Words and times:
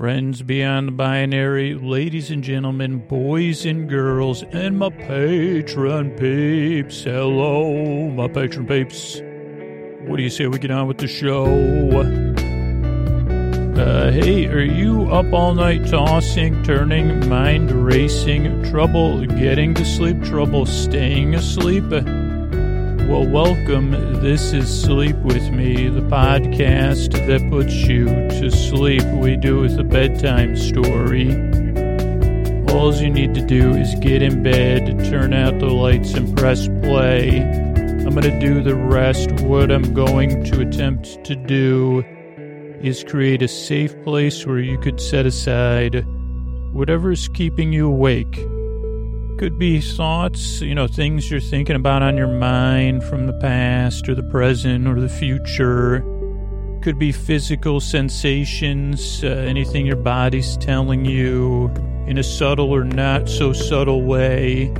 friends 0.00 0.40
beyond 0.40 0.88
the 0.88 0.92
binary, 0.92 1.74
ladies 1.74 2.30
and 2.30 2.42
gentlemen, 2.42 2.96
boys 3.06 3.66
and 3.66 3.86
girls, 3.86 4.42
and 4.44 4.78
my 4.78 4.88
patron 4.88 6.10
peeps. 6.12 7.02
Hello, 7.04 8.08
my 8.08 8.26
patron 8.26 8.66
peeps. 8.66 9.20
What 10.08 10.16
do 10.16 10.22
you 10.22 10.30
say 10.30 10.46
we 10.46 10.58
get 10.58 10.70
on 10.70 10.88
with 10.88 10.96
the 10.96 11.06
show? 11.06 11.44
Uh, 13.78 14.10
hey, 14.10 14.46
are 14.46 14.62
you 14.62 15.02
up 15.10 15.30
all 15.34 15.52
night 15.52 15.86
tossing, 15.86 16.62
turning, 16.62 17.28
mind 17.28 17.70
racing, 17.70 18.62
trouble 18.70 19.26
getting 19.26 19.74
to 19.74 19.84
sleep, 19.84 20.22
trouble 20.22 20.64
staying 20.64 21.34
asleep? 21.34 21.84
Well, 23.10 23.26
welcome. 23.26 23.90
This 24.20 24.52
is 24.52 24.82
Sleep 24.82 25.16
With 25.16 25.50
Me, 25.50 25.88
the 25.88 26.00
podcast 26.00 27.10
that 27.26 27.50
puts 27.50 27.74
you 27.74 28.04
to 28.04 28.50
sleep. 28.52 29.02
We 29.14 29.36
do 29.36 29.62
with 29.62 29.76
a 29.80 29.82
bedtime 29.82 30.54
story. 30.54 31.32
All 32.72 32.94
you 32.94 33.10
need 33.10 33.34
to 33.34 33.44
do 33.44 33.70
is 33.72 33.96
get 33.96 34.22
in 34.22 34.44
bed, 34.44 35.04
turn 35.10 35.34
out 35.34 35.58
the 35.58 35.66
lights, 35.66 36.14
and 36.14 36.38
press 36.38 36.68
play. 36.84 37.42
I'm 37.42 38.10
going 38.10 38.22
to 38.22 38.38
do 38.38 38.62
the 38.62 38.76
rest. 38.76 39.32
What 39.40 39.72
I'm 39.72 39.92
going 39.92 40.44
to 40.44 40.60
attempt 40.60 41.24
to 41.24 41.34
do 41.34 42.04
is 42.80 43.02
create 43.02 43.42
a 43.42 43.48
safe 43.48 44.00
place 44.04 44.46
where 44.46 44.60
you 44.60 44.78
could 44.78 45.00
set 45.00 45.26
aside 45.26 46.06
whatever 46.72 47.10
is 47.10 47.26
keeping 47.26 47.72
you 47.72 47.88
awake 47.88 48.46
could 49.40 49.58
be 49.58 49.80
thoughts, 49.80 50.60
you 50.60 50.74
know, 50.74 50.86
things 50.86 51.30
you're 51.30 51.40
thinking 51.40 51.74
about 51.74 52.02
on 52.02 52.14
your 52.14 52.28
mind 52.28 53.02
from 53.02 53.26
the 53.26 53.32
past 53.40 54.06
or 54.06 54.14
the 54.14 54.22
present 54.24 54.86
or 54.86 55.00
the 55.00 55.08
future. 55.08 56.00
Could 56.82 56.98
be 56.98 57.10
physical 57.10 57.80
sensations, 57.80 59.24
uh, 59.24 59.28
anything 59.28 59.86
your 59.86 59.96
body's 59.96 60.58
telling 60.58 61.06
you 61.06 61.72
in 62.06 62.18
a 62.18 62.22
subtle 62.22 62.70
or 62.70 62.84
not 62.84 63.30
so 63.30 63.54
subtle 63.54 64.02
way. 64.02 64.70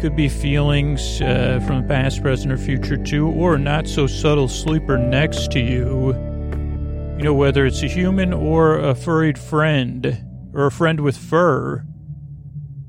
Could 0.00 0.16
be 0.16 0.28
feelings 0.28 1.20
uh, 1.20 1.62
from 1.64 1.82
the 1.82 1.86
past, 1.86 2.20
present, 2.20 2.50
or 2.52 2.58
future 2.58 2.96
too, 2.96 3.28
or 3.28 3.58
not 3.58 3.86
so 3.86 4.08
subtle 4.08 4.48
sleeper 4.48 4.98
next 4.98 5.52
to 5.52 5.60
you. 5.60 6.14
You 7.16 7.22
know, 7.22 7.34
whether 7.34 7.64
it's 7.64 7.84
a 7.84 7.88
human 7.88 8.32
or 8.32 8.76
a 8.76 8.96
furried 8.96 9.38
friend 9.38 10.20
or 10.52 10.66
a 10.66 10.72
friend 10.72 10.98
with 10.98 11.16
fur 11.16 11.84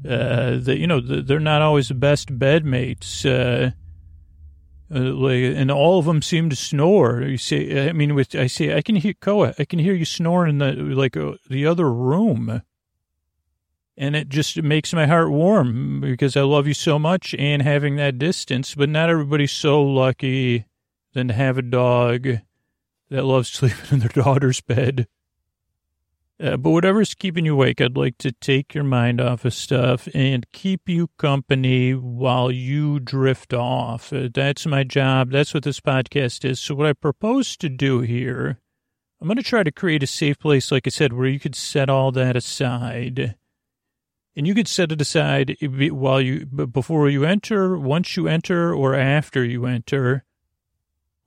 uh, 0.08 0.58
that 0.58 0.78
you 0.78 0.88
know 0.88 1.00
they're 1.00 1.40
not 1.40 1.62
always 1.62 1.90
the 1.90 1.94
best 1.94 2.38
bedmates. 2.38 3.26
Uh, 3.26 3.72
uh, 4.94 5.00
like, 5.14 5.56
and 5.56 5.70
all 5.70 6.00
of 6.00 6.06
them 6.06 6.22
seem 6.22 6.50
to 6.50 6.56
snore. 6.56 7.22
You 7.22 7.38
say, 7.38 7.90
I 7.90 7.94
mean, 7.94 8.16
with 8.16 8.34
I 8.34 8.48
say, 8.48 8.76
I 8.76 8.82
can 8.82 8.96
hear 8.96 9.14
Koa, 9.14 9.54
I 9.60 9.66
can 9.66 9.80
hear 9.80 9.94
you 9.94 10.06
snoring 10.06 10.50
in 10.50 10.58
the 10.58 10.74
like 10.96 11.16
uh, 11.16 11.34
the 11.50 11.68
other 11.68 11.92
room, 11.92 12.62
and 13.98 14.16
it 14.16 14.30
just 14.30 14.62
makes 14.62 14.94
my 14.94 15.06
heart 15.06 15.30
warm 15.30 16.02
because 16.02 16.36
I 16.36 16.42
love 16.42 16.66
you 16.66 16.74
so 16.74 16.98
much 16.98 17.36
and 17.38 17.62
having 17.62 17.98
that 17.98 18.18
distance. 18.18 18.74
But 18.74 18.90
not 18.90 19.10
everybody's 19.10 19.52
so 19.52 19.82
lucky 19.82 20.66
than 21.14 21.28
to 21.28 21.34
have 21.34 21.58
a 21.58 21.64
dog 21.64 22.28
that 23.10 23.26
loves 23.26 23.50
sleeping 23.52 23.92
in 23.92 24.00
their 24.00 24.10
daughter's 24.10 24.62
bed. 24.62 25.08
Uh, 26.42 26.56
but 26.56 26.70
whatever's 26.70 27.14
keeping 27.14 27.46
you 27.46 27.54
awake, 27.54 27.82
I'd 27.82 27.98
like 27.98 28.18
to 28.20 28.32
take 28.32 28.74
your 28.74 28.86
mind 28.86 29.20
off 29.20 29.44
of 29.44 29.54
stuff 29.54 30.08
and 30.14 30.50
keep 30.54 30.88
you 30.88 31.10
company 31.18 31.94
while 31.94 32.50
you 32.50 33.02
drift 33.02 33.54
off. 33.54 34.14
Uh, 34.14 34.30
that's 34.34 34.66
my 34.66 34.86
job. 34.86 35.32
That's 35.32 35.54
what 35.54 35.64
this 35.64 35.82
podcast 35.82 36.46
is. 36.50 36.62
So, 36.62 36.76
what 36.76 36.88
I 36.88 36.94
propose 36.94 37.58
to 37.58 37.68
do 37.68 38.00
here, 38.00 38.60
I'm 39.20 39.28
going 39.28 39.36
to 39.36 39.44
try 39.44 39.64
to 39.64 39.72
create 39.72 40.02
a 40.02 40.08
safe 40.08 40.40
place, 40.40 40.72
like 40.72 40.88
I 40.88 40.92
said, 40.92 41.12
where 41.12 41.28
you 41.28 41.42
could 41.42 41.56
set 41.56 41.90
all 41.90 42.14
that 42.14 42.38
aside. 42.38 43.36
And 44.34 44.48
you 44.48 44.56
could 44.56 44.70
set 44.70 44.94
it 44.94 45.02
aside 45.02 45.58
while 45.62 46.22
you, 46.22 46.46
before 46.46 47.10
you 47.10 47.26
enter, 47.26 47.78
once 47.78 48.16
you 48.16 48.30
enter, 48.30 48.74
or 48.74 48.96
after 48.96 49.44
you 49.44 49.66
enter 49.66 50.24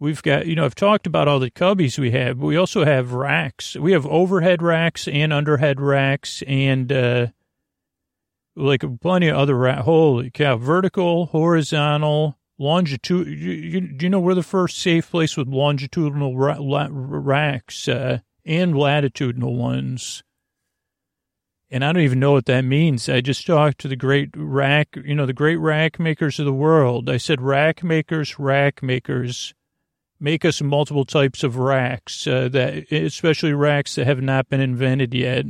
We've 0.03 0.21
got, 0.21 0.47
you 0.47 0.57
know, 0.57 0.65
I've 0.65 0.75
talked 0.75 1.07
about 1.07 1.29
all 1.29 1.39
the 1.39 1.49
cubbies 1.49 1.97
we 1.97 2.11
have, 2.11 2.41
but 2.41 2.47
we 2.47 2.57
also 2.57 2.85
have 2.85 3.13
racks. 3.13 3.77
We 3.77 3.93
have 3.93 4.05
overhead 4.05 4.61
racks 4.61 5.07
and 5.07 5.31
underhead 5.31 5.79
racks 5.79 6.43
and, 6.49 6.91
uh, 6.91 7.27
like 8.57 8.83
plenty 9.01 9.29
of 9.29 9.37
other 9.37 9.57
racks. 9.57 9.85
Holy 9.85 10.29
cow. 10.29 10.57
Vertical, 10.57 11.27
horizontal, 11.27 12.37
longitude. 12.59 13.29
You, 13.29 13.53
you, 13.53 13.81
do 13.81 14.07
you 14.07 14.11
know 14.11 14.19
we're 14.19 14.35
the 14.35 14.43
first 14.43 14.79
safe 14.79 15.09
place 15.09 15.37
with 15.37 15.47
longitudinal 15.47 16.37
ra- 16.37 16.59
la- 16.59 16.89
racks, 16.91 17.87
uh, 17.87 18.19
and 18.45 18.77
latitudinal 18.77 19.55
ones? 19.55 20.25
And 21.71 21.85
I 21.85 21.93
don't 21.93 22.03
even 22.03 22.19
know 22.19 22.33
what 22.33 22.47
that 22.47 22.63
means. 22.63 23.09
I 23.09 23.21
just 23.21 23.47
talked 23.47 23.79
to 23.83 23.89
the 23.89 23.95
great 23.95 24.31
rack, 24.35 24.97
you 25.05 25.15
know, 25.15 25.27
the 25.27 25.33
great 25.33 25.59
rack 25.59 26.01
makers 26.01 26.41
of 26.41 26.45
the 26.45 26.53
world. 26.53 27.09
I 27.09 27.19
said, 27.19 27.41
rack 27.41 27.85
makers, 27.85 28.41
rack 28.41 28.83
makers 28.83 29.55
make 30.23 30.45
us 30.45 30.63
multiple 30.63 31.05
types 31.05 31.43
of 31.43 31.57
racks, 31.57 32.27
uh, 32.27 32.49
that 32.49 32.91
especially 32.93 33.53
racks 33.53 33.97
that 33.97 34.07
have 34.07 34.23
not 34.23 34.49
been 34.49 34.61
invented 34.61 35.13
yet. 35.13 35.45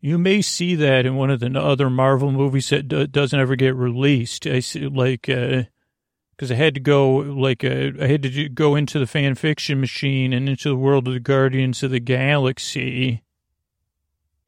You 0.00 0.18
may 0.18 0.40
see 0.42 0.76
that 0.76 1.04
in 1.04 1.16
one 1.16 1.30
of 1.30 1.40
the 1.40 1.58
other 1.58 1.90
Marvel 1.90 2.30
movies 2.30 2.68
that 2.68 2.86
d- 2.86 3.06
doesn't 3.08 3.38
ever 3.38 3.56
get 3.56 3.74
released. 3.74 4.46
I 4.46 4.60
see, 4.60 4.86
like, 4.86 5.22
because 5.22 6.50
uh, 6.50 6.54
I 6.54 6.56
had 6.56 6.74
to 6.74 6.80
go, 6.80 7.16
like, 7.16 7.64
uh, 7.64 7.90
I 8.00 8.06
had 8.06 8.22
to 8.22 8.48
go 8.48 8.76
into 8.76 8.98
the 9.00 9.06
fan 9.06 9.34
fiction 9.34 9.80
machine 9.80 10.32
and 10.32 10.48
into 10.48 10.68
the 10.68 10.76
world 10.76 11.08
of 11.08 11.14
the 11.14 11.20
Guardians 11.20 11.82
of 11.82 11.90
the 11.90 12.00
Galaxy 12.00 13.22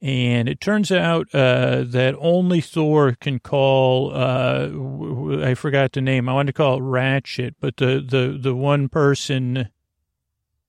and 0.01 0.49
it 0.49 0.61
turns 0.61 0.93
out 0.93 1.27
uh, 1.35 1.83
that 1.85 2.15
only 2.19 2.61
Thor 2.61 3.17
can 3.21 3.41
call. 3.41 4.13
Uh, 4.15 5.43
I 5.43 5.55
forgot 5.55 5.93
the 5.93 6.01
name. 6.01 6.29
I 6.29 6.35
wanted 6.35 6.53
to 6.53 6.57
call 6.57 6.79
it 6.79 6.83
Ratchet, 6.83 7.57
but 7.61 7.79
the 7.79 8.05
the 8.07 8.39
the 8.41 8.55
one 8.55 8.89
person 8.89 9.69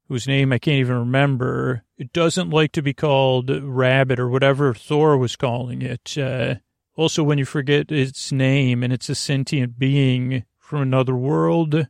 whose 0.07 0.27
name 0.27 0.51
I 0.51 0.57
can't 0.57 0.79
even 0.79 0.97
remember. 0.97 1.83
It 1.97 2.11
doesn't 2.11 2.49
like 2.49 2.71
to 2.71 2.81
be 2.81 2.93
called 2.93 3.51
Rabbit 3.51 4.19
or 4.19 4.27
whatever 4.27 4.73
Thor 4.73 5.17
was 5.17 5.35
calling 5.35 5.83
it. 5.83 6.17
Uh, 6.17 6.55
also, 6.95 7.23
when 7.23 7.37
you 7.37 7.45
forget 7.45 7.91
its 7.91 8.31
name 8.31 8.83
and 8.83 8.91
it's 8.91 9.09
a 9.09 9.15
sentient 9.15 9.77
being 9.77 10.43
from 10.57 10.81
another 10.81 11.15
world. 11.15 11.87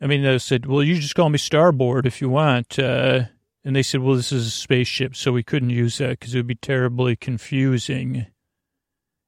I 0.00 0.06
mean, 0.06 0.24
I 0.24 0.36
said, 0.36 0.66
well, 0.66 0.82
you 0.82 0.96
just 0.96 1.14
call 1.14 1.28
me 1.28 1.38
Starboard 1.38 2.06
if 2.06 2.20
you 2.20 2.28
want. 2.28 2.78
Uh, 2.78 3.24
and 3.68 3.76
they 3.76 3.82
said, 3.82 4.00
well, 4.00 4.16
this 4.16 4.32
is 4.32 4.46
a 4.46 4.50
spaceship, 4.50 5.14
so 5.14 5.30
we 5.30 5.42
couldn't 5.42 5.68
use 5.68 5.98
that 5.98 6.18
because 6.18 6.34
it 6.34 6.38
would 6.38 6.46
be 6.46 6.54
terribly 6.54 7.14
confusing. 7.16 8.24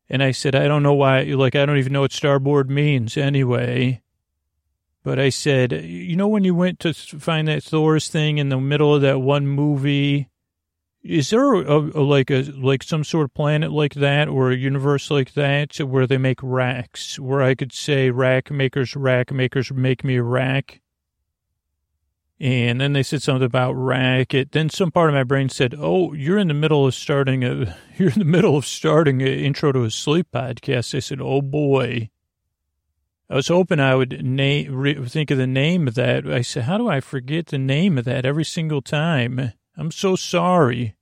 And 0.09 0.23
I 0.23 0.31
said, 0.31 0.55
I 0.55 0.67
don't 0.67 0.83
know 0.83 0.95
why, 0.95 1.25
like, 1.25 1.55
I 1.55 1.67
don't 1.67 1.77
even 1.77 1.93
know 1.93 2.01
what 2.01 2.12
starboard 2.12 2.71
means 2.71 3.19
anyway. 3.19 4.00
But 5.05 5.19
I 5.19 5.29
said, 5.29 5.73
you 5.73 6.17
know, 6.17 6.27
when 6.27 6.45
you 6.45 6.55
went 6.55 6.81
to 6.81 6.95
find 6.95 7.49
that 7.49 7.62
Thor's 7.62 8.09
thing 8.09 8.39
in 8.39 8.49
the 8.49 8.59
middle 8.59 8.95
of 8.95 9.03
that 9.03 9.21
one 9.21 9.47
movie, 9.47 10.31
is 11.03 11.29
there 11.29 11.53
a, 11.53 11.79
a, 11.79 12.00
like 12.03 12.31
a 12.31 12.41
like 12.56 12.83
some 12.83 13.05
sort 13.05 13.27
of 13.27 13.34
planet 13.34 13.71
like 13.71 13.93
that 13.93 14.27
or 14.27 14.50
a 14.50 14.56
universe 14.56 15.11
like 15.11 15.34
that 15.34 15.77
where 15.77 16.06
they 16.06 16.17
make 16.17 16.41
racks? 16.43 17.19
Where 17.19 17.43
I 17.43 17.55
could 17.55 17.75
say, 17.75 18.09
rack 18.09 18.50
makers, 18.50 18.97
rack 18.97 19.33
makers, 19.33 19.71
make 19.71 20.03
me 20.03 20.17
a 20.17 20.23
rack. 20.23 20.81
And 22.41 22.81
then 22.81 22.95
they 22.95 23.03
said 23.03 23.23
something 23.23 23.45
about 23.45 23.75
racket. 23.75 24.53
Then 24.53 24.71
some 24.71 24.91
part 24.91 25.11
of 25.11 25.15
my 25.15 25.25
brain 25.25 25.51
said, 25.51 25.75
"Oh, 25.78 26.15
you're 26.15 26.39
in 26.39 26.49
the 26.49 26.55
middle 26.55 26.87
of 26.87 26.95
starting 26.95 27.45
a 27.45 27.77
you're 27.99 28.11
in 28.11 28.19
the 28.19 28.25
middle 28.25 28.56
of 28.56 28.65
starting 28.65 29.21
an 29.21 29.28
intro 29.28 29.73
to 29.73 29.84
a 29.84 29.91
sleep 29.91 30.28
podcast." 30.33 30.95
I 30.95 31.00
said, 31.00 31.21
"Oh 31.21 31.43
boy." 31.43 32.11
I 33.29 33.34
was 33.37 33.49
hoping 33.49 33.79
I 33.79 33.95
would 33.95 34.25
name 34.25 34.75
re- 34.75 35.06
think 35.06 35.31
of 35.31 35.39
the 35.39 35.47
name 35.47 35.87
of 35.87 35.95
that. 35.95 36.27
I 36.27 36.41
said, 36.41 36.65
"How 36.65 36.79
do 36.79 36.89
I 36.89 37.00
forget 37.00 37.47
the 37.47 37.59
name 37.59 37.99
of 37.99 38.06
that 38.06 38.25
every 38.25 38.45
single 38.45 38.81
time?" 38.81 39.53
I'm 39.76 39.91
so 39.91 40.17
sorry. 40.17 40.97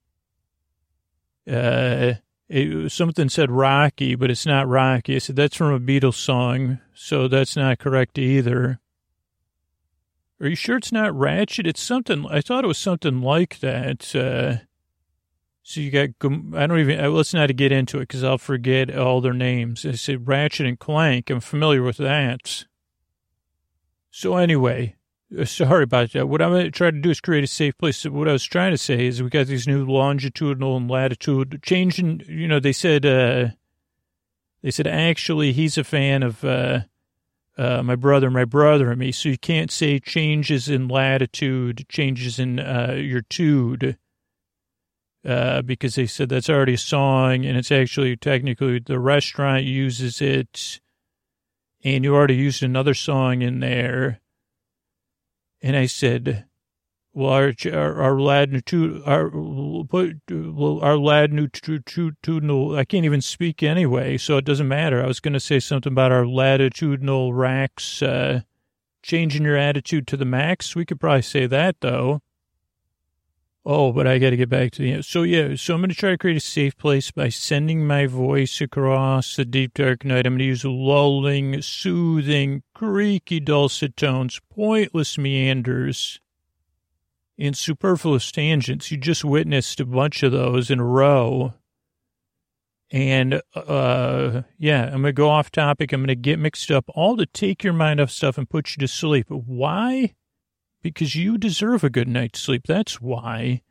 Uh, 1.50 2.14
it, 2.48 2.90
something 2.92 3.28
said 3.28 3.50
Rocky, 3.50 4.14
but 4.14 4.30
it's 4.30 4.44
not 4.46 4.68
Rocky. 4.68 5.16
I 5.16 5.18
said 5.18 5.36
that's 5.36 5.56
from 5.56 5.72
a 5.72 5.80
Beatles 5.80 6.14
song, 6.14 6.80
so 6.94 7.28
that's 7.28 7.56
not 7.56 7.78
correct 7.78 8.18
either. 8.18 8.80
Are 10.40 10.46
you 10.46 10.54
sure 10.54 10.76
it's 10.76 10.92
not 10.92 11.16
Ratchet? 11.16 11.66
It's 11.66 11.82
something, 11.82 12.24
I 12.30 12.40
thought 12.40 12.64
it 12.64 12.68
was 12.68 12.78
something 12.78 13.20
like 13.20 13.58
that. 13.58 14.14
Uh, 14.14 14.64
so 15.64 15.80
you 15.80 15.90
got, 15.90 16.10
I 16.56 16.66
don't 16.66 16.78
even, 16.78 17.04
uh, 17.04 17.08
let's 17.08 17.34
not 17.34 17.54
get 17.56 17.72
into 17.72 17.96
it 17.98 18.02
because 18.02 18.22
I'll 18.22 18.38
forget 18.38 18.96
all 18.96 19.20
their 19.20 19.32
names. 19.32 19.84
I 19.84 19.92
said 19.92 20.28
Ratchet 20.28 20.66
and 20.66 20.78
Clank. 20.78 21.28
I'm 21.28 21.40
familiar 21.40 21.82
with 21.82 21.96
that. 21.96 22.66
So 24.10 24.36
anyway, 24.36 24.94
uh, 25.36 25.44
sorry 25.44 25.82
about 25.82 26.12
that. 26.12 26.28
What 26.28 26.40
I'm 26.40 26.52
going 26.52 26.64
to 26.66 26.70
try 26.70 26.92
to 26.92 27.00
do 27.00 27.10
is 27.10 27.20
create 27.20 27.44
a 27.44 27.48
safe 27.48 27.76
place. 27.76 28.04
What 28.04 28.28
I 28.28 28.32
was 28.32 28.44
trying 28.44 28.70
to 28.70 28.78
say 28.78 29.06
is 29.06 29.22
we 29.22 29.30
got 29.30 29.48
these 29.48 29.66
new 29.66 29.84
longitudinal 29.84 30.76
and 30.76 30.88
latitude 30.88 31.60
changing, 31.62 32.22
you 32.28 32.46
know, 32.46 32.60
they 32.60 32.72
said, 32.72 33.04
uh, 33.04 33.48
they 34.62 34.70
said 34.70 34.86
actually 34.86 35.52
he's 35.52 35.76
a 35.76 35.84
fan 35.84 36.22
of, 36.22 36.44
uh, 36.44 36.80
uh, 37.58 37.82
my 37.82 37.96
brother, 37.96 38.30
my 38.30 38.44
brother 38.46 38.90
and 38.90 39.00
me. 39.00 39.12
So 39.12 39.28
you 39.30 39.38
can't 39.38 39.70
say 39.70 39.98
changes 39.98 40.68
in 40.68 40.88
latitude, 40.88 41.86
changes 41.88 42.38
in 42.38 42.60
uh, 42.60 42.94
your 42.96 43.22
tude. 43.22 43.98
uh, 45.26 45.62
because 45.62 45.96
they 45.96 46.06
said 46.06 46.28
that's 46.28 46.48
already 46.48 46.74
a 46.74 46.78
song 46.78 47.44
and 47.44 47.56
it's 47.56 47.72
actually 47.72 48.16
technically 48.16 48.78
the 48.78 48.98
restaurant 48.98 49.64
uses 49.64 50.22
it 50.22 50.80
and 51.84 52.04
you 52.04 52.14
already 52.14 52.36
used 52.36 52.62
another 52.62 52.94
song 52.94 53.42
in 53.42 53.60
there. 53.60 54.20
And 55.62 55.76
I 55.76 55.86
said, 55.86 56.47
well, 57.18 57.32
our, 57.32 57.52
our, 58.00 58.20
latitude, 58.20 59.02
our, 59.04 59.24
our 59.26 60.96
latitudinal, 60.96 62.76
I 62.76 62.84
can't 62.84 63.04
even 63.04 63.20
speak 63.20 63.64
anyway, 63.64 64.18
so 64.18 64.36
it 64.36 64.44
doesn't 64.44 64.68
matter. 64.68 65.02
I 65.02 65.08
was 65.08 65.18
going 65.18 65.32
to 65.32 65.40
say 65.40 65.58
something 65.58 65.92
about 65.92 66.12
our 66.12 66.24
latitudinal 66.24 67.34
racks, 67.34 68.02
uh, 68.02 68.42
changing 69.02 69.42
your 69.42 69.56
attitude 69.56 70.06
to 70.06 70.16
the 70.16 70.24
max. 70.24 70.76
We 70.76 70.84
could 70.84 71.00
probably 71.00 71.22
say 71.22 71.46
that 71.46 71.80
though. 71.80 72.22
Oh, 73.66 73.90
but 73.90 74.06
I 74.06 74.18
got 74.18 74.30
to 74.30 74.36
get 74.36 74.48
back 74.48 74.70
to 74.72 74.82
the, 74.82 75.02
so 75.02 75.24
yeah, 75.24 75.56
so 75.56 75.74
I'm 75.74 75.80
going 75.80 75.90
to 75.90 75.96
try 75.96 76.10
to 76.10 76.18
create 76.18 76.36
a 76.36 76.40
safe 76.40 76.76
place 76.76 77.10
by 77.10 77.30
sending 77.30 77.84
my 77.84 78.06
voice 78.06 78.60
across 78.60 79.34
the 79.34 79.44
deep 79.44 79.74
dark 79.74 80.04
night. 80.04 80.24
I'm 80.24 80.34
going 80.34 80.38
to 80.38 80.44
use 80.44 80.64
lulling, 80.64 81.62
soothing, 81.62 82.62
creaky 82.74 83.40
dulcet 83.40 83.96
tones, 83.96 84.40
pointless 84.54 85.18
meanders, 85.18 86.20
and 87.38 87.56
superfluous 87.56 88.32
tangents. 88.32 88.90
You 88.90 88.96
just 88.96 89.24
witnessed 89.24 89.80
a 89.80 89.86
bunch 89.86 90.22
of 90.22 90.32
those 90.32 90.70
in 90.70 90.80
a 90.80 90.84
row. 90.84 91.54
And, 92.90 93.42
uh, 93.54 94.42
yeah, 94.58 94.84
I'm 94.84 95.02
going 95.02 95.04
to 95.04 95.12
go 95.12 95.28
off 95.28 95.50
topic. 95.50 95.92
I'm 95.92 96.00
going 96.00 96.08
to 96.08 96.14
get 96.14 96.38
mixed 96.38 96.70
up, 96.70 96.86
all 96.94 97.16
to 97.18 97.26
take 97.26 97.62
your 97.62 97.74
mind 97.74 98.00
off 98.00 98.10
stuff 98.10 98.38
and 98.38 98.48
put 98.48 98.70
you 98.70 98.80
to 98.80 98.88
sleep. 98.88 99.26
Why? 99.28 100.14
because 100.82 101.14
you 101.14 101.38
deserve 101.38 101.84
a 101.84 101.90
good 101.90 102.08
night's 102.08 102.40
sleep. 102.40 102.66
That's 102.66 103.00
why. 103.00 103.62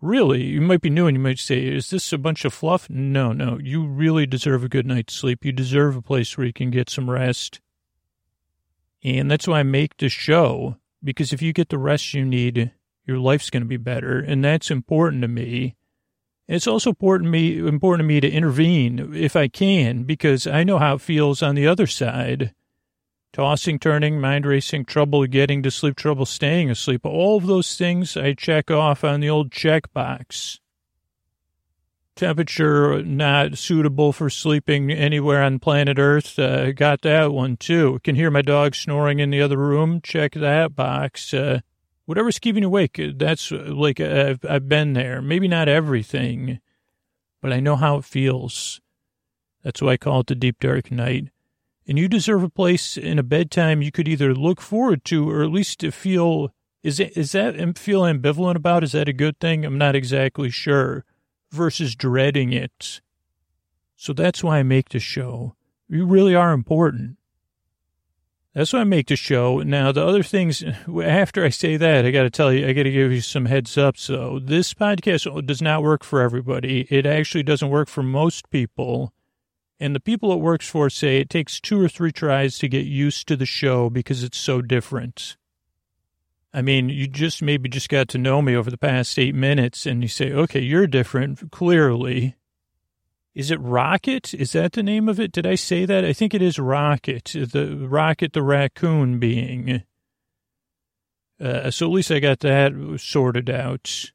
Really, 0.00 0.44
you 0.44 0.60
might 0.60 0.80
be 0.80 0.88
new 0.88 1.06
and 1.06 1.16
you 1.16 1.22
might 1.22 1.38
say, 1.38 1.66
is 1.66 1.90
this 1.90 2.12
a 2.12 2.18
bunch 2.18 2.44
of 2.44 2.54
fluff? 2.54 2.88
No, 2.88 3.32
no. 3.32 3.58
You 3.62 3.86
really 3.86 4.26
deserve 4.26 4.64
a 4.64 4.68
good 4.68 4.86
night's 4.86 5.14
sleep. 5.14 5.44
You 5.44 5.52
deserve 5.52 5.96
a 5.96 6.02
place 6.02 6.36
where 6.36 6.46
you 6.46 6.52
can 6.52 6.70
get 6.70 6.88
some 6.88 7.10
rest. 7.10 7.60
And 9.02 9.30
that's 9.30 9.46
why 9.46 9.60
I 9.60 9.62
make 9.62 9.96
the 9.98 10.08
show, 10.08 10.76
because 11.02 11.32
if 11.32 11.42
you 11.42 11.52
get 11.52 11.68
the 11.68 11.78
rest 11.78 12.14
you 12.14 12.24
need, 12.24 12.72
your 13.10 13.18
life's 13.18 13.50
going 13.50 13.62
to 13.64 13.68
be 13.68 13.76
better. 13.76 14.20
And 14.20 14.44
that's 14.44 14.70
important 14.70 15.22
to 15.22 15.28
me. 15.28 15.74
It's 16.46 16.66
also 16.66 16.90
important 16.90 17.26
to 17.26 17.30
me, 17.30 17.58
important 17.58 18.06
to 18.06 18.08
me 18.08 18.20
to 18.20 18.30
intervene 18.30 19.12
if 19.14 19.34
I 19.36 19.48
can, 19.48 20.04
because 20.04 20.46
I 20.46 20.64
know 20.64 20.78
how 20.78 20.94
it 20.94 21.00
feels 21.00 21.42
on 21.42 21.56
the 21.56 21.66
other 21.66 21.86
side 21.86 22.54
tossing, 23.32 23.78
turning, 23.78 24.20
mind 24.20 24.46
racing, 24.46 24.84
trouble 24.84 25.26
getting 25.26 25.62
to 25.62 25.70
sleep, 25.70 25.96
trouble 25.96 26.26
staying 26.26 26.70
asleep. 26.70 27.04
All 27.04 27.36
of 27.36 27.46
those 27.46 27.76
things 27.76 28.16
I 28.16 28.32
check 28.32 28.70
off 28.70 29.04
on 29.04 29.20
the 29.20 29.30
old 29.30 29.50
checkbox. 29.50 30.58
Temperature 32.16 33.02
not 33.02 33.56
suitable 33.56 34.12
for 34.12 34.28
sleeping 34.28 34.90
anywhere 34.90 35.42
on 35.42 35.58
planet 35.58 35.98
Earth. 35.98 36.38
Uh, 36.38 36.72
got 36.72 37.02
that 37.02 37.32
one 37.32 37.56
too. 37.56 37.98
Can 38.04 38.14
hear 38.14 38.30
my 38.30 38.42
dog 38.42 38.74
snoring 38.74 39.20
in 39.20 39.30
the 39.30 39.40
other 39.40 39.56
room. 39.56 40.00
Check 40.02 40.32
that 40.32 40.74
box. 40.74 41.32
Uh, 41.32 41.60
whatever's 42.10 42.40
keeping 42.40 42.64
you 42.64 42.66
awake, 42.66 43.00
that's 43.14 43.52
uh, 43.52 43.66
like 43.68 44.00
I've, 44.00 44.44
I've 44.44 44.68
been 44.68 44.94
there. 44.94 45.22
Maybe 45.22 45.46
not 45.46 45.68
everything, 45.68 46.58
but 47.40 47.52
I 47.52 47.60
know 47.60 47.76
how 47.76 47.98
it 47.98 48.04
feels. 48.04 48.80
That's 49.62 49.80
why 49.80 49.92
I 49.92 49.96
call 49.96 50.18
it 50.18 50.26
the 50.26 50.34
deep 50.34 50.58
dark 50.58 50.90
night. 50.90 51.28
And 51.86 52.00
you 52.00 52.08
deserve 52.08 52.42
a 52.42 52.48
place 52.48 52.96
in 52.96 53.20
a 53.20 53.22
bedtime 53.22 53.80
you 53.80 53.92
could 53.92 54.08
either 54.08 54.34
look 54.34 54.60
forward 54.60 55.04
to 55.04 55.30
or 55.30 55.44
at 55.44 55.52
least 55.52 55.86
feel 55.92 56.52
is 56.82 56.98
it 56.98 57.16
is 57.16 57.30
that 57.30 57.78
feel 57.78 58.02
ambivalent 58.02 58.56
about? 58.56 58.82
Is 58.82 58.90
that 58.90 59.08
a 59.08 59.12
good 59.12 59.38
thing? 59.38 59.64
I'm 59.64 59.78
not 59.78 59.94
exactly 59.94 60.50
sure. 60.50 61.04
Versus 61.52 61.94
dreading 61.94 62.52
it. 62.52 63.00
So 63.94 64.12
that's 64.12 64.42
why 64.42 64.58
i 64.58 64.62
make 64.64 64.88
the 64.88 64.98
show. 64.98 65.54
You 65.88 66.06
really 66.06 66.34
are 66.34 66.52
important 66.52 67.18
that's 68.54 68.72
why 68.72 68.80
i 68.80 68.84
make 68.84 69.06
the 69.06 69.16
show 69.16 69.60
now 69.60 69.92
the 69.92 70.04
other 70.04 70.22
things 70.22 70.64
after 71.04 71.44
i 71.44 71.48
say 71.48 71.76
that 71.76 72.04
i 72.04 72.10
got 72.10 72.22
to 72.22 72.30
tell 72.30 72.52
you 72.52 72.66
i 72.66 72.72
got 72.72 72.84
to 72.84 72.90
give 72.90 73.12
you 73.12 73.20
some 73.20 73.46
heads 73.46 73.76
up 73.78 73.96
so 73.96 74.38
this 74.38 74.74
podcast 74.74 75.46
does 75.46 75.62
not 75.62 75.82
work 75.82 76.02
for 76.02 76.20
everybody 76.20 76.86
it 76.90 77.06
actually 77.06 77.42
doesn't 77.42 77.70
work 77.70 77.88
for 77.88 78.02
most 78.02 78.50
people 78.50 79.12
and 79.80 79.96
the 79.96 80.00
people 80.00 80.30
it 80.30 80.40
works 80.40 80.68
for 80.68 80.90
say 80.90 81.18
it 81.18 81.30
takes 81.30 81.58
two 81.58 81.80
or 81.80 81.88
three 81.88 82.12
tries 82.12 82.58
to 82.58 82.68
get 82.68 82.84
used 82.84 83.26
to 83.28 83.36
the 83.36 83.46
show 83.46 83.88
because 83.88 84.22
it's 84.22 84.36
so 84.36 84.60
different. 84.60 85.38
I 86.52 86.60
mean, 86.60 86.90
you 86.90 87.06
just 87.08 87.40
maybe 87.40 87.68
just 87.70 87.88
got 87.88 88.08
to 88.08 88.18
know 88.18 88.42
me 88.42 88.54
over 88.54 88.70
the 88.70 88.76
past 88.76 89.18
eight 89.18 89.34
minutes 89.34 89.86
and 89.86 90.02
you 90.02 90.08
say, 90.08 90.32
okay, 90.32 90.60
you're 90.60 90.86
different, 90.86 91.50
clearly. 91.50 92.36
Is 93.40 93.50
it 93.50 93.58
Rocket? 93.58 94.34
Is 94.34 94.52
that 94.52 94.72
the 94.72 94.82
name 94.82 95.08
of 95.08 95.18
it? 95.18 95.32
Did 95.32 95.46
I 95.46 95.54
say 95.54 95.86
that? 95.86 96.04
I 96.04 96.12
think 96.12 96.34
it 96.34 96.42
is 96.42 96.58
Rocket, 96.58 97.24
the 97.32 97.86
Rocket 97.88 98.34
the 98.34 98.42
raccoon 98.42 99.18
being. 99.18 99.82
Uh, 101.40 101.70
so 101.70 101.86
at 101.86 101.92
least 101.92 102.10
I 102.10 102.20
got 102.20 102.40
that 102.40 102.98
sorted 103.00 103.48
out. 103.48 104.12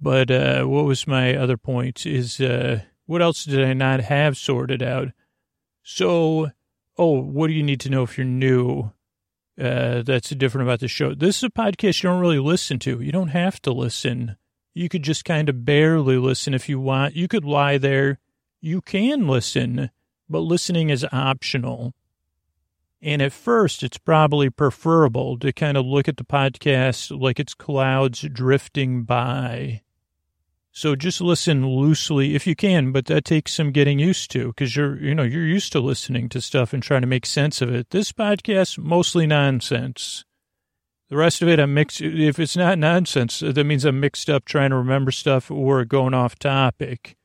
But 0.00 0.30
uh, 0.30 0.64
what 0.64 0.86
was 0.86 1.06
my 1.06 1.36
other 1.36 1.58
point? 1.58 2.06
Is 2.06 2.40
uh, 2.40 2.80
what 3.04 3.20
else 3.20 3.44
did 3.44 3.62
I 3.62 3.74
not 3.74 4.00
have 4.00 4.38
sorted 4.38 4.82
out? 4.82 5.08
So, 5.82 6.52
oh, 6.96 7.20
what 7.20 7.48
do 7.48 7.52
you 7.52 7.62
need 7.62 7.80
to 7.80 7.90
know 7.90 8.02
if 8.04 8.16
you're 8.16 8.24
new? 8.24 8.92
Uh, 9.60 10.00
that's 10.00 10.30
different 10.30 10.66
about 10.66 10.80
the 10.80 10.88
show. 10.88 11.12
This 11.12 11.36
is 11.36 11.42
a 11.42 11.50
podcast 11.50 12.02
you 12.02 12.08
don't 12.08 12.22
really 12.22 12.38
listen 12.38 12.78
to. 12.78 13.02
You 13.02 13.12
don't 13.12 13.28
have 13.28 13.60
to 13.60 13.72
listen. 13.72 14.36
You 14.74 14.88
could 14.88 15.02
just 15.02 15.24
kind 15.24 15.48
of 15.48 15.64
barely 15.64 16.16
listen 16.16 16.54
if 16.54 16.68
you 16.68 16.78
want. 16.78 17.16
You 17.16 17.28
could 17.28 17.44
lie 17.44 17.78
there. 17.78 18.18
You 18.60 18.80
can 18.80 19.26
listen, 19.26 19.90
but 20.28 20.40
listening 20.40 20.90
is 20.90 21.06
optional. 21.12 21.94
And 23.02 23.22
at 23.22 23.32
first, 23.32 23.82
it's 23.82 23.98
probably 23.98 24.50
preferable 24.50 25.38
to 25.38 25.52
kind 25.52 25.76
of 25.76 25.86
look 25.86 26.06
at 26.06 26.18
the 26.18 26.24
podcast 26.24 27.18
like 27.18 27.40
it's 27.40 27.54
clouds 27.54 28.20
drifting 28.20 29.04
by. 29.04 29.80
So 30.72 30.94
just 30.94 31.20
listen 31.20 31.66
loosely 31.66 32.34
if 32.36 32.46
you 32.46 32.54
can, 32.54 32.92
but 32.92 33.06
that 33.06 33.24
takes 33.24 33.52
some 33.54 33.72
getting 33.72 33.98
used 33.98 34.30
to 34.32 34.48
because 34.48 34.76
you're, 34.76 35.02
you 35.02 35.14
know, 35.14 35.24
you're 35.24 35.46
used 35.46 35.72
to 35.72 35.80
listening 35.80 36.28
to 36.28 36.40
stuff 36.40 36.72
and 36.72 36.82
trying 36.82 37.00
to 37.00 37.08
make 37.08 37.26
sense 37.26 37.60
of 37.60 37.74
it. 37.74 37.90
This 37.90 38.12
podcast, 38.12 38.78
mostly 38.78 39.26
nonsense. 39.26 40.24
The 41.10 41.16
rest 41.16 41.42
of 41.42 41.48
it, 41.48 41.58
I'm 41.58 41.74
mixed. 41.74 42.00
If 42.00 42.38
it's 42.38 42.56
not 42.56 42.78
nonsense, 42.78 43.40
that 43.40 43.64
means 43.64 43.84
I'm 43.84 44.00
mixed 44.00 44.30
up 44.30 44.44
trying 44.44 44.70
to 44.70 44.76
remember 44.76 45.10
stuff 45.10 45.50
or 45.50 45.84
going 45.84 46.14
off 46.14 46.38
topic. 46.38 47.16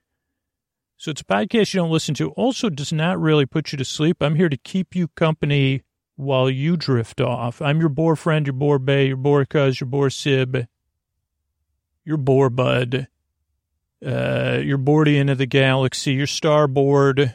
So 0.98 1.12
it's 1.12 1.22
a 1.22 1.26
podcast 1.26 1.74
you 1.74 1.82
don't 1.82 1.92
listen 1.92 2.16
to. 2.16 2.32
Also, 2.32 2.70
does 2.70 2.92
not 2.92 3.20
really 3.20 3.46
put 3.46 3.72
you 3.72 3.78
to 3.78 3.86
sleep. 3.86 4.18
I'm 4.22 4.36
here 4.36 4.50
to 4.50 4.58
keep 4.58 4.96
you 4.96 5.08
company 5.10 5.84
while 6.16 6.50
you 6.50 6.76
drift 6.76 7.22
off. 7.22 7.62
I'm 7.62 7.80
your 7.80 7.90
boar 7.90 8.16
friend, 8.16 8.46
your 8.46 8.54
boar 8.54 8.80
bay, 8.80 9.08
your 9.08 9.18
boar 9.18 9.46
cuz, 9.46 9.80
your 9.80 9.88
boar 9.88 10.10
sib, 10.10 10.68
your 12.04 12.18
boar 12.18 12.50
bud 12.50 13.08
uh, 14.06 14.62
your 14.64 14.78
boardian 14.78 15.32
of 15.32 15.38
the 15.38 15.46
galaxy, 15.46 16.14
your 16.14 16.28
starboard. 16.28 17.34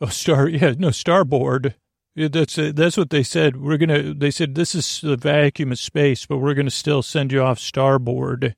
Oh, 0.00 0.06
star, 0.06 0.48
yeah, 0.48 0.74
no, 0.76 0.90
starboard. 0.90 1.74
That's 2.14 2.58
uh, 2.58 2.72
that's 2.74 2.98
what 2.98 3.10
they 3.10 3.22
said. 3.22 3.56
We're 3.56 3.78
gonna. 3.78 4.12
They 4.12 4.30
said 4.30 4.54
this 4.54 4.74
is 4.74 5.00
the 5.00 5.16
vacuum 5.16 5.72
of 5.72 5.78
space, 5.78 6.26
but 6.26 6.38
we're 6.38 6.54
gonna 6.54 6.70
still 6.70 7.02
send 7.02 7.32
you 7.32 7.42
off 7.42 7.58
starboard. 7.58 8.54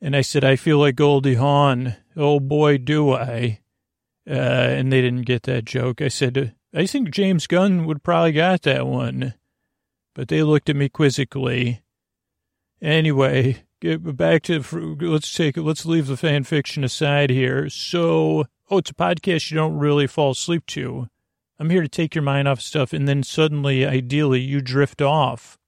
And 0.00 0.14
I 0.14 0.20
said, 0.20 0.44
I 0.44 0.56
feel 0.56 0.78
like 0.78 0.96
Goldie 0.96 1.34
Hawn. 1.34 1.96
Oh 2.14 2.38
boy, 2.38 2.76
do 2.78 3.12
I. 3.12 3.60
Uh, 4.28 4.32
and 4.32 4.92
they 4.92 5.00
didn't 5.00 5.22
get 5.22 5.44
that 5.44 5.64
joke. 5.64 6.02
I 6.02 6.08
said, 6.08 6.54
I 6.74 6.84
think 6.86 7.10
James 7.10 7.46
Gunn 7.46 7.86
would 7.86 8.02
probably 8.02 8.32
got 8.32 8.62
that 8.62 8.86
one, 8.86 9.34
but 10.14 10.28
they 10.28 10.42
looked 10.42 10.68
at 10.68 10.76
me 10.76 10.88
quizzically. 10.88 11.80
Anyway, 12.82 13.64
get 13.80 14.16
back 14.16 14.42
to 14.42 14.62
let's 15.00 15.32
take 15.32 15.56
let's 15.56 15.86
leave 15.86 16.08
the 16.08 16.16
fan 16.16 16.44
fiction 16.44 16.84
aside 16.84 17.30
here. 17.30 17.70
So, 17.70 18.44
oh, 18.70 18.78
it's 18.78 18.90
a 18.90 18.94
podcast 18.94 19.50
you 19.50 19.56
don't 19.56 19.78
really 19.78 20.06
fall 20.06 20.32
asleep 20.32 20.66
to. 20.66 21.08
I'm 21.58 21.70
here 21.70 21.82
to 21.82 21.88
take 21.88 22.14
your 22.14 22.22
mind 22.22 22.48
off 22.48 22.60
stuff, 22.60 22.92
and 22.92 23.08
then 23.08 23.22
suddenly, 23.22 23.86
ideally, 23.86 24.40
you 24.40 24.60
drift 24.60 25.00
off. 25.00 25.58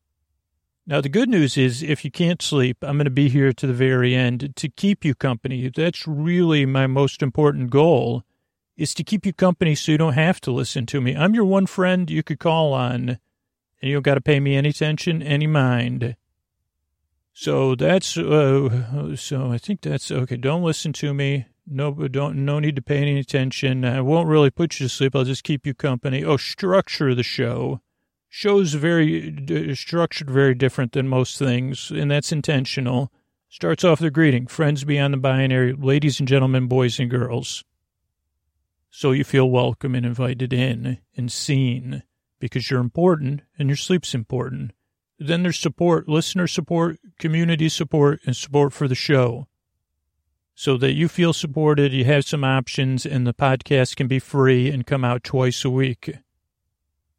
Now, 0.87 1.01
the 1.01 1.09
good 1.09 1.29
news 1.29 1.57
is, 1.57 1.83
if 1.83 2.05
you 2.05 2.11
can't 2.11 2.41
sleep, 2.43 2.79
I'm 2.83 2.97
going 2.97 3.05
to 3.05 3.11
be 3.11 3.29
here 3.29 3.53
to 3.53 3.67
the 3.67 3.73
very 3.73 4.15
end 4.15 4.55
to 4.57 4.69
keep 4.69 5.05
you 5.05 5.15
company. 5.15 5.71
That's 5.75 6.07
really 6.07 6.67
my 6.67 6.87
most 6.87 7.23
important 7.23 7.71
goal, 7.71 8.23
is 8.77 8.95
to 8.95 9.05
keep 9.05 9.27
you 9.27 9.33
company 9.33 9.75
so 9.75 9.93
you 9.93 9.99
don't 9.99 10.15
have 10.15 10.41
to 10.43 10.51
listen 10.51 10.87
to 10.87 11.01
me. 11.01 11.15
I'm 11.17 11.35
your 11.35 11.45
one 11.45 11.67
friend 11.67 12.11
you 12.11 12.23
could 12.23 12.39
call 12.39 12.73
on, 12.73 13.09
and 13.11 13.19
you 13.83 13.95
don't 13.95 14.03
got 14.03 14.15
to 14.15 14.21
pay 14.21 14.41
me 14.41 14.57
any 14.57 14.71
attention, 14.71 15.23
any 15.23 15.47
mind. 15.47 16.17
So 17.33 17.75
that's 17.75 18.19
uh, 18.19 19.15
so 19.15 19.53
I 19.53 19.59
think 19.59 19.83
that's 19.83 20.11
okay. 20.11 20.37
Don't 20.37 20.65
listen 20.65 20.93
to 20.95 21.15
me. 21.15 21.47
No, 21.71 21.93
don't 21.93 22.45
no 22.45 22.59
need 22.61 22.77
to 22.77 22.83
pay 22.83 22.99
any 22.99 23.19
attention. 23.19 23.85
I 23.85 24.01
won't 24.01 24.29
really 24.29 24.51
put 24.51 24.81
you 24.81 24.87
to 24.87 24.89
sleep. 24.89 25.15
I'll 25.15 25.25
just 25.25 25.45
keep 25.45 25.67
you 25.67 25.75
company. 25.75 26.25
Oh, 26.25 26.39
structure 26.39 27.15
the 27.15 27.23
show. 27.23 27.81
Show's 28.31 28.75
very 28.75 29.75
structured, 29.75 30.31
very 30.31 30.55
different 30.55 30.93
than 30.93 31.09
most 31.09 31.39
things, 31.39 31.91
and 31.91 32.11
that's 32.11 32.33
intentional. 32.33 33.13
Starts 33.49 33.85
off 33.85 34.01
the 34.01 34.11
greeting, 34.11 34.47
friends 34.47 34.85
beyond 34.85 35.15
the 35.15 35.19
binary, 35.19 35.73
ladies 35.73 36.21
and 36.21 36.29
gentlemen, 36.29 36.69
boys 36.69 36.99
and 36.99 37.11
girls. 37.11 37.65
So 38.91 39.13
you 39.13 39.25
feel 39.25 39.51
welcome 39.51 39.95
and 39.95 40.05
invited 40.07 40.53
in 40.53 40.99
and 41.17 41.31
seen 41.31 42.03
because 42.39 42.71
you're 42.71 42.81
important 42.81 43.43
and 43.59 43.69
your 43.69 43.77
sleep's 43.77 44.15
important. 44.15 44.73
Then 45.19 45.43
there's 45.43 45.59
support, 45.59 46.09
listener 46.09 46.47
support, 46.47 46.99
community 47.19 47.69
support, 47.69 48.21
and 48.25 48.37
support 48.37 48.73
for 48.73 48.89
the 48.89 48.95
show. 48.95 49.47
So 50.61 50.77
that 50.79 50.95
you 50.95 51.07
feel 51.07 51.33
supported, 51.33 51.93
you 51.93 52.05
have 52.07 52.25
some 52.25 52.43
options, 52.43 53.07
and 53.07 53.25
the 53.25 53.33
podcast 53.33 53.95
can 53.95 54.09
be 54.09 54.19
free 54.19 54.69
and 54.69 54.85
come 54.85 55.05
out 55.05 55.23
twice 55.23 55.65
a 55.65 55.71
week. 55.71 56.17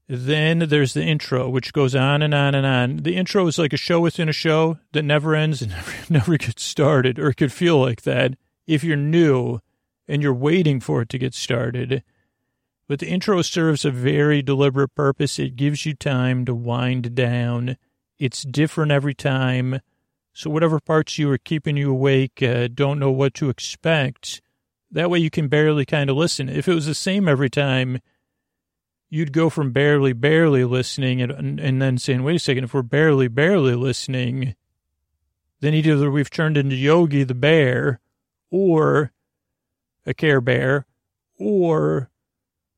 Then 0.10 0.60
there's 0.68 0.94
the 0.94 1.06
intro, 1.06 1.48
which 1.48 1.72
goes 1.72 1.96
on 1.96 2.22
and 2.22 2.34
on 2.34 2.54
and 2.54 2.66
on. 2.66 2.98
The 2.98 3.16
intro 3.16 3.48
is 3.48 3.58
like 3.58 3.72
a 3.72 3.78
show 3.78 4.02
within 4.02 4.28
a 4.28 4.34
show 4.34 4.80
that 4.92 5.04
never 5.04 5.36
ends 5.36 5.62
and 5.62 5.72
never, 5.78 5.92
never 6.10 6.38
gets 6.38 6.64
started, 6.64 7.18
or 7.18 7.30
it 7.30 7.38
could 7.38 7.54
feel 7.54 7.80
like 7.80 8.02
that 8.02 8.34
if 8.68 8.84
you're 8.84 8.98
new 8.98 9.62
and 10.06 10.22
you're 10.22 10.34
waiting 10.34 10.82
for 10.82 11.04
it 11.04 11.08
to 11.08 11.18
get 11.18 11.34
started. 11.34 12.04
But 12.90 13.00
the 13.00 13.08
intro 13.08 13.42
serves 13.42 13.86
a 13.86 13.90
very 13.90 14.42
deliberate 14.42 14.94
purpose. 14.96 15.40
It 15.40 15.56
gives 15.56 15.86
you 15.86 15.94
time 15.94 16.44
to 16.44 16.54
wind 16.54 17.16
down. 17.16 17.78
It's 18.18 18.44
different 18.44 18.92
every 18.92 19.14
time. 19.14 19.80
So 20.40 20.50
whatever 20.50 20.80
parts 20.80 21.18
you 21.18 21.30
are 21.32 21.38
keeping 21.38 21.76
you 21.76 21.92
awake, 21.92 22.42
uh, 22.42 22.70
don't 22.74 22.98
know 22.98 23.12
what 23.12 23.34
to 23.34 23.50
expect. 23.50 24.42
That 24.90 25.10
way 25.10 25.20
you 25.20 25.30
can 25.30 25.50
barely 25.50 25.86
kind 25.86 26.10
of 26.10 26.16
listen. 26.16 26.48
If 26.48 26.66
it 26.66 26.74
was 26.74 26.86
the 26.86 26.96
same 26.96 27.28
every 27.28 27.50
time, 27.50 28.00
you'd 29.10 29.34
go 29.34 29.50
from 29.50 29.74
barely, 29.74 30.14
barely 30.14 30.64
listening 30.64 31.22
and, 31.22 31.60
and 31.60 31.82
then 31.82 31.98
saying, 31.98 32.24
wait 32.24 32.38
a 32.38 32.40
second, 32.40 32.64
if 32.64 32.74
we're 32.74 32.84
barely, 32.84 33.28
barely 33.28 33.76
listening, 33.76 34.56
then 35.60 35.74
either 35.74 36.10
we've 36.10 36.30
turned 36.30 36.56
into 36.56 36.78
Yogi 36.78 37.26
the 37.26 37.36
bear 37.36 38.00
or 38.50 39.12
a 40.06 40.14
care 40.14 40.40
bear 40.40 40.86
or 41.38 42.09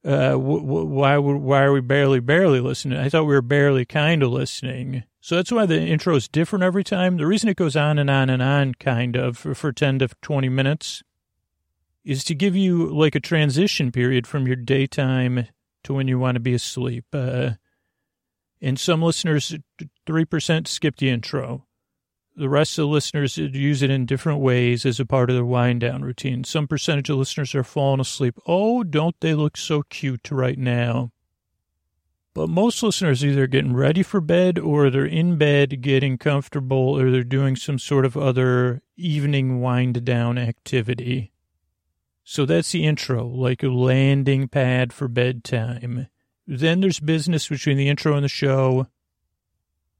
uh, 0.03 0.31
w- 0.31 0.61
w- 0.61 0.87
why, 0.87 1.17
why 1.17 1.61
are 1.61 1.71
we 1.71 1.81
barely, 1.81 2.19
barely 2.19 2.59
listening? 2.59 2.99
I 2.99 3.09
thought 3.09 3.25
we 3.25 3.35
were 3.35 3.41
barely 3.41 3.85
kind 3.85 4.23
of 4.23 4.31
listening. 4.31 5.03
So 5.19 5.35
that's 5.35 5.51
why 5.51 5.65
the 5.65 5.79
intro 5.79 6.15
is 6.15 6.27
different 6.27 6.63
every 6.63 6.83
time. 6.83 7.17
The 7.17 7.27
reason 7.27 7.49
it 7.49 7.57
goes 7.57 7.75
on 7.75 7.99
and 7.99 8.09
on 8.09 8.29
and 8.29 8.41
on, 8.41 8.73
kind 8.75 9.15
of, 9.15 9.37
for, 9.37 9.53
for 9.53 9.71
10 9.71 9.99
to 9.99 10.09
20 10.21 10.49
minutes 10.49 11.03
is 12.03 12.23
to 12.23 12.35
give 12.35 12.55
you 12.55 12.87
like 12.87 13.13
a 13.13 13.19
transition 13.19 13.91
period 13.91 14.25
from 14.25 14.47
your 14.47 14.55
daytime 14.55 15.47
to 15.83 15.93
when 15.93 16.07
you 16.07 16.17
want 16.17 16.35
to 16.35 16.39
be 16.39 16.53
asleep. 16.53 17.05
Uh, 17.13 17.51
and 18.59 18.79
some 18.79 19.01
listeners, 19.01 19.55
3% 20.07 20.67
skip 20.67 20.95
the 20.97 21.09
intro. 21.09 21.65
The 22.41 22.49
rest 22.49 22.79
of 22.79 22.87
the 22.87 22.87
listeners 22.87 23.37
use 23.37 23.83
it 23.83 23.91
in 23.91 24.07
different 24.07 24.39
ways 24.39 24.83
as 24.83 24.99
a 24.99 25.05
part 25.05 25.29
of 25.29 25.35
their 25.35 25.45
wind 25.45 25.81
down 25.81 26.01
routine. 26.01 26.43
Some 26.43 26.67
percentage 26.67 27.07
of 27.11 27.17
listeners 27.17 27.53
are 27.53 27.63
falling 27.63 27.99
asleep. 27.99 28.35
Oh, 28.47 28.83
don't 28.83 29.15
they 29.19 29.35
look 29.35 29.55
so 29.55 29.83
cute 29.83 30.31
right 30.31 30.57
now? 30.57 31.11
But 32.33 32.49
most 32.49 32.81
listeners 32.81 33.23
either 33.23 33.45
getting 33.45 33.75
ready 33.75 34.01
for 34.01 34.19
bed 34.21 34.57
or 34.57 34.89
they're 34.89 35.05
in 35.05 35.37
bed 35.37 35.83
getting 35.83 36.17
comfortable 36.17 36.99
or 36.99 37.11
they're 37.11 37.23
doing 37.23 37.55
some 37.55 37.77
sort 37.77 38.05
of 38.05 38.17
other 38.17 38.81
evening 38.97 39.61
wind 39.61 40.03
down 40.03 40.39
activity. 40.39 41.33
So 42.23 42.47
that's 42.47 42.71
the 42.71 42.87
intro, 42.87 43.23
like 43.23 43.61
a 43.61 43.67
landing 43.67 44.47
pad 44.47 44.93
for 44.93 45.07
bedtime. 45.07 46.07
Then 46.47 46.81
there's 46.81 46.99
business 46.99 47.49
between 47.49 47.77
the 47.77 47.87
intro 47.87 48.15
and 48.15 48.23
the 48.23 48.29
show. 48.29 48.87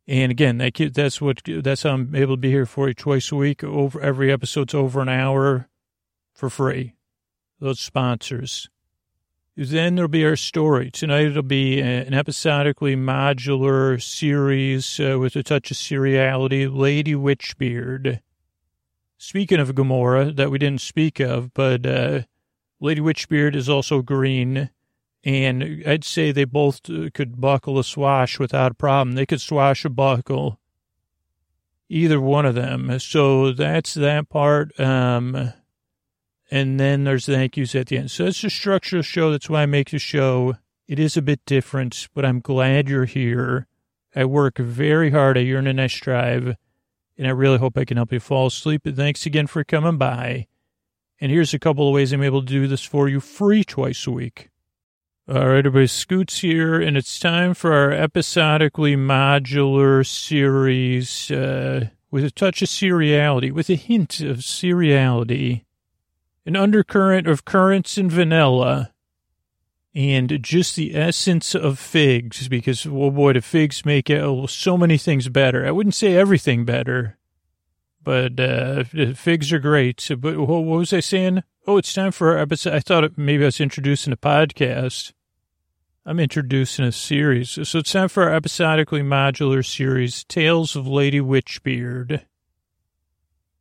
And 0.07 0.31
again, 0.31 0.57
that, 0.57 0.91
that's 0.93 1.21
what 1.21 1.41
that's 1.45 1.83
how 1.83 1.91
I'm 1.91 2.15
able 2.15 2.35
to 2.35 2.41
be 2.41 2.49
here 2.49 2.65
for 2.65 2.87
you 2.87 2.93
twice 2.93 3.31
a 3.31 3.35
week. 3.35 3.63
Over 3.63 4.01
every 4.01 4.31
episode's 4.31 4.73
over 4.73 5.01
an 5.01 5.09
hour 5.09 5.69
for 6.33 6.49
free. 6.49 6.95
Those 7.59 7.79
sponsors. 7.79 8.69
Then 9.55 9.95
there'll 9.95 10.09
be 10.09 10.25
our 10.25 10.37
story. 10.37 10.89
Tonight 10.89 11.27
it'll 11.27 11.43
be 11.43 11.79
an 11.81 12.13
episodically 12.13 12.95
modular 12.95 14.01
series 14.01 14.99
uh, 14.99 15.19
with 15.19 15.35
a 15.35 15.43
touch 15.43 15.71
of 15.71 15.77
seriality. 15.77 16.73
Lady 16.73 17.13
Witchbeard. 17.13 18.21
Speaking 19.17 19.59
of 19.59 19.75
Gamora, 19.75 20.35
that 20.35 20.49
we 20.49 20.57
didn't 20.57 20.81
speak 20.81 21.19
of, 21.19 21.53
but 21.53 21.85
uh, 21.85 22.21
Lady 22.79 23.01
Witchbeard 23.01 23.55
is 23.55 23.69
also 23.69 24.01
green, 24.01 24.71
and 25.23 25.83
I'd 25.85 26.03
say 26.03 26.31
they 26.31 26.45
both 26.45 26.89
uh, 26.89 27.09
could 27.13 27.39
buckle 27.39 27.77
a 27.77 27.83
swash 27.83 28.39
without 28.39 28.71
a 28.71 28.75
problem. 28.75 29.15
They 29.15 29.25
could 29.25 29.41
swash 29.41 29.85
a 29.85 29.89
buckle, 29.89 30.59
either 31.89 32.19
one 32.19 32.45
of 32.45 32.55
them. 32.55 32.99
So 32.99 33.51
that's 33.51 33.93
that 33.93 34.29
part. 34.29 34.77
Um, 34.79 35.53
and 36.49 36.79
then 36.79 37.03
there's 37.03 37.27
the 37.27 37.35
thank 37.35 37.55
yous 37.55 37.75
at 37.75 37.87
the 37.87 37.97
end. 37.97 38.11
So 38.11 38.25
it's 38.25 38.43
of 38.43 38.81
the 38.91 39.03
show. 39.03 39.31
That's 39.31 39.49
why 39.49 39.63
I 39.63 39.67
make 39.67 39.91
the 39.91 39.99
show. 39.99 40.55
It 40.87 40.99
is 40.99 41.15
a 41.15 41.21
bit 41.21 41.39
different, 41.45 42.09
but 42.13 42.25
I'm 42.25 42.41
glad 42.41 42.89
you're 42.89 43.05
here. 43.05 43.67
I 44.13 44.25
work 44.25 44.57
very 44.57 45.11
hard. 45.11 45.37
I 45.37 45.41
yearn 45.41 45.67
and 45.67 45.79
I 45.79 45.87
strive 45.87 46.55
and 47.17 47.27
I 47.27 47.31
really 47.31 47.59
hope 47.59 47.77
I 47.77 47.85
can 47.85 47.97
help 47.97 48.11
you 48.11 48.19
fall 48.19 48.47
asleep. 48.47 48.81
Thanks 48.83 49.25
again 49.25 49.47
for 49.47 49.63
coming 49.63 49.97
by. 49.97 50.47
And 51.19 51.31
here's 51.31 51.53
a 51.53 51.59
couple 51.59 51.87
of 51.87 51.93
ways 51.93 52.11
I'm 52.11 52.23
able 52.23 52.41
to 52.41 52.47
do 52.47 52.67
this 52.67 52.83
for 52.83 53.07
you 53.07 53.19
free 53.19 53.63
twice 53.63 54.07
a 54.07 54.11
week. 54.11 54.50
All 55.29 55.49
right, 55.49 55.59
everybody, 55.59 55.85
Scoots 55.85 56.39
here, 56.39 56.81
and 56.81 56.97
it's 56.97 57.19
time 57.19 57.53
for 57.53 57.73
our 57.73 57.91
episodically 57.91 58.95
modular 58.95 60.03
series 60.03 61.29
uh, 61.29 61.89
with 62.09 62.23
a 62.23 62.31
touch 62.31 62.63
of 62.63 62.69
seriality, 62.69 63.51
with 63.51 63.69
a 63.69 63.75
hint 63.75 64.19
of 64.21 64.37
seriality, 64.37 65.65
an 66.43 66.55
undercurrent 66.55 67.27
of 67.27 67.45
currants 67.45 67.99
and 67.99 68.11
vanilla, 68.11 68.93
and 69.93 70.41
just 70.41 70.75
the 70.75 70.95
essence 70.95 71.53
of 71.53 71.77
figs 71.77 72.47
because, 72.47 72.87
oh 72.87 73.11
boy, 73.11 73.33
the 73.33 73.41
figs 73.41 73.85
make 73.85 74.09
it, 74.09 74.49
so 74.49 74.75
many 74.75 74.97
things 74.97 75.29
better. 75.29 75.67
I 75.67 75.71
wouldn't 75.71 75.95
say 75.95 76.15
everything 76.15 76.65
better, 76.65 77.19
but 78.03 78.39
uh, 78.39 78.85
figs 79.13 79.53
are 79.53 79.59
great. 79.59 80.09
But 80.17 80.39
what 80.39 80.65
was 80.65 80.91
I 80.91 80.99
saying? 80.99 81.43
Oh, 81.67 81.77
it's 81.77 81.93
time 81.93 82.11
for 82.11 82.31
our 82.31 82.39
episode. 82.39 82.73
I 82.73 82.79
thought 82.79 83.19
maybe 83.19 83.43
I 83.43 83.45
was 83.45 83.61
introducing 83.61 84.11
a 84.11 84.17
podcast. 84.17 85.13
I'm 86.07 86.19
introducing 86.19 86.85
a 86.85 86.91
series. 86.91 87.51
So 87.51 87.79
it's 87.79 87.91
time 87.91 88.09
for 88.09 88.23
our 88.23 88.33
episodically 88.33 89.01
modular 89.01 89.63
series, 89.63 90.23
Tales 90.23 90.75
of 90.75 90.87
Lady 90.87 91.19
Witchbeard. 91.19 92.23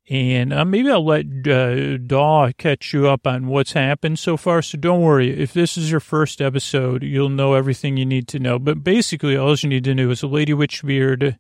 And 0.09 0.51
uh, 0.51 0.65
maybe 0.65 0.91
I'll 0.91 1.05
let 1.05 1.27
uh, 1.47 1.99
Daw 1.99 2.53
catch 2.57 2.95
you 2.95 3.07
up 3.07 3.27
on 3.27 3.49
what's 3.49 3.73
happened 3.73 4.19
so 4.19 4.39
far. 4.39 4.63
So 4.63 4.79
don't 4.79 5.03
worry. 5.03 5.39
If 5.39 5.53
this 5.53 5.77
is 5.77 5.91
your 5.91 6.01
first 6.01 6.41
episode, 6.41 7.03
you'll 7.03 7.29
know 7.29 7.53
everything 7.53 7.99
you 7.99 8.07
need 8.07 8.29
to 8.29 8.39
know. 8.39 8.59
But 8.59 8.83
basically, 8.83 9.37
all 9.37 9.55
you 9.55 9.69
need 9.69 9.85
to 9.85 9.95
know 9.95 10.09
is 10.09 10.23
a 10.23 10.27
Lady 10.27 10.55
Witchbeard. 10.55 11.37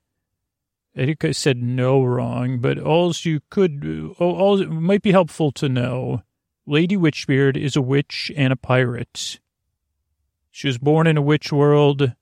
I 0.95 1.07
think 1.07 1.25
I 1.25 1.33
said 1.33 1.57
no 1.57 2.05
wrong, 2.05 2.59
but 2.59 2.79
all 2.79 3.15
you 3.23 3.41
could, 3.49 4.15
all 4.19 4.61
it 4.61 4.69
might 4.69 5.01
be 5.01 5.13
helpful 5.13 5.53
to 5.53 5.67
know. 5.67 6.23
Lady 6.71 6.97
Witchbeard 6.97 7.57
is 7.57 7.77
a 7.77 7.83
witch 7.83 8.31
and 8.37 8.53
a 8.53 8.57
pirate. 8.57 9.41
She 10.51 10.69
was 10.69 10.79
born 10.79 11.07
in 11.07 11.17
a 11.17 11.23
witch 11.23 11.53
world. 11.53 12.15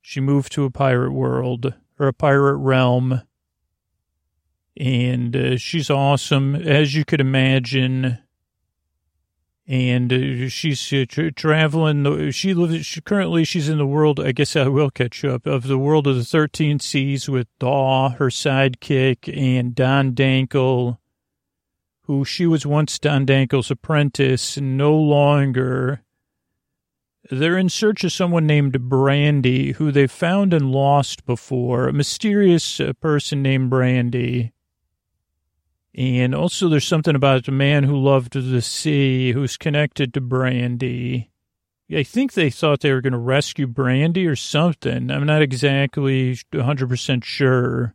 She 0.00 0.20
moved 0.20 0.52
to 0.52 0.64
a 0.64 0.70
pirate 0.70 1.12
world 1.12 1.74
or 1.98 2.06
a 2.06 2.12
pirate 2.12 2.56
realm 2.56 3.22
and 4.76 5.34
uh, 5.34 5.56
she's 5.56 5.90
awesome 5.90 6.54
as 6.54 6.94
you 6.94 7.04
could 7.04 7.20
imagine. 7.20 8.18
And 9.68 10.12
uh, 10.12 10.48
she's 10.48 10.92
uh, 10.92 11.06
tra- 11.08 11.32
traveling. 11.32 12.30
She 12.30 12.54
lives. 12.54 12.86
She, 12.86 13.00
currently, 13.00 13.44
she's 13.44 13.68
in 13.68 13.78
the 13.78 13.86
world. 13.86 14.20
I 14.20 14.30
guess 14.30 14.54
I 14.54 14.68
will 14.68 14.90
catch 14.90 15.24
up 15.24 15.44
of 15.44 15.66
the 15.66 15.78
world 15.78 16.06
of 16.06 16.14
the 16.14 16.24
thirteen 16.24 16.78
seas 16.78 17.28
with 17.28 17.48
Daw, 17.58 18.10
her 18.10 18.28
sidekick, 18.28 19.36
and 19.36 19.74
Don 19.74 20.12
Dankle, 20.12 20.98
who 22.06 22.24
she 22.24 22.46
was 22.46 22.66
once 22.66 22.98
Don 22.98 23.26
Dankle's 23.26 23.70
apprentice, 23.70 24.58
no 24.58 24.94
longer. 24.94 26.02
They're 27.30 27.58
in 27.58 27.68
search 27.68 28.04
of 28.04 28.12
someone 28.12 28.46
named 28.46 28.88
Brandy, 28.88 29.72
who 29.72 29.90
they 29.90 30.06
found 30.06 30.54
and 30.54 30.70
lost 30.70 31.26
before. 31.26 31.88
A 31.88 31.92
mysterious 31.92 32.80
uh, 32.80 32.92
person 33.00 33.42
named 33.42 33.70
Brandy 33.70 34.52
and 35.96 36.34
also, 36.34 36.68
there's 36.68 36.86
something 36.86 37.16
about 37.16 37.48
a 37.48 37.52
man 37.52 37.84
who 37.84 37.96
loved 37.96 38.34
the 38.34 38.60
sea, 38.60 39.32
who's 39.32 39.56
connected 39.56 40.12
to 40.12 40.20
Brandy. 40.20 41.30
I 41.90 42.02
think 42.02 42.34
they 42.34 42.50
thought 42.50 42.80
they 42.80 42.92
were 42.92 43.00
going 43.00 43.14
to 43.14 43.18
rescue 43.18 43.66
Brandy 43.66 44.26
or 44.26 44.36
something. 44.36 45.10
I'm 45.10 45.24
not 45.24 45.40
exactly 45.40 46.34
100% 46.52 47.24
sure. 47.24 47.94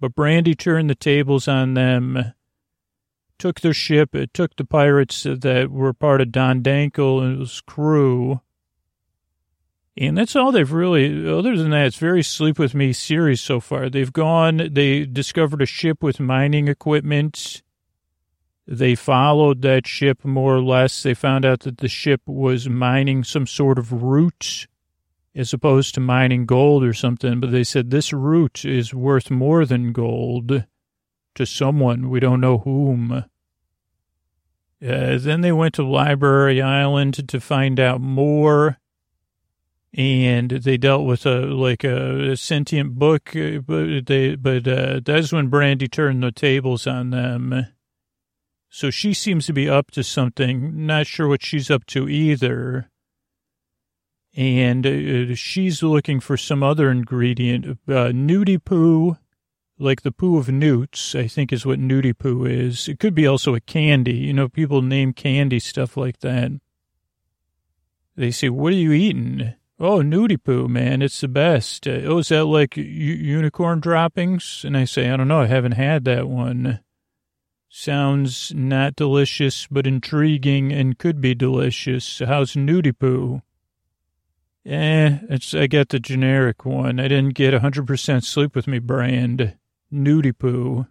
But 0.00 0.16
Brandy 0.16 0.56
turned 0.56 0.90
the 0.90 0.96
tables 0.96 1.46
on 1.46 1.74
them, 1.74 2.32
took 3.38 3.60
their 3.60 3.74
ship, 3.74 4.14
it 4.14 4.32
took 4.34 4.56
the 4.56 4.64
pirates 4.64 5.24
that 5.24 5.70
were 5.70 5.92
part 5.92 6.20
of 6.20 6.32
Don 6.32 6.62
Dankle 6.62 7.22
and 7.22 7.40
his 7.40 7.60
crew, 7.60 8.40
And 9.98 10.16
that's 10.18 10.36
all 10.36 10.52
they've 10.52 10.70
really, 10.70 11.26
other 11.28 11.56
than 11.56 11.70
that, 11.70 11.86
it's 11.86 11.96
very 11.96 12.22
Sleep 12.22 12.58
With 12.58 12.74
Me 12.74 12.92
series 12.92 13.40
so 13.40 13.60
far. 13.60 13.88
They've 13.88 14.12
gone, 14.12 14.68
they 14.72 15.06
discovered 15.06 15.62
a 15.62 15.66
ship 15.66 16.02
with 16.02 16.20
mining 16.20 16.68
equipment. 16.68 17.62
They 18.66 18.94
followed 18.94 19.62
that 19.62 19.86
ship 19.86 20.22
more 20.24 20.56
or 20.56 20.62
less. 20.62 21.02
They 21.02 21.14
found 21.14 21.46
out 21.46 21.60
that 21.60 21.78
the 21.78 21.88
ship 21.88 22.20
was 22.26 22.68
mining 22.68 23.24
some 23.24 23.46
sort 23.46 23.78
of 23.78 24.02
root 24.02 24.66
as 25.34 25.52
opposed 25.52 25.94
to 25.94 26.00
mining 26.00 26.44
gold 26.44 26.84
or 26.84 26.92
something. 26.92 27.40
But 27.40 27.52
they 27.52 27.64
said 27.64 27.90
this 27.90 28.12
root 28.12 28.64
is 28.64 28.92
worth 28.92 29.30
more 29.30 29.64
than 29.64 29.92
gold 29.92 30.64
to 31.36 31.46
someone. 31.46 32.10
We 32.10 32.20
don't 32.20 32.40
know 32.40 32.58
whom. 32.58 33.12
Uh, 33.12 33.24
then 34.80 35.40
they 35.40 35.52
went 35.52 35.74
to 35.74 35.82
Library 35.82 36.60
Island 36.60 37.28
to 37.28 37.40
find 37.40 37.80
out 37.80 38.00
more 38.00 38.78
and 39.96 40.50
they 40.50 40.76
dealt 40.76 41.06
with 41.06 41.24
a 41.24 41.40
like 41.40 41.82
a, 41.82 42.32
a 42.32 42.36
sentient 42.36 42.98
book, 42.98 43.34
uh, 43.34 43.58
but 43.66 44.06
they 44.06 44.34
but 44.34 44.68
uh, 44.68 45.00
that's 45.02 45.32
when 45.32 45.48
Brandy 45.48 45.88
turned 45.88 46.22
the 46.22 46.30
tables 46.30 46.86
on 46.86 47.10
them. 47.10 47.66
So 48.68 48.90
she 48.90 49.14
seems 49.14 49.46
to 49.46 49.54
be 49.54 49.70
up 49.70 49.90
to 49.92 50.02
something. 50.02 50.86
Not 50.86 51.06
sure 51.06 51.28
what 51.28 51.42
she's 51.42 51.70
up 51.70 51.86
to 51.86 52.08
either. 52.08 52.90
And 54.36 54.86
uh, 54.86 55.34
she's 55.34 55.82
looking 55.82 56.20
for 56.20 56.36
some 56.36 56.62
other 56.62 56.90
ingredient, 56.90 57.64
uh, 57.88 58.12
nudie 58.12 58.62
poo, 58.62 59.16
like 59.78 60.02
the 60.02 60.12
poo 60.12 60.38
of 60.38 60.48
newts. 60.48 61.14
I 61.14 61.26
think 61.26 61.52
is 61.52 61.66
what 61.66 61.78
nudie 61.78 62.16
poo 62.16 62.44
is. 62.44 62.88
It 62.88 62.98
could 62.98 63.14
be 63.14 63.26
also 63.26 63.54
a 63.54 63.60
candy. 63.60 64.16
You 64.16 64.32
know, 64.32 64.48
people 64.48 64.82
name 64.82 65.12
candy 65.12 65.58
stuff 65.58 65.96
like 65.96 66.20
that. 66.20 66.52
They 68.16 68.30
say, 68.30 68.48
"What 68.48 68.72
are 68.72 68.76
you 68.76 68.92
eating?" 68.92 69.54
Oh, 69.78 69.98
nudie 70.00 70.42
poo, 70.42 70.68
man, 70.68 71.02
it's 71.02 71.20
the 71.20 71.28
best. 71.28 71.86
Uh, 71.86 72.00
oh, 72.04 72.18
is 72.18 72.30
that 72.30 72.46
like 72.46 72.78
u- 72.78 72.84
unicorn 72.84 73.80
droppings? 73.80 74.62
And 74.64 74.74
I 74.74 74.86
say, 74.86 75.10
I 75.10 75.18
don't 75.18 75.28
know, 75.28 75.42
I 75.42 75.46
haven't 75.46 75.72
had 75.72 76.04
that 76.06 76.26
one. 76.26 76.80
Sounds 77.68 78.54
not 78.54 78.96
delicious, 78.96 79.66
but 79.70 79.86
intriguing 79.86 80.72
and 80.72 80.98
could 80.98 81.20
be 81.20 81.34
delicious. 81.34 82.20
How's 82.20 82.54
nudie 82.54 82.98
poo? 82.98 83.42
Eh, 84.64 85.18
it's, 85.28 85.52
I 85.52 85.66
got 85.66 85.90
the 85.90 86.00
generic 86.00 86.64
one. 86.64 86.98
I 86.98 87.08
didn't 87.08 87.34
get 87.34 87.52
100% 87.52 88.24
sleep 88.24 88.54
with 88.56 88.66
me 88.66 88.78
brand. 88.78 89.56
Nudie 89.96 90.36
poo. 90.36 90.86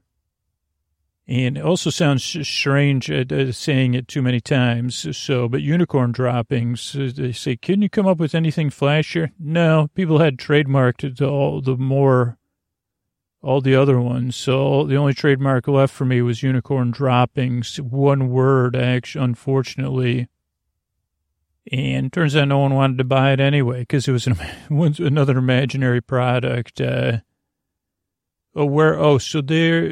And 1.28 1.58
it 1.58 1.64
also 1.64 1.90
sounds 1.90 2.24
strange 2.24 3.10
uh, 3.10 3.24
uh, 3.32 3.52
saying 3.52 3.96
it 3.96 4.08
too 4.08 4.22
many 4.22 4.40
times. 4.40 5.18
So, 5.18 5.48
but 5.48 5.64
unicorn 5.64 6.12
droppings, 6.12 6.96
uh, 6.96 7.12
they 7.16 7.32
say, 7.32 7.56
can 7.56 7.82
you 7.82 7.90
come 7.90 8.06
up 8.06 8.20
with 8.20 8.36
anything 8.36 8.70
flashier? 8.70 9.32
No, 9.40 9.90
people 9.96 10.20
had 10.20 10.38
trademarked 10.38 11.22
all 11.28 11.62
the 11.62 11.78
more, 11.78 12.38
all 13.42 13.60
the 13.60 13.76
other 13.76 14.00
ones. 14.00 14.36
So 14.36 14.86
the 14.86 14.98
only 14.98 15.16
trademark 15.16 15.68
left 15.68 15.94
for 15.94 16.06
me 16.06 16.22
was 16.22 16.44
unicorn 16.44 16.92
droppings. 16.92 17.78
One 17.82 18.30
word, 18.30 18.76
actually, 18.76 19.26
unfortunately. 19.26 20.28
And 21.72 22.14
turns 22.14 22.36
out 22.36 22.50
no 22.50 22.60
one 22.60 22.76
wanted 22.76 23.00
to 23.00 23.04
buy 23.04 23.32
it 23.32 23.40
anyway 23.40 23.80
because 23.80 24.08
it 24.08 24.12
was 24.12 24.28
an, 24.28 24.38
another 25.00 25.40
imaginary 25.40 26.02
product. 26.02 26.80
Uh, 26.80 27.22
Oh, 28.56 28.66
where? 28.66 28.98
Oh, 28.98 29.18
so 29.18 29.42
there. 29.42 29.92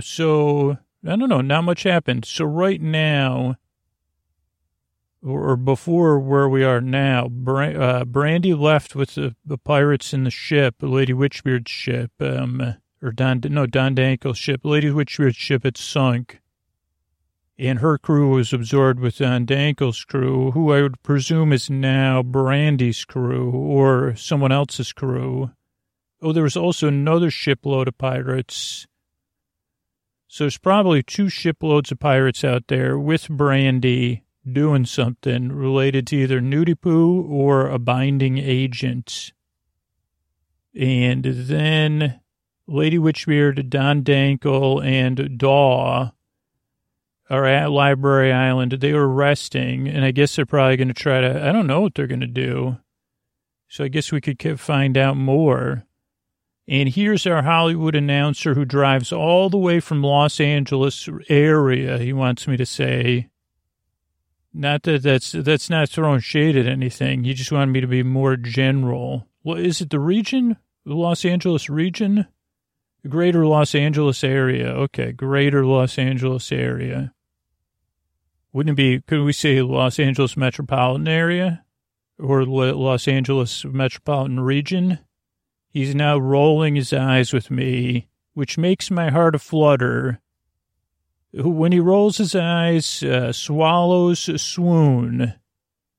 So 0.00 0.78
I 1.06 1.16
don't 1.16 1.28
know. 1.28 1.40
Not 1.40 1.62
much 1.62 1.84
happened. 1.84 2.24
So 2.24 2.44
right 2.44 2.80
now, 2.80 3.56
or 5.22 5.56
before 5.56 6.18
where 6.18 6.48
we 6.48 6.64
are 6.64 6.80
now, 6.80 7.26
uh, 7.26 8.04
Brandy 8.04 8.54
left 8.54 8.94
with 8.94 9.14
the, 9.14 9.36
the, 9.44 9.58
pirates 9.58 10.12
in 10.12 10.24
the 10.24 10.30
ship, 10.30 10.76
Lady 10.80 11.12
Witchbeard's 11.12 11.70
ship, 11.70 12.12
um, 12.20 12.76
or 13.02 13.12
Don, 13.12 13.40
no, 13.44 13.66
Don 13.66 13.94
Dankle's 13.94 14.38
ship. 14.38 14.60
Lady 14.64 14.90
Witchbeard's 14.90 15.36
ship 15.36 15.64
had 15.64 15.76
sunk, 15.76 16.40
and 17.58 17.80
her 17.80 17.98
crew 17.98 18.30
was 18.30 18.52
absorbed 18.52 19.00
with 19.00 19.18
Don 19.18 19.44
Dankle's 19.46 20.04
crew, 20.04 20.52
who 20.52 20.72
I 20.72 20.82
would 20.82 21.02
presume 21.02 21.52
is 21.52 21.68
now 21.68 22.22
Brandy's 22.22 23.04
crew 23.04 23.50
or 23.50 24.14
someone 24.16 24.52
else's 24.52 24.92
crew. 24.92 25.50
Oh, 26.20 26.32
there 26.32 26.42
was 26.42 26.56
also 26.56 26.88
another 26.88 27.30
shipload 27.30 27.88
of 27.88 27.96
pirates. 27.98 28.86
So 30.26 30.44
there's 30.44 30.58
probably 30.58 31.02
two 31.02 31.28
shiploads 31.28 31.92
of 31.92 32.00
pirates 32.00 32.44
out 32.44 32.64
there 32.68 32.98
with 32.98 33.28
Brandy 33.28 34.24
doing 34.50 34.84
something 34.84 35.52
related 35.52 36.06
to 36.08 36.16
either 36.16 36.40
Nudipoo 36.40 37.28
or 37.28 37.68
a 37.68 37.78
binding 37.78 38.38
agent. 38.38 39.32
And 40.74 41.24
then 41.24 42.20
Lady 42.66 42.98
Witchbeard, 42.98 43.70
Don 43.70 44.02
Dankle, 44.02 44.84
and 44.84 45.38
Daw 45.38 46.10
are 47.30 47.44
at 47.46 47.70
Library 47.70 48.32
Island. 48.32 48.72
They 48.72 48.92
were 48.92 49.08
resting, 49.08 49.88
and 49.88 50.04
I 50.04 50.10
guess 50.10 50.36
they're 50.36 50.46
probably 50.46 50.76
going 50.76 50.88
to 50.88 50.94
try 50.94 51.20
to, 51.20 51.46
I 51.46 51.52
don't 51.52 51.66
know 51.66 51.80
what 51.80 51.94
they're 51.94 52.06
going 52.06 52.20
to 52.20 52.26
do. 52.26 52.78
So 53.68 53.84
I 53.84 53.88
guess 53.88 54.12
we 54.12 54.20
could 54.20 54.60
find 54.60 54.96
out 54.96 55.16
more. 55.16 55.84
And 56.68 56.90
here's 56.90 57.26
our 57.26 57.42
Hollywood 57.42 57.94
announcer 57.94 58.52
who 58.52 58.66
drives 58.66 59.10
all 59.10 59.48
the 59.48 59.56
way 59.56 59.80
from 59.80 60.02
Los 60.02 60.38
Angeles 60.38 61.08
area. 61.30 61.96
He 61.96 62.12
wants 62.12 62.46
me 62.46 62.58
to 62.58 62.66
say, 62.66 63.30
not 64.52 64.82
that 64.82 65.02
that's 65.02 65.32
that's 65.32 65.70
not 65.70 65.88
throwing 65.88 66.20
shade 66.20 66.58
at 66.58 66.66
anything. 66.66 67.24
He 67.24 67.32
just 67.32 67.52
wanted 67.52 67.72
me 67.72 67.80
to 67.80 67.86
be 67.86 68.02
more 68.02 68.36
general. 68.36 69.26
Well, 69.42 69.56
is 69.56 69.80
it 69.80 69.88
the 69.88 70.00
region, 70.00 70.58
the 70.84 70.94
Los 70.94 71.24
Angeles 71.24 71.70
region, 71.70 72.26
the 73.02 73.08
greater 73.08 73.46
Los 73.46 73.74
Angeles 73.74 74.22
area? 74.22 74.68
Okay, 74.68 75.12
greater 75.12 75.64
Los 75.64 75.96
Angeles 75.98 76.52
area. 76.52 77.14
Wouldn't 78.52 78.78
it 78.78 78.82
be? 78.82 79.00
Could 79.00 79.24
we 79.24 79.32
say 79.32 79.62
Los 79.62 79.98
Angeles 79.98 80.36
metropolitan 80.36 81.08
area 81.08 81.64
or 82.18 82.44
Los 82.44 83.08
Angeles 83.08 83.64
metropolitan 83.64 84.40
region? 84.40 84.98
He's 85.78 85.94
now 85.94 86.18
rolling 86.18 86.74
his 86.74 86.92
eyes 86.92 87.32
with 87.32 87.52
me, 87.52 88.08
which 88.34 88.58
makes 88.58 88.90
my 88.90 89.10
heart 89.10 89.36
a 89.36 89.38
flutter. 89.38 90.20
When 91.32 91.70
he 91.70 91.78
rolls 91.78 92.16
his 92.16 92.34
eyes, 92.34 93.00
uh, 93.04 93.32
swallows 93.32 94.28
swoon. 94.42 95.34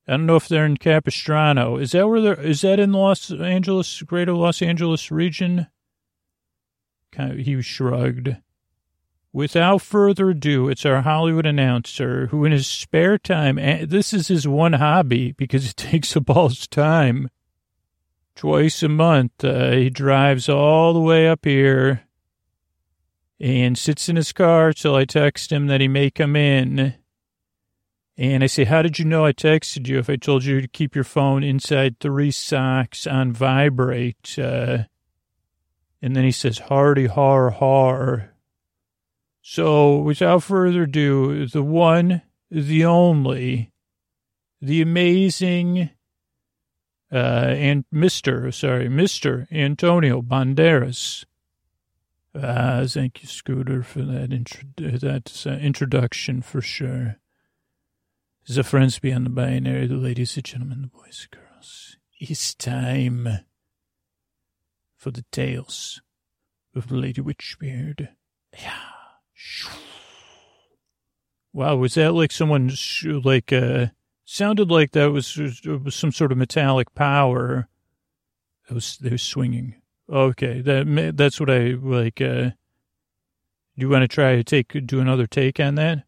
I 0.06 0.12
don't 0.12 0.26
know 0.26 0.36
if 0.36 0.50
they're 0.50 0.66
in 0.66 0.76
Capistrano. 0.76 1.78
Is 1.78 1.94
that 1.94 2.10
where 2.10 2.20
they're, 2.20 2.42
is 2.42 2.60
that 2.60 2.78
in 2.78 2.92
Los 2.92 3.32
Angeles, 3.32 4.02
greater 4.02 4.34
Los 4.34 4.62
Angeles 4.62 5.12
region? 5.12 5.68
Kind 7.14 7.32
of, 7.32 7.38
he 7.38 7.62
shrugged. 7.62 8.36
Without 9.32 9.82
further 9.82 10.32
ado, 10.32 10.68
it's 10.68 10.86
our 10.86 11.04
Hollywood 11.04 11.46
announcer 11.46 12.28
who, 12.28 12.44
in 12.44 12.52
his 12.52 12.68
spare 12.68 13.18
time, 13.18 13.56
this 13.88 14.14
is 14.14 14.28
his 14.28 14.46
one 14.46 14.74
hobby 14.74 15.32
because 15.32 15.70
it 15.70 15.78
takes 15.78 16.18
up 16.18 16.30
all 16.30 16.50
his 16.50 16.68
time 16.68 17.30
twice 18.40 18.82
a 18.84 18.88
month. 18.88 19.44
Uh, 19.44 19.72
he 19.72 19.90
drives 19.90 20.48
all 20.48 20.94
the 20.94 21.00
way 21.02 21.28
up 21.28 21.44
here 21.44 22.06
and 23.38 23.78
sits 23.78 24.08
in 24.08 24.16
his 24.16 24.32
car 24.32 24.72
till 24.72 24.96
I 24.96 25.04
text 25.04 25.52
him 25.52 25.68
that 25.68 25.82
he 25.82 25.90
may 25.90 26.10
come 26.10 26.38
in. 26.38 26.96
And 28.18 28.42
I 28.42 28.48
say, 28.48 28.64
How 28.64 28.82
did 28.82 28.98
you 28.98 29.04
know 29.04 29.26
I 29.26 29.34
texted 29.34 29.90
you 29.90 30.00
if 30.00 30.10
I 30.10 30.16
told 30.16 30.46
you 30.46 30.62
to 30.62 30.70
keep 30.70 30.96
your 30.96 31.04
phone 31.04 31.44
inside 31.44 32.00
three 32.00 32.32
socks 32.32 33.06
on 33.06 33.34
vibrate? 33.34 34.40
Uh, 34.40 34.86
and 36.02 36.16
then 36.16 36.24
he 36.24 36.32
says, 36.32 36.60
Hardy 36.60 37.08
har 37.08 37.50
har. 37.50 38.36
So 39.42 39.98
without 39.98 40.44
further 40.44 40.84
ado, 40.84 41.46
the 41.46 41.64
one, 41.64 42.22
the 42.50 42.86
only, 42.86 43.74
the 44.62 44.82
amazing, 44.82 45.90
uh, 47.12 47.16
and 47.58 47.86
Mr. 47.94 48.54
Sorry, 48.54 48.88
Mr. 48.88 49.48
Antonio 49.52 50.22
Banderas. 50.22 51.26
Uh, 52.36 52.86
thank 52.86 53.22
you, 53.24 53.28
Scooter, 53.28 53.82
for 53.82 54.04
that 54.04 54.32
intro- 54.32 54.70
that 54.78 55.44
uh, 55.46 55.52
introduction 55.52 56.42
for 56.42 56.62
sure. 56.62 57.18
The 58.48 58.64
friends 58.64 59.00
beyond 59.00 59.26
the 59.26 59.32
binary, 59.32 59.88
the 59.88 59.96
ladies 59.96 60.36
and 60.36 60.46
gentlemen, 60.46 60.82
the 60.82 60.88
boys 60.88 61.28
and 61.32 61.42
girls. 61.42 61.98
It's 62.20 62.54
time 62.56 63.28
for 64.98 65.12
the 65.12 65.26
tales 65.32 66.02
of 66.76 66.88
the 66.88 66.96
Lady 66.96 67.22
Witchbeard. 67.22 68.10
Yeah. 68.54 68.80
Wow, 71.54 71.78
was 71.78 71.96
that 71.96 72.14
like 72.14 72.32
someone 72.32 72.72
like 73.24 73.52
uh 73.52 73.88
Sounded 74.32 74.70
like 74.70 74.92
that 74.92 75.12
was, 75.12 75.36
was 75.66 75.96
some 75.96 76.12
sort 76.12 76.32
of 76.32 76.38
metallic 76.38 76.94
power. 76.94 77.68
It 78.70 78.74
was 78.76 78.96
they 79.02 79.10
were 79.10 79.18
swinging. 79.18 79.74
Okay, 80.08 80.62
that 80.62 81.14
that's 81.18 81.40
what 81.40 81.50
I 81.50 81.72
like. 81.72 82.22
Uh, 82.22 82.52
do 82.52 82.52
you 83.76 83.90
want 83.90 84.04
to 84.04 84.08
try 84.08 84.36
to 84.36 84.44
take 84.44 84.86
do 84.86 85.00
another 85.00 85.26
take 85.26 85.60
on 85.60 85.74
that? 85.76 86.04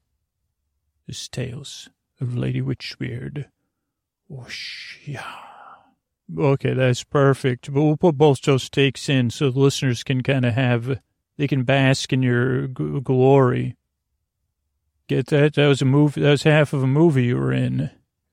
This 1.07 1.27
tales 1.27 1.89
of 2.21 2.37
Lady 2.37 2.61
Witchbeard. 2.61 3.47
Whoosh, 4.27 4.99
yeah. 5.03 5.25
Okay, 6.37 6.75
that's 6.75 7.03
perfect. 7.03 7.73
But 7.73 7.81
we'll 7.81 7.97
put 7.97 8.19
both 8.19 8.43
those 8.43 8.69
takes 8.69 9.09
in 9.09 9.31
so 9.31 9.49
the 9.49 9.59
listeners 9.59 10.03
can 10.03 10.21
kind 10.21 10.45
of 10.45 10.53
have, 10.53 10.99
they 11.37 11.47
can 11.47 11.63
bask 11.63 12.13
in 12.13 12.21
your 12.21 12.67
g- 12.67 12.99
glory. 13.03 13.77
Get 15.07 15.25
that? 15.27 15.55
That 15.55 15.67
was 15.67 15.81
a 15.81 15.85
movie. 15.85 16.21
That 16.21 16.29
was 16.29 16.43
half 16.43 16.71
of 16.71 16.83
a 16.83 16.87
movie 16.87 17.23
you 17.23 17.37
were 17.37 17.51
in. 17.51 17.89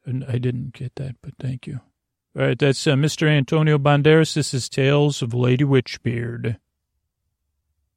I 0.08 0.38
didn't 0.38 0.72
get 0.72 0.94
that, 0.96 1.16
but 1.22 1.34
thank 1.38 1.66
you. 1.66 1.80
All 2.36 2.44
right, 2.44 2.58
that's 2.58 2.86
uh, 2.86 2.94
Mr. 2.94 3.28
Antonio 3.28 3.78
Banderas. 3.78 4.34
This 4.34 4.54
is 4.54 4.68
Tales 4.68 5.22
of 5.22 5.34
Lady 5.34 5.64
Witchbeard. 5.64 6.58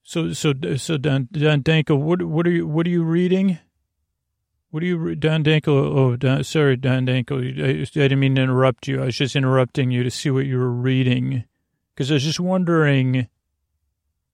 So, 0.04 0.34
so, 0.34 0.54
so, 0.78 0.97
Don, 0.97 1.30
Don 1.32 1.62
Danko, 1.62 1.95
what, 1.95 2.24
what 2.24 2.47
are 2.47 2.52
you, 2.52 2.67
what 2.67 2.88
are 2.88 2.89
you 2.89 3.04
reading? 3.04 3.60
What 4.71 4.84
are 4.84 4.86
you, 4.86 5.15
Don 5.15 5.43
Danko? 5.43 5.95
Oh, 5.95 6.15
Don, 6.15 6.43
sorry, 6.43 6.76
Don 6.76 7.06
Danko. 7.06 7.39
I, 7.39 7.82
I 7.82 7.86
didn't 7.86 8.19
mean 8.19 8.36
to 8.36 8.41
interrupt 8.41 8.88
you. 8.88 9.02
I 9.02 9.06
was 9.06 9.15
just 9.15 9.36
interrupting 9.36 9.91
you 9.91 10.04
to 10.04 10.10
see 10.10 10.32
what 10.32 10.45
you 10.45 10.58
were 10.58 10.71
reading. 10.71 11.43
Because 11.93 12.10
I 12.10 12.15
was 12.15 12.24
just 12.24 12.39
wondering 12.39 13.28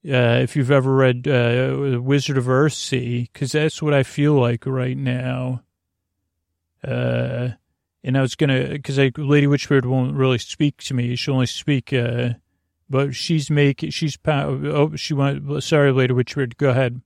uh, 0.05 0.39
if 0.41 0.55
you've 0.55 0.71
ever 0.71 0.95
read 0.95 1.27
uh, 1.27 1.99
Wizard 2.01 2.37
of 2.37 2.45
Earthsea, 2.45 3.29
because 3.33 3.51
that's 3.51 3.81
what 3.81 3.93
I 3.93 4.03
feel 4.03 4.33
like 4.33 4.65
right 4.65 4.97
now. 4.97 5.63
Uh, 6.83 7.49
and 8.03 8.17
I 8.17 8.21
was 8.21 8.35
going 8.35 8.49
to, 8.49 8.73
because 8.73 8.97
Lady 8.97 9.47
Witchbeard 9.47 9.85
won't 9.85 10.15
really 10.15 10.37
speak 10.37 10.77
to 10.83 10.93
me. 10.93 11.15
She'll 11.15 11.33
only 11.33 11.45
speak, 11.45 11.91
uh, 11.91 12.33
but 12.89 13.15
she's 13.15 13.49
making, 13.49 13.89
she's, 13.89 14.17
oh, 14.25 14.95
she 14.95 15.13
went, 15.13 15.63
sorry, 15.63 15.91
Lady 15.91 16.13
Witchbeard, 16.13 16.57
go 16.57 16.69
ahead. 16.69 17.01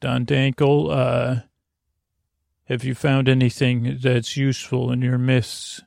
Don 0.00 0.26
Dankle, 0.26 0.90
uh, 0.90 1.42
have 2.64 2.84
you 2.84 2.94
found 2.94 3.28
anything 3.28 3.98
that's 4.00 4.36
useful 4.36 4.90
in 4.90 5.02
your 5.02 5.18
myths? 5.18 5.82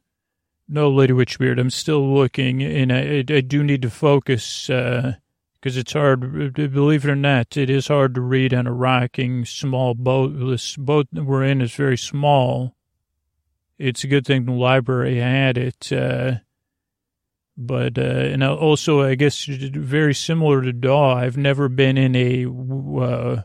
No, 0.68 0.90
Lady 0.90 1.14
Witchbeard, 1.14 1.60
I'm 1.60 1.72
still 1.72 2.14
looking, 2.14 2.64
and 2.64 2.94
I, 2.94 3.18
I 3.28 3.42
do 3.42 3.64
need 3.64 3.82
to 3.82 3.90
focus, 3.90 4.68
because 4.68 5.16
uh, 5.16 5.80
it's 5.80 5.94
hard, 5.94 6.54
believe 6.54 7.06
it 7.06 7.12
or 7.12 7.16
not, 7.16 7.58
it 7.58 7.70
is 7.70 7.88
hard 7.88 8.16
to 8.16 8.22
read 8.22 8.54
on 8.54 8.68
a 8.68 8.72
rocking 8.72 9.46
small 9.46 9.94
boat. 9.94 10.30
This 10.40 10.76
boat 10.78 11.08
that 11.12 11.24
we're 11.24 11.44
in 11.44 11.62
is 11.62 11.74
very 11.74 11.98
small. 11.98 12.76
It's 13.80 14.04
a 14.04 14.08
good 14.08 14.26
thing 14.26 14.46
the 14.46 14.52
library 14.52 15.20
had 15.20 15.58
it. 15.58 15.92
Uh, 15.92 16.40
but, 17.58 17.98
uh, 17.98 18.02
and 18.02 18.44
also, 18.44 19.02
I 19.02 19.16
guess, 19.16 19.46
very 19.46 20.14
similar 20.14 20.62
to 20.62 20.72
Daw, 20.72 21.16
I've 21.16 21.38
never 21.38 21.70
been 21.70 21.98
in 21.98 22.16
a, 22.16 22.46
uh, 22.46 23.42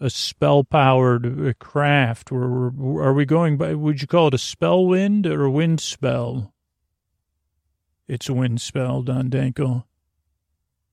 a 0.00 0.10
spell 0.10 0.64
powered 0.64 1.58
craft. 1.58 2.32
Where 2.32 2.72
are 3.06 3.14
we 3.14 3.24
going 3.24 3.56
by? 3.56 3.74
Would 3.74 4.00
you 4.00 4.08
call 4.08 4.28
it 4.28 4.34
a 4.34 4.38
spell 4.38 4.84
wind 4.86 5.26
or 5.26 5.44
a 5.44 5.50
wind 5.50 5.80
spell? 5.80 6.54
It's 8.08 8.28
a 8.28 8.34
wind 8.34 8.60
spell, 8.60 9.02
Don 9.02 9.30
Danko. 9.30 9.86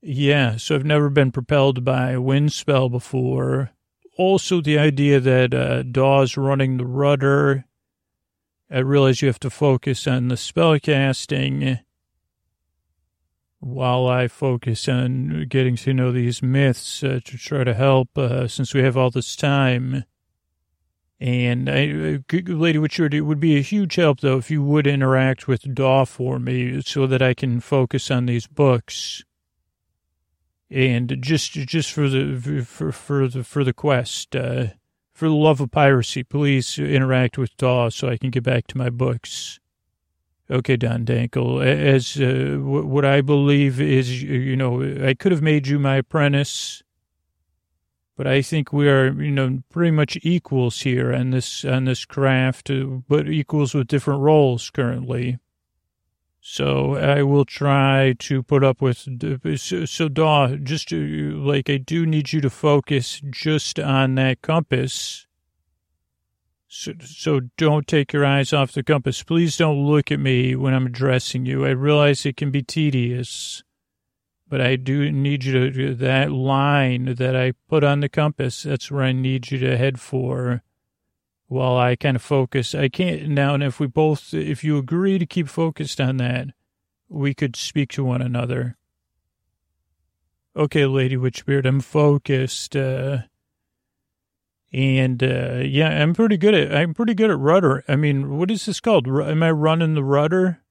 Yeah, 0.01 0.57
so 0.57 0.75
I've 0.75 0.85
never 0.85 1.09
been 1.09 1.31
propelled 1.31 1.85
by 1.85 2.11
a 2.11 2.21
wind 2.21 2.51
spell 2.51 2.89
before. 2.89 3.71
Also, 4.17 4.61
the 4.61 4.77
idea 4.77 5.19
that 5.19 5.53
uh, 5.53 5.83
Daw's 5.83 6.35
running 6.35 6.77
the 6.77 6.85
rudder. 6.85 7.65
I 8.73 8.79
realize 8.79 9.21
you 9.21 9.27
have 9.27 9.39
to 9.41 9.51
focus 9.51 10.07
on 10.07 10.29
the 10.29 10.35
spellcasting 10.35 11.81
while 13.59 14.07
I 14.07 14.27
focus 14.27 14.89
on 14.89 15.45
getting 15.47 15.75
to 15.77 15.93
know 15.93 16.11
these 16.11 16.41
myths 16.41 17.03
uh, 17.03 17.19
to 17.23 17.37
try 17.37 17.63
to 17.63 17.75
help 17.75 18.17
uh, 18.17 18.47
since 18.47 18.73
we 18.73 18.81
have 18.81 18.97
all 18.97 19.11
this 19.11 19.35
time. 19.35 20.05
And 21.19 21.69
I, 21.69 21.83
uh, 21.83 22.37
Lady 22.47 22.79
Witchbeard, 22.79 23.13
it 23.13 23.21
would 23.21 23.39
be 23.39 23.57
a 23.57 23.61
huge 23.61 23.95
help, 23.95 24.21
though, 24.21 24.37
if 24.37 24.49
you 24.49 24.63
would 24.63 24.87
interact 24.87 25.47
with 25.47 25.75
Daw 25.75 26.05
for 26.05 26.39
me 26.39 26.81
so 26.81 27.05
that 27.05 27.21
I 27.21 27.35
can 27.35 27.59
focus 27.59 28.09
on 28.09 28.25
these 28.25 28.47
books. 28.47 29.23
And 30.71 31.15
just 31.21 31.51
just 31.51 31.91
for 31.91 32.09
the 32.09 32.65
for 32.65 32.91
for 32.91 33.27
the 33.27 33.43
for 33.43 33.63
the 33.63 33.73
quest, 33.73 34.35
uh, 34.35 34.69
for 35.23 35.29
the 35.29 35.35
love 35.35 35.61
of 35.61 35.71
piracy, 35.71 36.21
please 36.21 36.77
interact 36.77 37.37
with 37.37 37.55
Daw 37.55 37.87
so 37.87 38.09
I 38.09 38.17
can 38.17 38.29
get 38.29 38.43
back 38.43 38.67
to 38.67 38.77
my 38.77 38.89
books. 38.89 39.57
Okay, 40.51 40.75
Don 40.75 41.05
Dankle, 41.05 41.65
as 41.65 42.19
uh, 42.19 42.57
what 42.59 43.05
I 43.05 43.21
believe 43.21 43.79
is, 43.79 44.21
you 44.21 44.57
know, 44.57 44.83
I 45.01 45.13
could 45.13 45.31
have 45.31 45.41
made 45.41 45.67
you 45.67 45.79
my 45.79 45.95
apprentice, 45.95 46.83
but 48.17 48.27
I 48.27 48.41
think 48.41 48.73
we 48.73 48.89
are, 48.89 49.13
you 49.13 49.31
know, 49.31 49.63
pretty 49.69 49.91
much 49.91 50.17
equals 50.23 50.81
here 50.81 51.13
on 51.13 51.29
this 51.29 51.63
on 51.63 51.85
this 51.85 52.03
craft, 52.03 52.69
uh, 52.69 52.83
but 53.07 53.29
equals 53.29 53.73
with 53.73 53.87
different 53.87 54.19
roles 54.19 54.69
currently. 54.69 55.39
So 56.45 56.95
I 56.95 57.23
will 57.23 57.45
try 57.45 58.15
to 58.19 58.43
put 58.43 58.63
up 58.63 58.81
with. 58.81 59.07
So, 59.59 59.85
so 59.85 60.09
Daw, 60.09 60.55
just 60.57 60.89
to, 60.89 61.41
like 61.41 61.69
I 61.69 61.77
do 61.77 62.05
need 62.05 62.33
you 62.33 62.41
to 62.41 62.49
focus 62.49 63.21
just 63.31 63.79
on 63.79 64.15
that 64.15 64.41
compass 64.41 65.25
so, 66.75 66.93
so 67.01 67.39
don't 67.55 67.85
take 67.85 68.13
your 68.13 68.25
eyes 68.25 68.51
off 68.51 68.71
the 68.71 68.81
compass. 68.81 69.21
Please 69.21 69.55
don't 69.57 69.85
look 69.85 70.11
at 70.11 70.19
me 70.19 70.55
when 70.55 70.73
I'm 70.73 70.87
addressing 70.87 71.45
you. 71.45 71.67
I 71.67 71.69
realize 71.69 72.25
it 72.25 72.35
can 72.35 72.49
be 72.49 72.63
tedious, 72.63 73.61
but 74.49 74.59
I 74.59 74.75
do 74.77 75.11
need 75.11 75.43
you 75.43 75.69
to, 75.69 75.93
that 75.93 76.31
line 76.31 77.13
that 77.13 77.35
I 77.35 77.53
put 77.69 77.83
on 77.83 77.99
the 77.99 78.09
compass, 78.09 78.63
that's 78.63 78.89
where 78.89 79.03
I 79.03 79.11
need 79.11 79.51
you 79.51 79.59
to 79.59 79.77
head 79.77 79.99
for 79.99 80.63
while 81.53 81.77
I 81.77 81.95
kind 81.95 82.15
of 82.15 82.21
focus. 82.21 82.73
I 82.73 82.89
can't 82.89 83.29
now, 83.29 83.53
and 83.53 83.63
if 83.63 83.79
we 83.79 83.87
both, 83.87 84.33
if 84.33 84.63
you 84.63 84.77
agree 84.77 85.19
to 85.19 85.25
keep 85.25 85.47
focused 85.47 86.01
on 86.01 86.17
that, 86.17 86.47
we 87.07 87.33
could 87.33 87.55
speak 87.55 87.91
to 87.91 88.03
one 88.03 88.21
another. 88.21 88.75
Okay, 90.55 90.85
Lady 90.85 91.15
Witchbeard, 91.15 91.65
I'm 91.65 91.79
focused. 91.79 92.75
Uh, 92.75 93.19
and 94.71 95.23
uh, 95.23 95.61
yeah, 95.63 95.89
I'm 96.01 96.15
pretty 96.15 96.37
good 96.37 96.55
at 96.55 96.75
I'm 96.75 96.95
pretty 96.95 97.13
good 97.13 97.29
at 97.29 97.37
rudder. 97.37 97.83
I 97.87 97.95
mean, 97.95 98.37
what 98.37 98.49
is 98.49 98.65
this 98.65 98.79
called? 98.79 99.07
Am 99.07 99.43
I 99.43 99.51
running 99.51 99.93
the 99.93 100.03
rudder? 100.03 100.61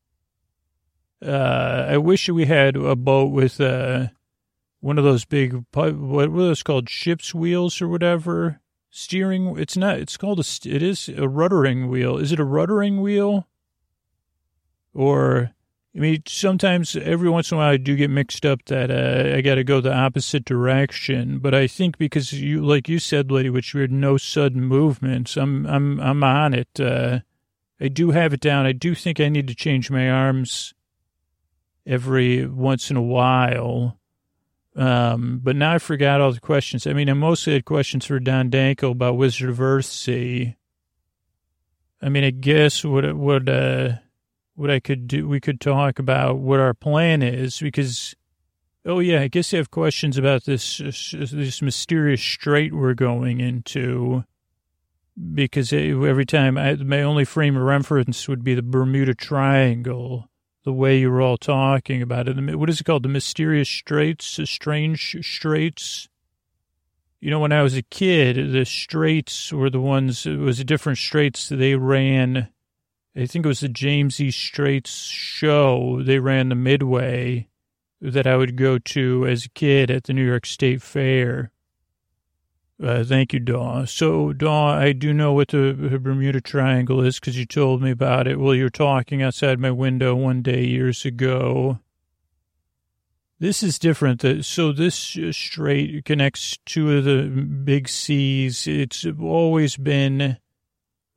Uh, 1.24 1.86
I 1.88 1.98
wish 1.98 2.28
we 2.28 2.46
had 2.46 2.74
a 2.74 2.96
boat 2.96 3.30
with 3.30 3.60
uh, 3.60 4.08
one 4.80 4.98
of 4.98 5.04
those 5.04 5.24
big 5.24 5.64
what 5.72 5.96
were 5.96 6.42
those 6.42 6.64
called 6.64 6.90
ships 6.90 7.32
wheels 7.32 7.80
or 7.80 7.86
whatever 7.86 8.60
steering. 8.92 9.58
It's 9.58 9.76
not. 9.76 9.98
It's 9.98 10.16
called 10.16 10.38
a. 10.38 10.44
It 10.68 10.82
is 10.82 11.08
a 11.08 11.26
ruddering 11.26 11.88
wheel. 11.88 12.18
Is 12.18 12.30
it 12.30 12.38
a 12.38 12.44
ruddering 12.44 13.00
wheel? 13.00 13.48
Or 14.94 15.50
I 15.94 15.98
mean, 15.98 16.22
sometimes 16.26 16.96
every 16.96 17.28
once 17.28 17.50
in 17.50 17.56
a 17.56 17.58
while 17.58 17.72
I 17.72 17.76
do 17.76 17.96
get 17.96 18.08
mixed 18.08 18.46
up 18.46 18.64
that 18.66 18.90
uh, 18.90 19.36
I 19.36 19.40
got 19.40 19.56
to 19.56 19.64
go 19.64 19.80
the 19.80 19.92
opposite 19.92 20.44
direction. 20.44 21.38
But 21.38 21.54
I 21.54 21.66
think 21.66 21.98
because 21.98 22.32
you, 22.32 22.64
like 22.64 22.88
you 22.88 22.98
said, 22.98 23.30
Lady 23.30 23.50
Witchbeard 23.50 23.90
no 23.90 24.16
sudden 24.16 24.62
movements. 24.62 25.36
I'm, 25.36 25.66
I'm, 25.66 26.00
I'm 26.00 26.22
on 26.22 26.54
it. 26.54 26.80
Uh, 26.80 27.20
I 27.80 27.88
do 27.88 28.12
have 28.12 28.32
it 28.32 28.40
down. 28.40 28.64
I 28.64 28.72
do 28.72 28.94
think 28.94 29.20
I 29.20 29.28
need 29.28 29.48
to 29.48 29.54
change 29.54 29.90
my 29.90 30.08
arms 30.08 30.72
every 31.86 32.46
once 32.46 32.90
in 32.90 32.96
a 32.96 33.02
while. 33.02 33.98
Um, 34.74 35.40
but 35.42 35.54
now 35.56 35.74
I 35.74 35.78
forgot 35.78 36.20
all 36.20 36.32
the 36.32 36.40
questions. 36.40 36.86
I 36.86 36.92
mean, 36.92 37.08
I 37.08 37.12
mostly 37.12 37.52
had 37.52 37.64
questions 37.64 38.06
for 38.06 38.18
Don 38.18 38.48
Danko 38.50 38.90
about 38.92 39.16
Wizard 39.16 39.50
of 39.50 39.58
Earthsea. 39.58 40.56
I 42.00 42.08
mean, 42.08 42.24
I 42.24 42.30
guess 42.30 42.84
what, 42.84 43.14
what, 43.14 43.48
uh, 43.48 43.96
what 44.54 44.70
I 44.70 44.80
could 44.80 45.06
do, 45.06 45.28
we 45.28 45.40
could 45.40 45.60
talk 45.60 45.98
about 45.98 46.38
what 46.38 46.58
our 46.58 46.74
plan 46.74 47.22
is 47.22 47.60
because, 47.60 48.14
oh 48.84 48.98
yeah, 48.98 49.20
I 49.20 49.28
guess 49.28 49.52
you 49.52 49.58
have 49.58 49.70
questions 49.70 50.16
about 50.16 50.44
this, 50.44 50.78
this 50.78 51.62
mysterious 51.62 52.22
strait 52.22 52.72
we're 52.72 52.94
going 52.94 53.40
into 53.40 54.24
because 55.34 55.72
every 55.72 56.24
time 56.24 56.56
I, 56.56 56.74
my 56.76 57.02
only 57.02 57.24
frame 57.24 57.56
of 57.56 57.62
reference 57.62 58.28
would 58.28 58.42
be 58.42 58.54
the 58.54 58.62
Bermuda 58.62 59.14
Triangle, 59.14 60.28
the 60.64 60.72
way 60.72 60.98
you 60.98 61.10
were 61.10 61.20
all 61.20 61.36
talking 61.36 62.02
about 62.02 62.28
it. 62.28 62.56
What 62.56 62.70
is 62.70 62.80
it 62.80 62.84
called? 62.84 63.02
The 63.02 63.08
mysterious 63.08 63.68
straits, 63.68 64.36
the 64.36 64.46
strange 64.46 65.16
straits. 65.22 66.08
You 67.20 67.30
know, 67.30 67.40
when 67.40 67.52
I 67.52 67.62
was 67.62 67.76
a 67.76 67.82
kid, 67.82 68.52
the 68.52 68.64
straits 68.64 69.52
were 69.52 69.70
the 69.70 69.80
ones, 69.80 70.26
it 70.26 70.36
was 70.36 70.60
a 70.60 70.64
different 70.64 70.98
straits. 70.98 71.48
They 71.48 71.76
ran 71.76 72.48
I 73.14 73.26
think 73.26 73.44
it 73.44 73.48
was 73.48 73.60
the 73.60 73.68
James 73.68 74.18
E. 74.20 74.30
Strates 74.30 75.10
show. 75.10 76.02
They 76.02 76.18
ran 76.18 76.48
the 76.48 76.54
Midway 76.54 77.48
that 78.00 78.26
I 78.26 78.36
would 78.36 78.56
go 78.56 78.78
to 78.78 79.26
as 79.26 79.44
a 79.44 79.50
kid 79.50 79.90
at 79.90 80.04
the 80.04 80.14
New 80.14 80.24
York 80.24 80.46
State 80.46 80.80
Fair. 80.80 81.50
Uh, 82.80 83.04
thank 83.04 83.32
you, 83.32 83.40
Daw. 83.40 83.84
So, 83.84 84.32
Daw, 84.32 84.74
I 84.74 84.92
do 84.92 85.12
know 85.12 85.32
what 85.32 85.48
the, 85.48 85.72
Bermuda 86.00 86.40
Triangle 86.40 87.00
is 87.02 87.18
because 87.18 87.38
you 87.38 87.46
told 87.46 87.82
me 87.82 87.90
about 87.90 88.26
it 88.26 88.38
while 88.38 88.54
you 88.54 88.64
were 88.64 88.70
talking 88.70 89.22
outside 89.22 89.58
my 89.58 89.70
window 89.70 90.14
one 90.14 90.42
day 90.42 90.64
years 90.64 91.04
ago. 91.04 91.78
This 93.38 93.62
is 93.62 93.78
different. 93.78 94.24
So, 94.44 94.72
this 94.72 95.16
strait 95.30 96.04
connects 96.04 96.58
two 96.64 96.96
of 96.96 97.04
the 97.04 97.22
big 97.22 97.88
seas. 97.88 98.66
It's 98.66 99.06
always 99.20 99.76
been 99.76 100.38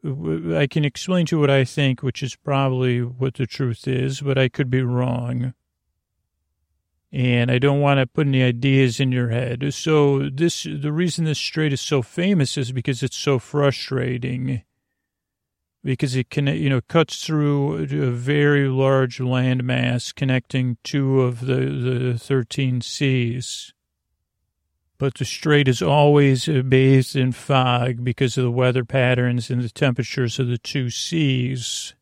I 0.06 0.68
can 0.68 0.86
explain 0.86 1.26
to 1.28 1.36
you 1.36 1.40
what 1.40 1.50
I 1.50 1.64
think, 1.64 2.04
which 2.04 2.22
is 2.22 2.36
probably 2.36 3.02
what 3.02 3.36
the 3.36 3.48
truth 3.48 3.88
is, 3.88 4.22
but 4.22 4.38
I 4.38 4.50
could 4.50 4.70
be 4.70 4.84
wrong. 4.84 5.56
And 7.12 7.50
I 7.50 7.60
don't 7.60 7.80
want 7.80 8.00
to 8.00 8.08
put 8.08 8.28
any 8.28 8.44
ideas 8.44 9.00
in 9.00 9.12
your 9.12 9.30
head. 9.30 9.74
So 9.74 10.30
this, 10.30 10.64
the 10.64 10.92
reason 10.92 11.26
this 11.26 11.40
strait 11.40 11.72
is 11.72 11.82
so 11.82 12.02
famous 12.02 12.58
is 12.58 12.72
because 12.72 13.04
it's 13.04 13.18
so 13.18 13.40
frustrating. 13.40 14.64
Because 15.84 16.16
it 16.16 16.30
can, 16.30 16.48
you 16.48 16.70
know, 16.70 16.82
cuts 16.82 17.26
through 17.26 17.84
a 17.84 18.12
very 18.12 18.68
large 18.68 19.20
landmass 19.20 20.14
connecting 20.14 20.78
two 20.84 21.22
of 21.22 21.42
the, 21.42 21.56
the 21.56 22.20
13 22.20 22.82
seas 22.82 23.72
but 24.98 25.16
the 25.16 25.26
strait 25.26 25.68
is 25.68 25.82
always 25.82 26.48
bathed 26.48 27.16
in 27.16 27.32
fog 27.32 28.04
because 28.04 28.38
of 28.38 28.44
the 28.44 28.52
weather 28.52 28.86
patterns 28.86 29.50
and 29.50 29.62
the 29.62 29.70
temperatures 29.70 30.40
of 30.40 30.48
the 30.48 30.58
two 30.58 30.90
seas. 30.90 31.95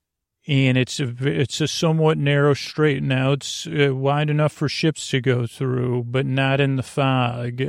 And 0.45 0.77
it's 0.77 0.99
a, 0.99 1.13
it's 1.21 1.62
a 1.62 1.67
somewhat 1.67 2.17
narrow 2.17 2.53
strait 2.53 3.01
now. 3.01 3.32
It's 3.32 3.65
uh, 3.65 3.95
wide 3.95 4.29
enough 4.29 4.51
for 4.51 4.67
ships 4.67 5.10
to 5.10 5.21
go 5.21 5.47
through, 5.47 6.03
but 6.03 6.25
not 6.25 6.60
in 6.60 6.75
the 6.75 6.84
fog. 6.84 7.62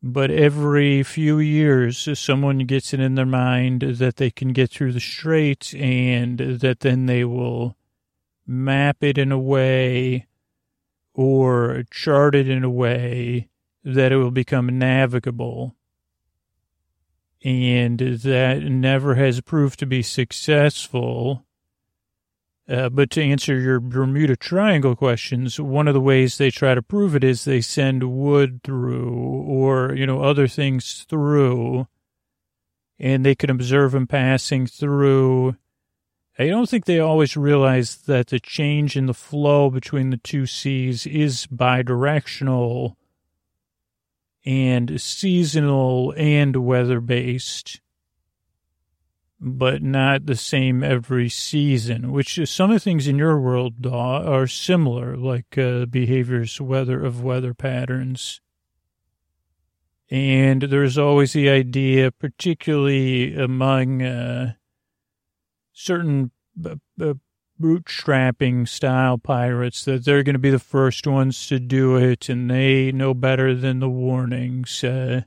But 0.00 0.30
every 0.30 1.02
few 1.02 1.38
years, 1.38 2.08
someone 2.18 2.58
gets 2.58 2.92
it 2.92 3.00
in 3.00 3.14
their 3.14 3.26
mind 3.26 3.82
that 3.82 4.16
they 4.16 4.30
can 4.30 4.52
get 4.52 4.70
through 4.70 4.92
the 4.92 5.00
strait 5.00 5.74
and 5.74 6.38
that 6.38 6.80
then 6.80 7.06
they 7.06 7.24
will 7.24 7.76
map 8.46 9.02
it 9.02 9.18
in 9.18 9.30
a 9.30 9.38
way 9.38 10.26
or 11.14 11.84
chart 11.90 12.34
it 12.34 12.48
in 12.48 12.64
a 12.64 12.70
way 12.70 13.48
that 13.84 14.12
it 14.12 14.16
will 14.16 14.30
become 14.30 14.78
navigable. 14.78 15.76
And 17.44 17.98
that 17.98 18.62
never 18.62 19.16
has 19.16 19.40
proved 19.40 19.78
to 19.80 19.86
be 19.86 20.02
successful. 20.02 21.44
Uh, 22.68 22.88
but 22.88 23.10
to 23.10 23.22
answer 23.22 23.58
your 23.58 23.80
Bermuda 23.80 24.36
Triangle 24.36 24.94
questions, 24.94 25.58
one 25.58 25.88
of 25.88 25.94
the 25.94 26.00
ways 26.00 26.38
they 26.38 26.50
try 26.50 26.74
to 26.74 26.82
prove 26.82 27.16
it 27.16 27.24
is 27.24 27.44
they 27.44 27.60
send 27.60 28.16
wood 28.16 28.60
through 28.62 29.12
or, 29.12 29.92
you 29.94 30.06
know, 30.06 30.22
other 30.22 30.46
things 30.46 31.04
through, 31.08 31.88
and 33.00 33.26
they 33.26 33.34
can 33.34 33.50
observe 33.50 33.92
them 33.92 34.06
passing 34.06 34.66
through. 34.68 35.56
I 36.38 36.46
don't 36.46 36.68
think 36.68 36.84
they 36.84 37.00
always 37.00 37.36
realize 37.36 37.96
that 38.02 38.28
the 38.28 38.38
change 38.38 38.96
in 38.96 39.06
the 39.06 39.14
flow 39.14 39.68
between 39.68 40.10
the 40.10 40.16
two 40.16 40.46
seas 40.46 41.06
is 41.06 41.48
bidirectional 41.48 42.94
and 44.44 45.00
seasonal 45.00 46.12
and 46.16 46.56
weather 46.56 47.00
based, 47.00 47.80
but 49.40 49.82
not 49.82 50.26
the 50.26 50.36
same 50.36 50.82
every 50.82 51.28
season, 51.28 52.12
which 52.12 52.38
is 52.38 52.50
some 52.50 52.70
of 52.70 52.76
the 52.76 52.80
things 52.80 53.06
in 53.06 53.18
your 53.18 53.40
world 53.40 53.86
are 53.86 54.46
similar, 54.46 55.16
like 55.16 55.56
uh, 55.58 55.86
behaviors, 55.86 56.60
weather 56.60 57.04
of 57.04 57.22
weather 57.22 57.54
patterns. 57.54 58.40
And 60.10 60.62
there's 60.62 60.98
always 60.98 61.32
the 61.32 61.48
idea, 61.48 62.12
particularly 62.12 63.34
among 63.34 64.02
uh, 64.02 64.54
certain 65.72 66.30
bootstrapping 67.62 68.68
style 68.68 69.16
pirates, 69.16 69.84
that 69.84 70.04
they're 70.04 70.22
going 70.22 70.34
to 70.34 70.38
be 70.38 70.50
the 70.50 70.58
first 70.58 71.06
ones 71.06 71.46
to 71.46 71.60
do 71.60 71.96
it 71.96 72.28
and 72.28 72.50
they 72.50 72.92
know 72.92 73.14
better 73.14 73.54
than 73.54 73.78
the 73.78 73.88
warnings. 73.88 74.82
Uh, 74.82 75.22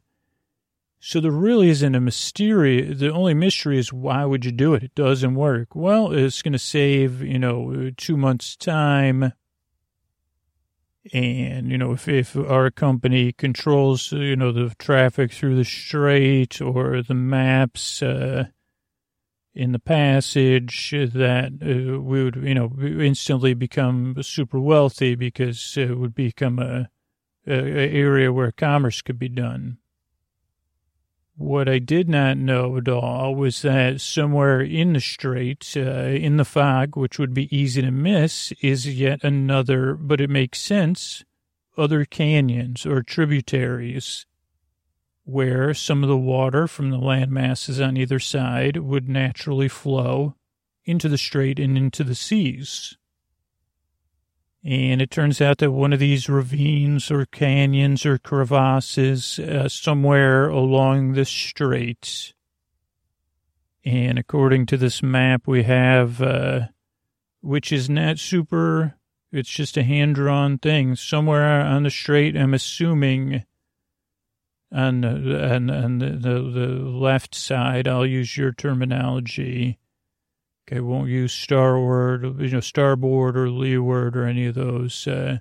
so 1.00 1.20
there 1.20 1.32
really 1.32 1.70
isn't 1.70 1.96
a 1.96 2.02
mystery. 2.02 2.82
The 2.94 3.14
only 3.14 3.36
mystery 3.36 3.78
is 3.78 3.94
why 3.94 4.26
would 4.26 4.44
you 4.44 4.52
do 4.52 4.74
it? 4.74 4.84
It 4.84 4.96
doesn't 4.96 5.36
work. 5.36 5.76
Well, 5.76 6.12
it's 6.12 6.42
going 6.42 6.54
to 6.54 6.60
save, 6.60 7.22
you 7.22 7.40
know, 7.40 7.92
two 7.96 8.18
months' 8.18 8.56
time. 8.56 9.34
And, 11.14 11.70
you 11.70 11.78
know, 11.78 11.92
if, 11.92 12.08
if 12.08 12.36
our 12.36 12.72
company 12.72 13.32
controls, 13.32 14.12
you 14.12 14.36
know, 14.36 14.52
the 14.52 14.74
traffic 14.80 15.32
through 15.32 15.56
the 15.56 15.64
strait 15.64 16.60
or 16.60 17.04
the 17.04 17.14
maps, 17.14 18.02
uh, 18.02 18.46
in 19.56 19.72
the 19.72 19.80
passage 19.80 20.92
that 20.92 21.54
uh, 21.62 22.02
we 22.02 22.24
would, 22.24 22.36
you 22.36 22.54
know, 22.54 22.74
instantly 22.82 23.54
become 23.54 24.22
super 24.22 24.60
wealthy 24.60 25.16
because 25.16 25.78
it 25.78 25.98
would 25.98 26.14
become 26.14 26.60
a, 26.60 26.90
a, 27.48 27.54
a, 27.54 27.90
area 27.92 28.34
where 28.34 28.52
commerce 28.52 29.02
could 29.02 29.18
be 29.18 29.30
done. 29.30 29.78
What 31.38 31.70
I 31.70 31.80
did 31.80 32.10
not 32.10 32.38
know 32.38 32.78
at 32.78 32.90
all 32.90 33.36
was 33.36 33.62
that 33.62 34.02
somewhere 34.02 34.62
in 34.62 34.94
the 34.94 35.02
strait, 35.02 35.74
uh, 35.76 35.80
in 35.80 36.38
the 36.38 36.46
fog, 36.46 36.98
which 36.98 37.18
would 37.18 37.34
be 37.34 37.56
easy 37.56 37.82
to 37.82 37.92
miss, 37.92 38.52
is 38.62 38.88
yet 38.88 39.24
another, 39.24 39.96
but 39.96 40.20
it 40.20 40.30
makes 40.30 40.60
sense, 40.60 41.24
other 41.78 42.06
canyons 42.06 42.86
or 42.86 43.02
tributaries 43.04 44.26
where 45.26 45.74
some 45.74 46.04
of 46.04 46.10
the 46.10 46.18
water 46.18 46.68
from 46.68 46.92
the 46.92 47.00
land 47.00 47.32
masses 47.32 47.82
on 47.82 47.98
either 47.98 48.20
side 48.20 48.78
would 48.78 49.10
naturally 49.10 49.68
flow 49.68 50.36
into 50.86 51.10
the 51.10 51.18
strait 51.18 51.60
and 51.60 51.76
into 51.78 52.04
the 52.04 52.16
seas. 52.16 52.96
And 54.64 55.02
it 55.02 55.12
turns 55.12 55.42
out 55.42 55.58
that 55.60 55.72
one 55.72 55.94
of 55.94 56.00
these 56.00 56.30
ravines 56.30 57.12
or 57.12 57.26
canyons 57.26 58.06
or 58.06 58.20
crevasses 58.20 59.40
uh, 59.40 59.68
somewhere 59.68 60.48
along 60.48 61.14
the 61.14 61.26
strait. 61.26 62.34
And 63.84 64.18
according 64.20 64.68
to 64.68 64.78
this 64.78 65.02
map 65.02 65.48
we 65.48 65.64
have, 65.64 66.22
uh, 66.22 66.68
which 67.42 67.72
is 67.72 67.90
not 67.90 68.20
super, 68.20 68.96
it's 69.32 69.50
just 69.50 69.76
a 69.78 69.84
hand 69.84 70.16
drawn 70.16 70.60
thing, 70.60 70.96
somewhere 70.96 71.62
on 71.62 71.84
the 71.84 71.92
strait, 71.92 72.36
I'm 72.36 72.54
assuming 72.54 73.44
on, 74.72 75.06
on, 75.06 75.70
on 75.70 75.98
the, 76.00 76.10
the, 76.10 76.42
the 76.42 76.68
left 76.68 77.36
side, 77.36 77.88
I'll 77.88 78.06
use 78.06 78.38
your 78.38 78.52
terminology. 78.52 79.80
Okay, 80.68 80.80
won't 80.80 81.10
use 81.10 81.32
starboard, 81.32 82.42
you 82.42 82.50
know, 82.50 82.60
starboard 82.60 83.38
or 83.38 83.50
leeward 83.50 84.18
or 84.18 84.26
any 84.26 84.48
of 84.48 84.56
those. 84.56 85.06
Uh, 85.08 85.38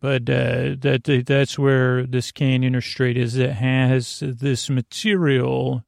but 0.00 0.28
uh, 0.28 0.76
that 0.80 1.24
that's 1.26 1.58
where 1.58 2.06
this 2.06 2.30
canyon 2.30 2.76
or 2.76 2.82
strait 2.82 3.16
is. 3.16 3.36
It 3.36 3.52
has 3.52 4.22
this 4.22 4.68
material 4.68 5.82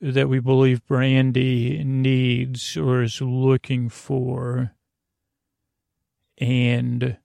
that 0.00 0.28
we 0.28 0.40
believe 0.40 0.84
Brandy 0.84 1.82
needs 1.84 2.76
or 2.76 3.04
is 3.04 3.20
looking 3.20 3.88
for, 3.88 4.72
and 6.38 7.16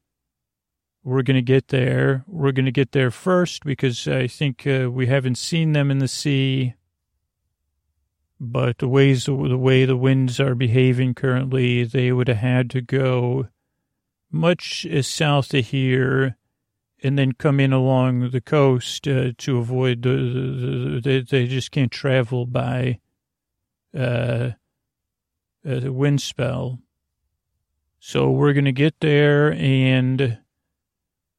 we're 1.03 1.23
going 1.23 1.35
to 1.35 1.41
get 1.41 1.69
there. 1.69 2.23
We're 2.27 2.51
going 2.51 2.65
to 2.65 2.71
get 2.71 2.91
there 2.91 3.11
first 3.11 3.63
because 3.63 4.07
I 4.07 4.27
think 4.27 4.67
uh, 4.67 4.89
we 4.91 5.07
haven't 5.07 5.37
seen 5.37 5.73
them 5.73 5.89
in 5.89 5.99
the 5.99 6.07
sea. 6.07 6.75
But 8.39 8.79
the 8.79 8.87
ways 8.87 9.25
the 9.25 9.33
way 9.35 9.85
the 9.85 9.97
winds 9.97 10.39
are 10.39 10.55
behaving 10.55 11.13
currently, 11.13 11.83
they 11.83 12.11
would 12.11 12.27
have 12.27 12.37
had 12.37 12.69
to 12.71 12.81
go 12.81 13.47
much 14.31 14.87
south 15.01 15.53
of 15.53 15.67
here, 15.67 16.37
and 17.03 17.19
then 17.19 17.33
come 17.33 17.59
in 17.59 17.73
along 17.73 18.31
the 18.31 18.41
coast 18.41 19.07
uh, 19.07 19.31
to 19.37 19.57
avoid 19.57 20.01
the, 20.01 20.09
the, 20.09 20.51
the, 20.51 21.01
they, 21.01 21.21
they 21.21 21.47
just 21.47 21.71
can't 21.71 21.91
travel 21.91 22.45
by 22.45 22.99
uh, 23.95 24.51
uh 25.67 25.79
the 25.79 25.91
wind 25.93 26.21
spell. 26.21 26.79
So 27.99 28.31
we're 28.31 28.53
going 28.53 28.65
to 28.65 28.71
get 28.71 28.99
there 29.01 29.53
and 29.53 30.39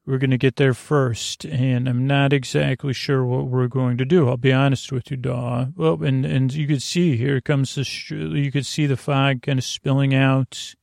we're 0.05 0.19
going 0.19 0.31
to 0.31 0.39
get 0.39 0.57
there 0.57 0.75
first, 0.75 1.45
and 1.45 1.89
I'm 1.89 2.07
not 2.07 2.33
exactly 2.33 2.93
sure 2.93 3.25
what 3.25 3.47
we're 3.47 3.69
going 3.69 3.99
to 3.99 4.05
do. 4.05 4.29
I'll 4.29 4.37
be 4.37 4.53
honest 4.53 4.91
with 4.91 5.11
you, 5.11 5.17
Daw. 5.17 5.67
Well, 5.77 6.03
and, 6.03 6.27
and 6.27 6.53
you 6.53 6.67
could 6.67 6.83
see 6.83 7.17
here 7.17 7.41
comes 7.41 7.77
the, 7.77 7.85
you 8.37 8.51
could 8.51 8.67
see 8.67 8.87
the 8.87 8.97
fog 8.97 9.43
kind 9.43 9.61
of 9.61 9.65
spilling 9.65 10.13
out, 10.13 10.75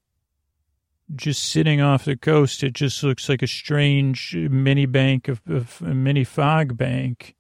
just 1.14 1.44
sitting 1.44 1.82
off 1.82 2.06
the 2.06 2.16
coast. 2.16 2.64
It 2.64 2.74
just 2.74 3.04
looks 3.04 3.28
like 3.28 3.42
a 3.42 3.48
strange 3.48 4.36
mini 4.36 4.86
bank 4.86 5.28
of, 5.28 5.42
of 5.48 5.82
mini 5.82 6.24
fog 6.24 6.78
bank. 6.78 7.36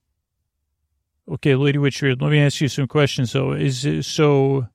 Okay, 1.31 1.55
Lady 1.55 1.77
Witchbeard, 1.77 2.21
let 2.21 2.31
me 2.31 2.41
ask 2.41 2.59
you 2.59 2.67
some 2.67 2.87
questions. 2.87 3.31
So, 3.31 3.53
is 3.53 3.85
it, 3.85 4.03
so 4.03 4.67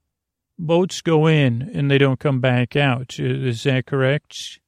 boats 0.59 1.03
go 1.03 1.27
in 1.27 1.71
and 1.75 1.91
they 1.91 1.99
don't 1.99 2.21
come 2.21 2.41
back 2.41 2.77
out? 2.77 3.19
Is 3.19 3.65
that 3.65 3.85
correct? 3.85 4.61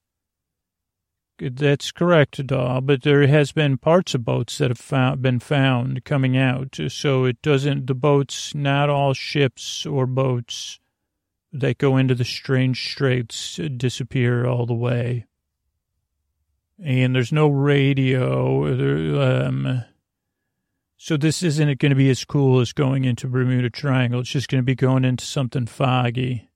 That's 1.38 1.92
correct, 1.92 2.46
Daw, 2.46 2.81
but 2.81 3.03
there 3.03 3.27
has 3.27 3.53
been 3.53 3.77
parts 3.77 4.14
of 4.14 4.25
boats 4.25 4.57
that 4.59 4.70
have 4.70 4.79
found, 4.79 5.20
been 5.20 5.38
found 5.38 6.05
coming 6.05 6.37
out. 6.37 6.79
So 6.88 7.25
it 7.25 7.42
doesn't, 7.42 7.87
the 7.87 7.94
boats, 7.94 8.55
not 8.55 8.88
all 8.88 9.12
ships 9.12 9.85
or 9.85 10.07
boats 10.07 10.81
that 11.53 11.79
go 11.79 11.99
into 11.99 12.14
the 12.14 12.25
strange 12.25 12.90
straits 12.90 13.61
disappear 13.77 14.46
all 14.46 14.64
the 14.64 14.75
way. 14.75 15.27
And 16.83 17.14
there's 17.14 17.33
no 17.33 17.49
radio. 17.49 19.46
Um, 19.46 19.85
So 20.99 21.16
this 21.16 21.42
isn't 21.42 21.79
going 21.79 21.90
to 21.90 21.96
be 21.96 22.11
as 22.11 22.25
cool 22.25 22.61
as 22.61 22.72
going 22.72 23.05
into 23.05 23.29
Bermuda 23.29 23.68
Triangle. 23.68 24.20
It's 24.20 24.31
just 24.31 24.49
going 24.49 24.62
to 24.62 24.66
be 24.66 24.75
going 24.75 25.05
into 25.05 25.25
something 25.25 25.66
foggy. 25.66 26.49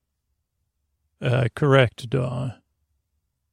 Uh, 1.20 1.48
correct, 1.54 2.08
Daw. 2.08 2.52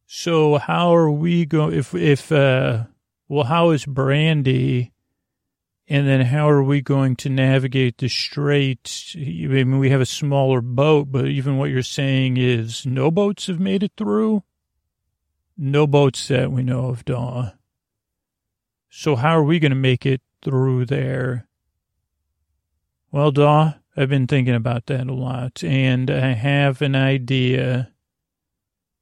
So 0.10 0.58
how 0.58 0.96
are 0.96 1.12
we 1.12 1.46
going? 1.46 1.74
If 1.74 1.94
if 1.94 2.32
uh, 2.32 2.86
well, 3.28 3.44
how 3.44 3.72
is 3.72 3.86
Brandy? 3.86 4.94
And 5.90 6.08
then 6.08 6.26
how 6.26 6.50
are 6.50 6.64
we 6.64 6.82
going 6.82 7.16
to 7.18 7.30
navigate 7.30 7.98
the 7.98 8.10
strait? 8.10 9.14
I 9.16 9.20
mean, 9.20 9.80
we 9.80 9.90
have 9.90 10.02
a 10.02 10.06
smaller 10.06 10.60
boat, 10.60 11.12
but 11.12 11.28
even 11.28 11.58
what 11.58 11.70
you're 11.70 11.82
saying 11.82 12.36
is 12.36 12.86
no 12.86 13.10
boats 13.10 13.48
have 13.48 13.60
made 13.60 13.84
it 13.84 13.94
through. 13.96 14.44
No 15.58 15.88
boats 15.88 16.28
that 16.28 16.52
we 16.52 16.62
know 16.62 16.88
of, 16.88 17.06
Daw. 17.06 17.52
So 18.90 19.16
how 19.16 19.38
are 19.38 19.44
we 19.44 19.60
going 19.60 19.72
to 19.72 19.76
make 19.76 20.06
it 20.06 20.22
through 20.42 20.88
there? 20.88 21.48
Well, 23.10 23.32
Daw, 23.32 23.76
I've 23.96 24.10
been 24.10 24.28
thinking 24.28 24.56
about 24.56 24.88
that 24.88 25.08
a 25.08 25.14
lot, 25.14 25.64
and 25.64 26.12
I 26.12 26.34
have 26.34 26.82
an 26.82 26.96
idea. 26.96 27.94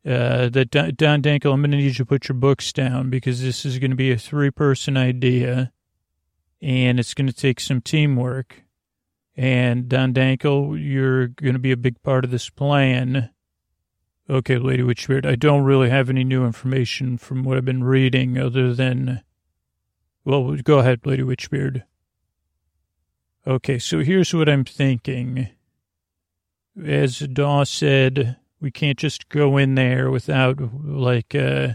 Uh, 0.06 0.50
that 0.50 0.70
Don 0.70 1.22
Dankle, 1.24 1.52
I'm 1.52 1.62
going 1.62 1.72
to 1.72 1.78
need 1.78 1.86
you 1.86 1.94
to 1.94 2.06
put 2.06 2.30
your 2.30 2.36
books 2.36 2.72
down 2.72 3.10
because 3.10 3.42
this 3.42 3.66
is 3.66 3.80
going 3.80 3.90
to 3.90 3.98
be 3.98 4.12
a 4.12 4.18
three-person 4.18 4.98
idea 4.98 5.72
and 6.62 7.00
it's 7.00 7.16
going 7.16 7.26
to 7.28 7.34
take 7.34 7.60
some 7.60 7.82
teamwork. 7.82 8.64
And 9.36 9.90
Don 9.90 10.14
Dankle, 10.14 10.78
you're 10.80 11.28
going 11.28 11.54
to 11.54 11.60
be 11.60 11.72
a 11.72 11.78
big 11.78 12.02
part 12.04 12.24
of 12.24 12.30
this 12.30 12.50
plan. 12.52 13.32
Okay, 14.30 14.58
Lady 14.58 14.84
Witchbeard, 14.84 15.26
I 15.26 15.36
don't 15.36 15.64
really 15.64 15.90
have 15.90 16.10
any 16.10 16.24
new 16.24 16.46
information 16.46 17.18
from 17.18 17.44
what 17.44 17.58
I've 17.58 17.66
been 17.66 17.84
reading 17.84 18.38
other 18.38 18.74
than, 18.74 19.24
well, 20.24 20.56
go 20.58 20.80
ahead, 20.80 21.02
Lady 21.06 21.24
Witchbeard. 21.24 21.84
Okay, 23.48 23.80
so 23.80 24.00
here's 24.00 24.34
what 24.34 24.50
I'm 24.50 24.66
thinking. 24.66 25.50
As 26.84 27.20
Daw 27.20 27.64
said, 27.64 28.38
we 28.66 28.72
can't 28.72 28.98
just 28.98 29.30
go 29.30 29.58
in 29.58 29.76
there 29.76 30.10
without, 30.10 30.58
like, 30.84 31.36
uh, 31.36 31.74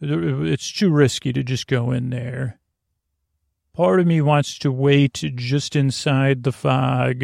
it's 0.00 0.72
too 0.72 0.90
risky 0.90 1.34
to 1.34 1.42
just 1.42 1.66
go 1.66 1.90
in 1.90 2.08
there. 2.08 2.58
Part 3.74 4.00
of 4.00 4.06
me 4.06 4.22
wants 4.22 4.58
to 4.60 4.72
wait 4.72 5.22
just 5.34 5.76
inside 5.76 6.44
the 6.44 6.52
fog 6.52 7.22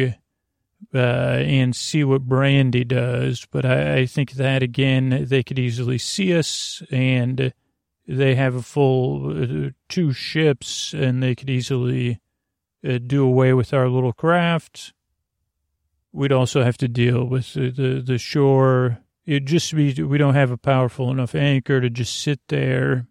uh, 0.93 0.97
and 0.97 1.75
see 1.75 2.03
what 2.03 2.27
Brandy 2.27 2.83
does, 2.83 3.47
but 3.49 3.65
I, 3.65 4.01
I 4.01 4.05
think 4.05 4.33
that 4.33 4.61
again 4.61 5.25
they 5.27 5.41
could 5.41 5.57
easily 5.57 5.97
see 5.97 6.37
us, 6.37 6.83
and 6.91 7.53
they 8.07 8.35
have 8.35 8.53
a 8.53 8.61
full 8.61 9.65
uh, 9.65 9.69
two 9.89 10.13
ships, 10.13 10.93
and 10.93 11.23
they 11.23 11.33
could 11.33 11.49
easily 11.49 12.19
uh, 12.87 12.99
do 12.99 13.25
away 13.25 13.51
with 13.51 13.73
our 13.73 13.89
little 13.89 14.13
craft. 14.13 14.93
We'd 16.15 16.31
also 16.31 16.63
have 16.63 16.77
to 16.77 16.87
deal 16.87 17.25
with 17.25 17.53
the 17.53 17.69
the, 17.69 18.01
the 18.05 18.17
shore. 18.17 18.99
It 19.25 19.45
just 19.45 19.75
be 19.75 19.93
we 20.03 20.17
don't 20.17 20.35
have 20.35 20.51
a 20.51 20.57
powerful 20.57 21.11
enough 21.11 21.35
anchor 21.35 21.81
to 21.81 21.89
just 21.89 22.19
sit 22.19 22.39
there 22.47 23.07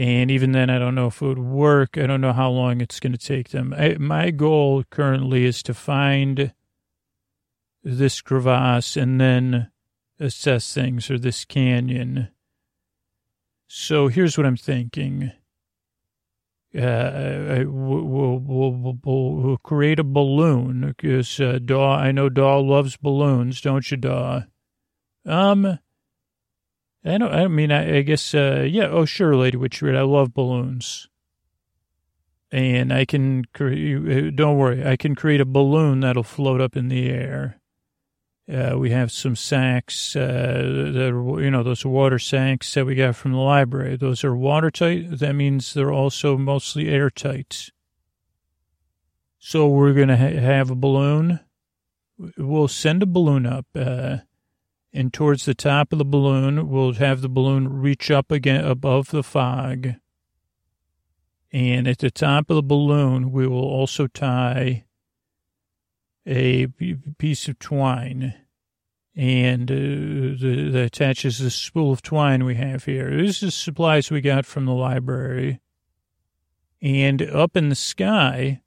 and 0.00 0.30
even 0.30 0.52
then, 0.52 0.70
I 0.70 0.78
don't 0.78 0.94
know 0.94 1.08
if 1.08 1.20
it 1.20 1.26
would 1.26 1.40
work. 1.40 1.98
I 1.98 2.06
don't 2.06 2.20
know 2.20 2.32
how 2.32 2.50
long 2.50 2.80
it's 2.80 3.00
going 3.00 3.14
to 3.14 3.18
take 3.18 3.48
them. 3.48 3.74
I, 3.76 3.96
my 3.98 4.30
goal 4.30 4.84
currently 4.90 5.44
is 5.44 5.60
to 5.64 5.74
find 5.74 6.52
this 7.82 8.20
crevasse 8.20 8.96
and 8.96 9.20
then 9.20 9.72
assess 10.20 10.72
things 10.72 11.10
or 11.10 11.18
this 11.18 11.44
canyon. 11.44 12.28
So 13.66 14.06
here's 14.06 14.38
what 14.38 14.46
I'm 14.46 14.56
thinking. 14.56 15.32
Uh, 16.78 17.64
we'll, 17.66 18.04
we'll, 18.04 18.38
we'll, 18.38 18.98
we'll, 19.04 19.56
create 19.58 19.98
a 19.98 20.04
balloon 20.04 20.94
because 20.96 21.40
uh, 21.40 21.58
Daw, 21.64 21.96
I 21.96 22.12
know 22.12 22.28
Daw 22.28 22.60
loves 22.60 22.96
balloons, 22.96 23.60
don't 23.60 23.90
you, 23.90 23.96
Daw? 23.96 24.42
Um, 25.26 25.78
I 27.04 27.18
don't. 27.18 27.32
I 27.32 27.48
mean, 27.48 27.72
I, 27.72 27.98
I 27.98 28.02
guess. 28.02 28.34
Uh, 28.34 28.64
yeah. 28.68 28.86
Oh, 28.86 29.04
sure, 29.04 29.34
Lady 29.34 29.56
Witchbeard. 29.56 29.96
I 29.96 30.02
love 30.02 30.32
balloons, 30.32 31.08
and 32.52 32.92
I 32.92 33.04
can. 33.04 33.44
Uh, 33.58 34.30
don't 34.34 34.56
worry. 34.56 34.86
I 34.86 34.96
can 34.96 35.14
create 35.14 35.40
a 35.40 35.46
balloon 35.46 36.00
that'll 36.00 36.22
float 36.22 36.60
up 36.60 36.76
in 36.76 36.88
the 36.88 37.08
air. 37.08 37.57
Uh, 38.50 38.78
we 38.78 38.90
have 38.90 39.12
some 39.12 39.36
sacks 39.36 40.16
uh, 40.16 40.90
that 40.94 41.10
are, 41.12 41.40
you 41.42 41.50
know, 41.50 41.62
those 41.62 41.84
water 41.84 42.18
sacks 42.18 42.72
that 42.72 42.86
we 42.86 42.94
got 42.94 43.14
from 43.14 43.32
the 43.32 43.38
library. 43.38 43.96
Those 43.96 44.24
are 44.24 44.34
watertight. 44.34 45.18
That 45.18 45.34
means 45.34 45.74
they're 45.74 45.92
also 45.92 46.38
mostly 46.38 46.88
airtight. 46.88 47.70
So 49.38 49.68
we're 49.68 49.92
gonna 49.92 50.16
ha- 50.16 50.40
have 50.40 50.70
a 50.70 50.74
balloon. 50.74 51.40
We'll 52.38 52.68
send 52.68 53.02
a 53.02 53.06
balloon 53.06 53.44
up. 53.44 53.66
Uh, 53.74 54.18
and 54.94 55.12
towards 55.12 55.44
the 55.44 55.54
top 55.54 55.92
of 55.92 55.98
the 55.98 56.04
balloon, 56.04 56.70
we'll 56.70 56.94
have 56.94 57.20
the 57.20 57.28
balloon 57.28 57.68
reach 57.68 58.10
up 58.10 58.32
again 58.32 58.64
above 58.64 59.10
the 59.10 59.22
fog. 59.22 59.94
And 61.52 61.86
at 61.86 61.98
the 61.98 62.10
top 62.10 62.48
of 62.48 62.56
the 62.56 62.62
balloon, 62.62 63.30
we 63.30 63.46
will 63.46 63.64
also 63.64 64.06
tie 64.06 64.84
a 66.28 66.66
piece 67.18 67.48
of 67.48 67.58
twine 67.58 68.34
and 69.16 69.70
uh, 69.70 69.74
the, 69.74 70.68
that 70.72 70.84
attaches 70.84 71.38
the 71.38 71.50
spool 71.50 71.90
of 71.90 72.02
twine 72.02 72.44
we 72.44 72.54
have 72.54 72.84
here. 72.84 73.10
This 73.16 73.42
is 73.42 73.54
supplies 73.54 74.10
we 74.10 74.20
got 74.20 74.46
from 74.46 74.66
the 74.66 74.74
library. 74.74 75.60
And 76.80 77.22
up 77.22 77.56
in 77.56 77.70
the 77.70 77.74
sky, 77.74 78.60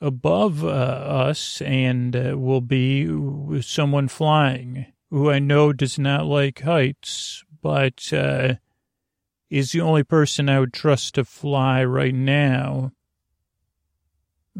above 0.00 0.64
uh, 0.64 0.68
us 0.68 1.62
and 1.62 2.16
uh, 2.16 2.36
will 2.36 2.60
be 2.60 3.62
someone 3.62 4.08
flying 4.08 4.86
who 5.10 5.30
I 5.30 5.38
know 5.38 5.72
does 5.72 5.98
not 5.98 6.26
like 6.26 6.62
heights, 6.62 7.44
but 7.60 8.12
uh, 8.12 8.54
is 9.50 9.70
the 9.70 9.82
only 9.82 10.02
person 10.02 10.48
I 10.48 10.58
would 10.58 10.72
trust 10.72 11.14
to 11.14 11.24
fly 11.24 11.84
right 11.84 12.14
now. 12.14 12.90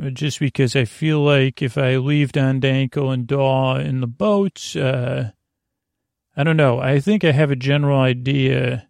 Uh, 0.01 0.11
just 0.11 0.41
because 0.41 0.75
I 0.75 0.85
feel 0.85 1.21
like 1.21 1.61
if 1.61 1.77
I 1.77 1.97
leave 1.97 2.33
Don 2.33 2.61
Dankle 2.61 3.13
and 3.13 3.27
Daw 3.27 3.77
in 3.77 4.01
the 4.01 4.07
boat, 4.07 4.75
uh, 4.75 5.31
I 6.35 6.45
don't 6.45 6.57
know. 6.57 6.79
I 6.79 6.99
think 6.99 7.25
I 7.25 7.33
have 7.33 7.51
a 7.51 7.57
general 7.57 8.01
idea. 8.01 8.89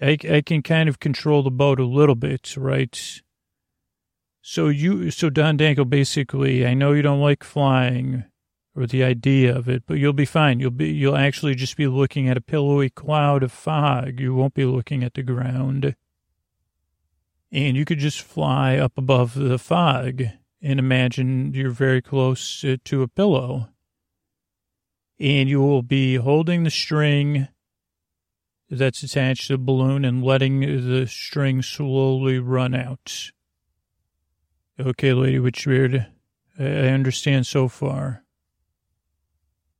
I, 0.00 0.18
I 0.30 0.42
can 0.42 0.62
kind 0.62 0.88
of 0.88 1.00
control 1.00 1.42
the 1.42 1.50
boat 1.50 1.80
a 1.80 1.86
little 1.86 2.14
bit, 2.14 2.54
right? 2.56 3.22
So 4.42 4.68
you, 4.68 5.10
so 5.10 5.30
Don 5.30 5.56
Dankle, 5.56 5.88
basically, 5.88 6.66
I 6.66 6.74
know 6.74 6.92
you 6.92 7.02
don't 7.02 7.20
like 7.20 7.42
flying 7.42 8.24
or 8.76 8.86
the 8.86 9.02
idea 9.02 9.56
of 9.56 9.70
it, 9.70 9.84
but 9.86 9.94
you'll 9.98 10.12
be 10.12 10.26
fine. 10.26 10.60
You'll 10.60 10.70
be, 10.70 10.90
you'll 10.90 11.16
actually 11.16 11.54
just 11.54 11.78
be 11.78 11.86
looking 11.86 12.28
at 12.28 12.36
a 12.36 12.42
pillowy 12.42 12.90
cloud 12.90 13.42
of 13.42 13.52
fog. 13.52 14.20
You 14.20 14.34
won't 14.34 14.52
be 14.52 14.66
looking 14.66 15.02
at 15.02 15.14
the 15.14 15.22
ground. 15.22 15.96
And 17.56 17.74
you 17.74 17.86
could 17.86 17.98
just 17.98 18.20
fly 18.20 18.76
up 18.76 18.98
above 18.98 19.32
the 19.32 19.58
fog 19.58 20.22
and 20.60 20.78
imagine 20.78 21.54
you're 21.54 21.70
very 21.70 22.02
close 22.02 22.62
uh, 22.62 22.76
to 22.84 23.00
a 23.00 23.08
pillow. 23.08 23.70
And 25.18 25.48
you 25.48 25.60
will 25.62 25.80
be 25.80 26.16
holding 26.16 26.64
the 26.64 26.70
string 26.70 27.48
that's 28.68 29.02
attached 29.02 29.46
to 29.46 29.54
the 29.54 29.58
balloon 29.58 30.04
and 30.04 30.22
letting 30.22 30.60
the 30.60 31.06
string 31.06 31.62
slowly 31.62 32.38
run 32.38 32.74
out. 32.74 33.30
Okay, 34.78 35.14
Lady 35.14 35.38
Witchbeard, 35.38 36.08
I 36.58 36.62
understand 36.62 37.46
so 37.46 37.68
far. 37.68 38.22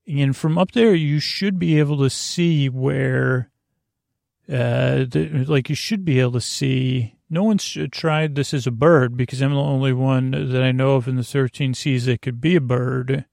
And 0.09 0.35
from 0.35 0.57
up 0.57 0.73
there, 0.73 0.95
you 0.95 1.21
should 1.21 1.59
be 1.59 1.79
able 1.79 1.99
to 1.99 2.09
see 2.09 2.71
where, 2.71 3.51
uh, 4.53 5.07
like 5.47 5.69
you 5.69 5.75
should 5.75 6.05
be 6.05 6.21
able 6.21 6.33
to 6.33 6.41
see. 6.41 7.15
No 7.29 7.43
one's 7.43 7.77
tried 7.91 8.37
this 8.37 8.55
as 8.55 8.67
a 8.67 8.71
bird 8.71 9.17
because 9.17 9.41
I'm 9.41 9.53
the 9.53 9.61
only 9.61 9.93
one 9.93 10.31
that 10.31 10.63
I 10.63 10.71
know 10.71 10.95
of 10.95 11.09
in 11.09 11.17
the 11.17 11.25
13 11.25 11.75
seas 11.75 12.07
that 12.07 12.23
could 12.23 12.41
be 12.41 12.55
a 12.55 12.61
bird 12.61 13.25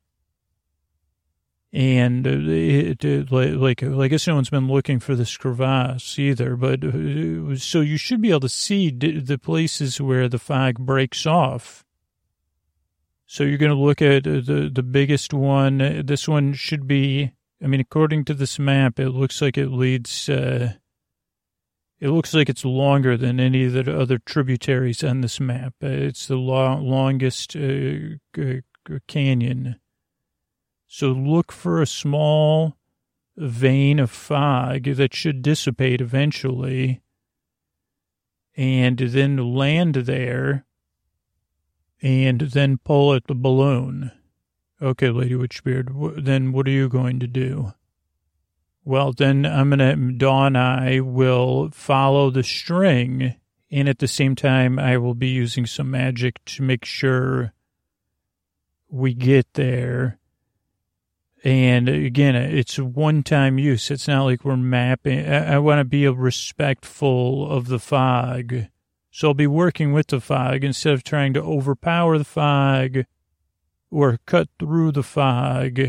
and 1.74 2.28
it, 2.28 3.04
it, 3.04 3.32
like, 3.32 3.82
like 3.82 3.84
I 3.84 4.08
guess 4.08 4.28
no 4.28 4.36
one's 4.36 4.52
been 4.52 4.68
looking 4.68 5.00
for 5.00 5.16
this 5.16 5.36
crevasse 5.36 6.20
either. 6.20 6.56
But 6.56 6.84
uh, 6.84 7.56
so 7.56 7.82
you 7.82 7.98
should 7.98 8.22
be 8.22 8.30
able 8.30 8.42
to 8.42 8.50
see 8.50 8.92
the 8.92 9.40
places 9.40 10.00
where 10.00 10.30
the 10.30 10.38
fog 10.38 10.78
breaks 10.78 11.26
off. 11.26 11.84
So 13.26 13.44
you're 13.44 13.58
going 13.58 13.72
to 13.72 13.78
look 13.78 14.04
at 14.04 14.28
uh, 14.28 14.42
the 14.46 14.70
the 14.72 14.84
biggest 14.84 15.34
one. 15.34 16.04
This 16.06 16.28
one 16.28 16.54
should 16.54 16.88
be. 16.88 17.34
I 17.62 17.66
mean, 17.66 17.80
according 17.80 18.26
to 18.26 18.36
this 18.36 18.60
map, 18.60 19.00
it 19.00 19.10
looks 19.10 19.42
like 19.42 19.58
it 19.58 19.70
leads. 19.70 20.30
Uh, 20.30 20.74
it 22.04 22.10
looks 22.10 22.34
like 22.34 22.50
it's 22.50 22.66
longer 22.66 23.16
than 23.18 23.40
any 23.40 23.66
of 23.66 23.74
the 23.74 24.00
other 24.00 24.18
tributaries 24.18 25.04
on 25.04 25.22
this 25.22 25.40
map. 25.40 25.76
It's 25.82 26.28
the 26.28 26.36
lo- 26.36 26.80
longest 26.80 27.56
uh, 27.56 28.18
canyon 29.08 29.80
so 30.96 31.08
look 31.08 31.52
for 31.52 31.82
a 31.82 31.88
small 31.88 32.78
vein 33.36 33.98
of 33.98 34.12
fog 34.12 34.84
that 34.84 35.16
should 35.16 35.42
dissipate 35.42 36.02
eventually. 36.02 37.02
and 38.56 39.00
then 39.00 39.38
land 39.38 39.96
there 39.96 40.68
and 42.00 42.42
then 42.42 42.78
pull 42.78 43.16
at 43.16 43.26
the 43.26 43.34
balloon. 43.34 44.12
Okay, 44.80 45.10
Lady 45.10 45.34
Witchbeard, 45.34 46.24
then 46.24 46.52
what 46.52 46.68
are 46.68 46.72
you 46.72 46.88
going 46.88 47.20
to 47.22 47.28
do? 47.28 47.74
Well, 48.86 49.14
then 49.14 49.46
I'm 49.46 49.70
going 49.70 49.80
to, 49.80 50.12
Dawn, 50.18 50.56
I 50.56 51.00
will 51.00 51.70
follow 51.72 52.30
the 52.30 52.44
string, 52.44 53.36
and 53.72 53.88
at 53.88 54.00
the 54.00 54.08
same 54.08 54.36
time, 54.36 54.78
I 54.78 54.98
will 54.98 55.16
be 55.16 55.30
using 55.30 55.66
some 55.66 55.90
magic 55.90 56.44
to 56.46 56.64
make 56.64 56.84
sure 56.84 57.54
we 58.90 59.14
get 59.14 59.54
there. 59.54 60.20
And 61.46 61.90
again, 61.90 62.36
it's 62.36 62.78
one 62.78 63.24
time 63.24 63.58
use. 63.58 63.90
It's 63.90 64.08
not 64.08 64.24
like 64.24 64.46
we're 64.46 64.58
mapping. 64.58 65.28
I, 65.28 65.56
I 65.56 65.58
want 65.60 65.80
to 65.80 65.86
be 65.86 66.08
respectful 66.08 67.50
of 67.52 67.68
the 67.68 67.80
fog. 67.80 68.68
So 69.12 69.30
I'll 69.30 69.34
be 69.34 69.48
working 69.48 69.94
with 69.94 70.08
the 70.08 70.20
fog 70.20 70.64
instead 70.64 70.94
of 70.94 71.04
trying 71.04 71.34
to 71.34 71.42
overpower 71.42 72.18
the 72.18 72.24
fog 72.24 73.06
or 73.92 74.20
cut 74.26 74.50
through 74.58 74.94
the 74.94 75.04
fog. 75.04 75.80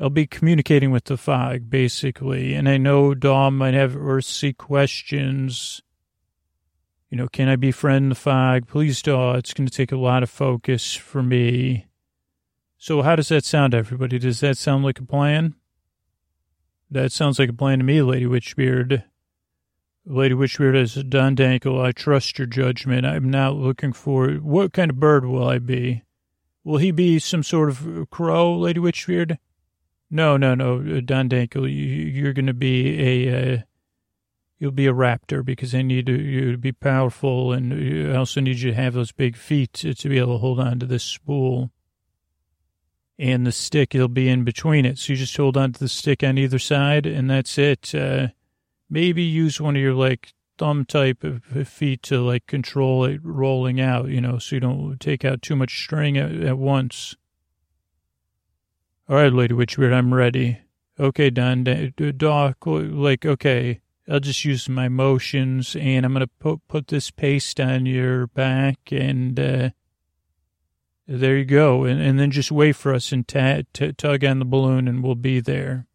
I'll 0.00 0.08
be 0.08 0.26
communicating 0.26 0.90
with 0.90 1.04
the 1.04 1.18
fog, 1.18 1.68
basically. 1.68 2.54
And 2.54 2.68
I 2.68 2.78
know 2.78 3.14
Dom 3.14 3.58
might 3.58 3.74
have 3.74 3.96
earthly 3.96 4.54
questions. 4.54 5.82
You 7.10 7.18
know, 7.18 7.28
can 7.28 7.48
I 7.48 7.56
befriend 7.56 8.10
the 8.10 8.14
fog? 8.14 8.66
Please, 8.66 9.02
Daw. 9.02 9.34
It's 9.34 9.52
going 9.52 9.68
to 9.68 9.76
take 9.76 9.92
a 9.92 9.98
lot 9.98 10.22
of 10.22 10.30
focus 10.30 10.94
for 10.94 11.22
me. 11.22 11.86
So 12.78 13.02
how 13.02 13.14
does 13.14 13.28
that 13.28 13.44
sound, 13.44 13.74
everybody? 13.74 14.18
Does 14.18 14.40
that 14.40 14.56
sound 14.56 14.84
like 14.84 15.00
a 15.00 15.04
plan? 15.04 15.54
That 16.90 17.12
sounds 17.12 17.38
like 17.38 17.50
a 17.50 17.54
plan 17.54 17.78
to 17.78 17.84
me, 17.84 18.00
Lady 18.00 18.24
Witchbeard. 18.24 19.04
Lady 20.06 20.34
Witchbeard 20.34 20.76
is 20.76 20.94
Don 20.94 21.36
Dankle. 21.36 21.84
I 21.84 21.92
trust 21.92 22.38
your 22.38 22.46
judgment. 22.46 23.04
I'm 23.04 23.30
not 23.30 23.54
looking 23.54 23.92
for 23.92 24.30
what 24.30 24.72
kind 24.72 24.90
of 24.90 24.98
bird 24.98 25.26
will 25.26 25.46
I 25.46 25.58
be? 25.58 26.04
Will 26.64 26.78
he 26.78 26.90
be 26.90 27.18
some 27.18 27.42
sort 27.42 27.68
of 27.68 28.08
crow, 28.10 28.56
Lady 28.56 28.80
Witchbeard? 28.80 29.36
No, 30.10 30.36
no, 30.36 30.54
no, 30.54 30.78
uh, 30.78 31.00
Don 31.04 31.28
Dankle. 31.28 31.72
You, 31.72 32.26
are 32.28 32.32
going 32.32 32.46
to 32.46 32.54
be 32.54 33.26
a. 33.26 33.54
Uh, 33.54 33.58
you'll 34.58 34.72
be 34.72 34.86
a 34.86 34.92
raptor 34.92 35.44
because 35.44 35.74
I 35.74 35.82
need 35.82 36.08
you 36.08 36.52
to 36.52 36.58
be 36.58 36.72
powerful, 36.72 37.52
and 37.52 38.12
I 38.12 38.16
also 38.16 38.40
need 38.40 38.58
you 38.58 38.70
to 38.70 38.76
have 38.76 38.94
those 38.94 39.12
big 39.12 39.36
feet 39.36 39.72
to, 39.74 39.94
to 39.94 40.08
be 40.08 40.18
able 40.18 40.34
to 40.34 40.38
hold 40.38 40.60
on 40.60 40.78
to 40.80 40.86
this 40.86 41.04
spool. 41.04 41.70
And 43.18 43.46
the 43.46 43.52
stick, 43.52 43.94
it'll 43.94 44.08
be 44.08 44.28
in 44.28 44.44
between 44.44 44.84
it. 44.84 44.98
So 44.98 45.12
you 45.12 45.18
just 45.18 45.36
hold 45.36 45.56
on 45.56 45.72
to 45.72 45.80
the 45.80 45.88
stick 45.88 46.22
on 46.24 46.38
either 46.38 46.58
side, 46.58 47.06
and 47.06 47.30
that's 47.30 47.58
it. 47.58 47.94
Uh, 47.94 48.28
maybe 48.88 49.22
use 49.22 49.60
one 49.60 49.76
of 49.76 49.82
your 49.82 49.94
like 49.94 50.32
thumb 50.58 50.84
type 50.84 51.24
of 51.24 51.68
feet 51.68 52.02
to 52.02 52.20
like 52.20 52.46
control 52.46 53.04
it 53.04 53.20
rolling 53.22 53.80
out, 53.80 54.08
you 54.08 54.20
know, 54.20 54.38
so 54.38 54.56
you 54.56 54.60
don't 54.60 54.98
take 54.98 55.24
out 55.24 55.40
too 55.40 55.56
much 55.56 55.82
string 55.82 56.18
at, 56.18 56.32
at 56.32 56.58
once. 56.58 57.16
All 59.10 59.16
right, 59.16 59.32
Lady 59.32 59.54
Witchbeard, 59.54 59.92
I'm 59.92 60.14
ready. 60.14 60.60
Okay, 61.00 61.30
Don, 61.30 61.64
Doc, 62.16 62.58
like, 62.64 63.26
okay, 63.26 63.80
I'll 64.08 64.20
just 64.20 64.44
use 64.44 64.68
my 64.68 64.88
motions 64.88 65.74
and 65.74 66.06
I'm 66.06 66.12
going 66.12 66.20
to 66.20 66.30
put, 66.38 66.60
put 66.68 66.86
this 66.86 67.10
paste 67.10 67.58
on 67.58 67.86
your 67.86 68.28
back 68.28 68.78
and, 68.92 69.40
uh, 69.40 69.70
there 71.08 71.36
you 71.36 71.44
go. 71.44 71.82
And, 71.82 72.00
and 72.00 72.20
then 72.20 72.30
just 72.30 72.52
wait 72.52 72.76
for 72.76 72.94
us 72.94 73.10
and 73.10 73.26
tug 73.26 74.24
on 74.24 74.38
the 74.38 74.44
balloon 74.44 74.86
and 74.86 75.02
we'll 75.02 75.16
be 75.16 75.40
there. 75.40 75.88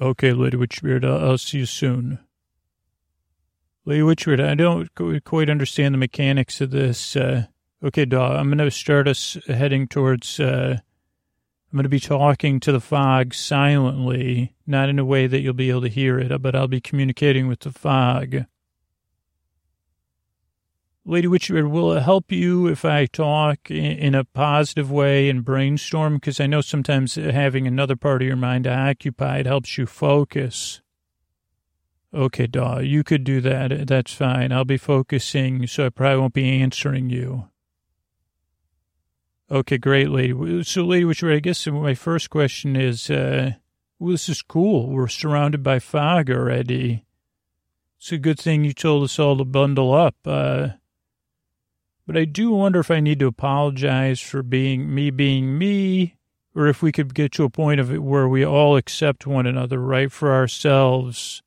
Okay, 0.00 0.32
Lady 0.32 0.56
Witchbeard, 0.56 1.04
I'll, 1.04 1.32
I'll 1.32 1.38
see 1.38 1.58
you 1.58 1.66
soon. 1.66 2.18
Lady 3.84 4.00
Witchbeard, 4.00 4.42
I 4.42 4.54
don't 4.54 4.88
quite 5.24 5.50
understand 5.50 5.92
the 5.92 5.98
mechanics 5.98 6.62
of 6.62 6.70
this. 6.70 7.14
Uh, 7.14 7.44
okay, 7.84 8.06
Daw, 8.06 8.38
I'm 8.38 8.48
going 8.48 8.56
to 8.56 8.70
start 8.70 9.06
us 9.06 9.36
heading 9.48 9.86
towards, 9.86 10.40
uh, 10.40 10.78
I'm 11.72 11.76
going 11.76 11.82
to 11.82 11.88
be 11.88 12.00
talking 12.00 12.60
to 12.60 12.72
the 12.72 12.80
fog 12.80 13.34
silently, 13.34 14.54
not 14.66 14.88
in 14.88 14.98
a 14.98 15.04
way 15.04 15.26
that 15.26 15.40
you'll 15.40 15.52
be 15.52 15.70
able 15.70 15.82
to 15.82 15.88
hear 15.88 16.18
it, 16.18 16.40
but 16.40 16.54
I'll 16.54 16.68
be 16.68 16.80
communicating 16.80 17.48
with 17.48 17.60
the 17.60 17.72
fog. 17.72 18.44
Lady 21.04 21.28
Witchbeard, 21.28 21.70
will 21.70 21.92
it 21.92 22.02
help 22.02 22.32
you 22.32 22.66
if 22.66 22.84
I 22.84 23.06
talk 23.06 23.70
in 23.70 24.14
a 24.14 24.24
positive 24.24 24.90
way 24.90 25.28
and 25.28 25.44
brainstorm? 25.44 26.14
Because 26.14 26.40
I 26.40 26.46
know 26.46 26.60
sometimes 26.60 27.14
having 27.14 27.66
another 27.66 27.94
part 27.94 28.22
of 28.22 28.28
your 28.28 28.36
mind 28.36 28.66
occupied 28.66 29.46
helps 29.46 29.78
you 29.78 29.86
focus. 29.86 30.80
Okay, 32.14 32.46
Daw, 32.46 32.78
you 32.78 33.04
could 33.04 33.22
do 33.24 33.40
that. 33.40 33.86
That's 33.86 34.14
fine. 34.14 34.50
I'll 34.50 34.64
be 34.64 34.78
focusing, 34.78 35.66
so 35.66 35.86
I 35.86 35.88
probably 35.90 36.20
won't 36.20 36.34
be 36.34 36.60
answering 36.60 37.10
you. 37.10 37.50
Okay, 39.48 39.78
great, 39.78 40.10
Lady. 40.10 40.64
So, 40.64 40.82
Lady 40.84 41.04
Witchbeard, 41.04 41.36
I 41.36 41.40
guess 41.40 41.66
my 41.68 41.94
first 41.94 42.30
question 42.30 42.74
is, 42.74 43.08
uh, 43.08 43.52
well, 43.98 44.10
this 44.10 44.28
is 44.28 44.42
cool. 44.42 44.90
We're 44.90 45.06
surrounded 45.06 45.62
by 45.62 45.78
fog 45.78 46.30
already. 46.30 47.04
It's 47.98 48.10
a 48.10 48.18
good 48.18 48.40
thing 48.40 48.64
you 48.64 48.72
told 48.72 49.04
us 49.04 49.20
all 49.20 49.38
to 49.38 49.44
bundle 49.44 49.94
up. 49.94 50.16
Uh, 50.24 50.70
but 52.06 52.16
I 52.16 52.24
do 52.24 52.50
wonder 52.50 52.80
if 52.80 52.90
I 52.90 52.98
need 52.98 53.20
to 53.20 53.28
apologize 53.28 54.20
for 54.20 54.42
being 54.42 54.92
me 54.92 55.10
being 55.10 55.56
me, 55.56 56.16
or 56.52 56.66
if 56.66 56.82
we 56.82 56.90
could 56.90 57.14
get 57.14 57.30
to 57.32 57.44
a 57.44 57.50
point 57.50 57.78
of 57.78 57.92
it 57.92 58.02
where 58.02 58.28
we 58.28 58.44
all 58.44 58.76
accept 58.76 59.28
one 59.28 59.46
another, 59.46 59.78
right, 59.78 60.10
for 60.10 60.34
ourselves. 60.34 61.40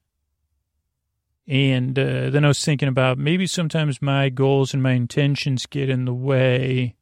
And 1.46 2.00
uh, 2.00 2.30
then 2.30 2.46
I 2.46 2.50
was 2.50 2.64
thinking 2.64 2.88
about 2.88 3.18
maybe 3.18 3.46
sometimes 3.46 4.02
my 4.02 4.30
goals 4.30 4.74
and 4.74 4.82
my 4.82 4.94
intentions 4.94 5.66
get 5.66 5.90
in 5.90 6.06
the 6.06 6.14
way 6.14 6.96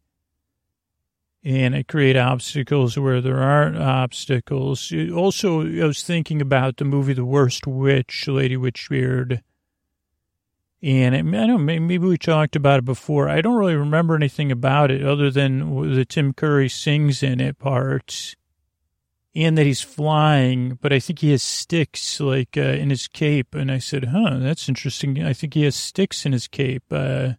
and 1.48 1.76
I 1.76 1.84
create 1.84 2.18
obstacles 2.18 2.98
where 3.00 3.22
there 3.22 3.42
aren't 3.42 3.78
obstacles. 3.78 4.92
Also, 5.16 5.62
I 5.62 5.86
was 5.86 6.04
thinking 6.04 6.42
about 6.42 6.78
the 6.78 6.86
movie 6.86 7.14
The 7.14 7.24
Worst 7.26 7.66
Witch, 7.66 8.28
Lady 8.28 8.58
Witchbeard 8.58 9.42
and 10.82 11.16
I 11.16 11.48
don't 11.48 11.66
maybe 11.66 11.98
we 11.98 12.18
talked 12.18 12.56
about 12.56 12.80
it 12.80 12.86
before. 12.86 13.30
I 13.30 13.42
don't 13.42 13.56
really 13.56 13.76
remember 13.76 14.16
anything 14.16 14.52
about 14.52 14.92
it 14.92 15.04
other 15.04 15.32
than 15.32 15.96
the 15.96 16.06
Tim 16.06 16.34
Curry 16.34 16.70
sings 16.70 17.24
in 17.24 17.40
it 17.40 17.58
part 17.58 18.36
and 19.34 19.58
that 19.58 19.66
he's 19.66 19.82
flying, 19.82 20.78
but 20.82 20.94
I 20.94 21.00
think 21.00 21.20
he 21.20 21.32
has 21.32 21.44
sticks 21.44 22.20
like 22.20 22.58
uh, 22.58 22.62
in 22.62 22.90
his 22.90 23.08
cape. 23.08 23.54
And 23.54 23.72
I 23.72 23.78
said, 23.78 24.06
huh, 24.06 24.38
that's 24.40 24.68
interesting. 24.68 25.24
I 25.24 25.34
think 25.34 25.54
he 25.54 25.64
has 25.64 25.76
sticks 25.76 26.26
in 26.26 26.32
his 26.32 26.48
cape. 26.48 26.86
Uh, 26.90 27.34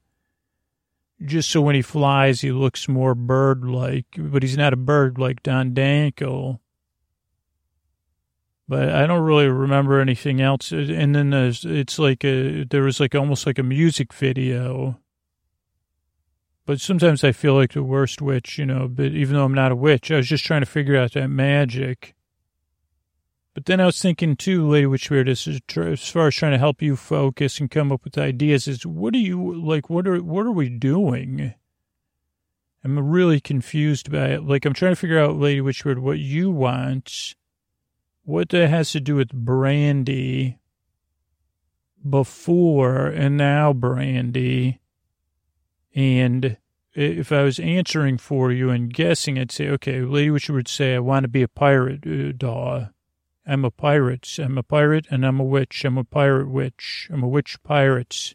just 1.25 1.51
so 1.51 1.61
when 1.61 1.75
he 1.75 1.83
flies, 1.83 2.41
he 2.41 2.53
looks 2.53 2.89
more 2.89 3.14
bird 3.14 3.64
like, 3.64 4.07
but 4.16 4.43
he's 4.43 4.57
not 4.57 4.73
a 4.73 4.77
bird 4.77 5.19
like 5.19 5.43
Don 5.43 5.73
Dankle 5.73 6.61
but 8.69 8.91
I 8.91 9.07
don't 9.07 9.23
really 9.23 9.49
remember 9.49 9.99
anything 9.99 10.43
else. 10.43 10.73
And 10.73 11.14
then 11.14 11.31
there's, 11.31 11.64
it's 11.64 11.99
like 11.99 12.23
a, 12.23 12.64
there 12.64 12.83
was 12.83 13.01
like 13.01 13.14
almost 13.14 13.47
like 13.47 13.59
a 13.59 13.62
music 13.62 14.12
video. 14.12 15.01
But 16.66 16.81
sometimes 16.83 17.25
I 17.25 17.33
feel 17.33 17.55
like 17.55 17.73
the 17.73 17.83
worst 17.83 18.21
witch, 18.21 18.59
you 18.59 18.66
know, 18.66 18.87
but 18.87 19.07
even 19.07 19.35
though 19.35 19.45
I'm 19.45 19.55
not 19.55 19.73
a 19.73 19.77
witch, 19.77 20.11
I 20.11 20.16
was 20.16 20.29
just 20.29 20.45
trying 20.45 20.61
to 20.61 20.66
figure 20.66 20.99
out 20.99 21.14
that 21.14 21.29
magic. 21.29 22.14
But 23.59 23.67
then 23.67 23.81
I 23.81 23.87
was 23.87 24.01
thinking 24.01 24.37
too, 24.37 24.69
Lady 24.69 24.87
Witchbeard, 24.87 25.29
as, 25.29 25.49
as 25.49 26.09
far 26.09 26.29
as 26.29 26.37
trying 26.37 26.53
to 26.53 26.59
help 26.59 26.81
you 26.81 26.95
focus 26.95 27.59
and 27.59 27.69
come 27.69 27.91
up 27.91 28.05
with 28.05 28.17
ideas, 28.17 28.69
is 28.69 28.87
what 28.87 29.17
are 29.17 29.19
you, 29.19 29.53
like, 29.61 29.91
what 29.91 30.07
are, 30.07 30.23
what 30.23 30.47
are 30.47 30.53
we 30.53 30.69
doing? 30.69 31.55
I'm 32.85 32.97
really 33.11 33.41
confused 33.41 34.13
by 34.13 34.27
it. 34.27 34.45
Like, 34.45 34.65
I'm 34.65 34.75
trying 34.75 34.93
to 34.93 35.01
figure 35.01 35.19
out, 35.19 35.41
Lady 35.41 35.61
Witchbeard, 35.61 35.99
what 35.99 36.21
you 36.21 36.53
want 36.53 37.35
what 38.23 38.51
that 38.51 38.69
has 38.69 38.93
to 38.93 39.01
do 39.01 39.17
with 39.17 39.33
brandy 39.33 40.61
before 42.09 43.07
and 43.09 43.37
now 43.37 43.73
brandy. 43.73 44.81
And 45.97 46.59
if 46.95 47.33
I 47.33 47.43
was 47.43 47.59
answering 47.59 48.19
for 48.19 48.53
you 48.53 48.71
and 48.71 48.95
guessing, 48.95 49.37
I'd 49.37 49.51
say, 49.51 49.69
okay, 49.71 50.03
lady, 50.03 50.31
which 50.31 50.49
would 50.49 50.69
say, 50.69 50.95
I 50.95 51.01
want 51.01 51.25
to 51.25 51.29
be 51.29 51.43
a 51.43 51.49
pirate, 51.49 52.07
uh, 52.07 52.31
Daw. 52.37 52.91
I'm 53.49 53.65
a 53.65 53.71
pirate. 53.71 54.39
I'm 54.39 54.59
a 54.59 54.63
pirate 54.63 55.07
and 55.11 55.25
I'm 55.25 55.41
a 55.41 55.45
witch. 55.45 55.83
I'm 55.87 55.97
a 55.97 56.05
pirate 56.05 56.51
witch. 56.51 57.09
I'm 57.11 57.23
a 57.23 57.29
witch 57.29 57.57
pirate. 57.63 58.35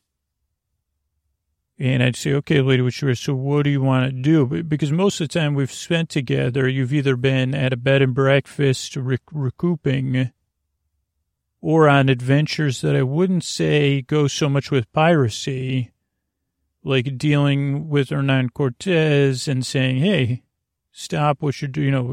And 1.78 2.02
I'd 2.02 2.16
say, 2.16 2.34
okay, 2.34 2.62
Lady 2.62 2.82
Witcher, 2.82 3.14
so 3.14 3.36
what 3.36 3.64
do 3.64 3.70
you 3.70 3.82
want 3.82 4.10
to 4.10 4.22
do? 4.22 4.64
Because 4.64 4.92
most 4.92 5.22
of 5.22 5.28
the 5.28 5.40
time 5.40 5.54
we've 5.54 5.72
spent 5.72 6.10
together, 6.10 6.68
you've 6.68 6.94
either 6.94 7.16
been 7.16 7.54
at 7.54 7.74
a 7.74 7.78
bed 7.78 8.02
and 8.02 8.16
breakfast 8.16 8.96
rec- 8.96 9.22
recouping 9.32 10.32
or 11.62 11.88
on 11.88 12.10
adventures 12.10 12.82
that 12.82 12.96
I 12.96 13.04
wouldn't 13.04 13.44
say 13.44 14.02
go 14.02 14.28
so 14.28 14.50
much 14.50 14.72
with 14.72 14.92
piracy, 14.94 15.92
like 16.84 17.18
dealing 17.18 17.88
with 17.88 18.10
Hernan 18.10 18.50
Cortez 18.50 19.48
and 19.48 19.64
saying, 19.64 19.98
hey, 19.98 20.44
stop 20.94 21.42
what 21.42 21.62
you're 21.62 21.68
doing, 21.68 21.88
you 21.88 21.92
know, 21.92 22.04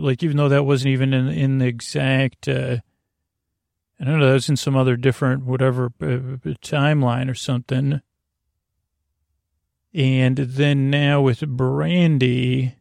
like 0.00 0.22
even 0.22 0.38
though 0.38 0.48
that 0.48 0.64
wasn't 0.64 0.90
even 0.90 1.12
in, 1.12 1.28
in 1.28 1.58
the 1.58 1.66
exact, 1.66 2.48
uh, 2.48 2.78
I 4.00 4.04
don't 4.04 4.18
know, 4.18 4.26
that 4.26 4.32
was 4.32 4.48
in 4.48 4.56
some 4.56 4.74
other 4.74 4.96
different, 4.96 5.44
whatever, 5.44 5.92
uh, 6.00 6.40
timeline 6.62 7.30
or 7.30 7.34
something. 7.34 8.00
And 9.94 10.36
then 10.38 10.88
now 10.90 11.20
with 11.20 11.46
Brandy, 11.46 12.74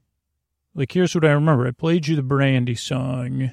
like, 0.73 0.93
here's 0.93 1.13
what 1.13 1.25
I 1.25 1.31
remember. 1.31 1.67
I 1.67 1.71
played 1.71 2.07
you 2.07 2.15
the 2.15 2.23
Brandy 2.23 2.75
song, 2.75 3.51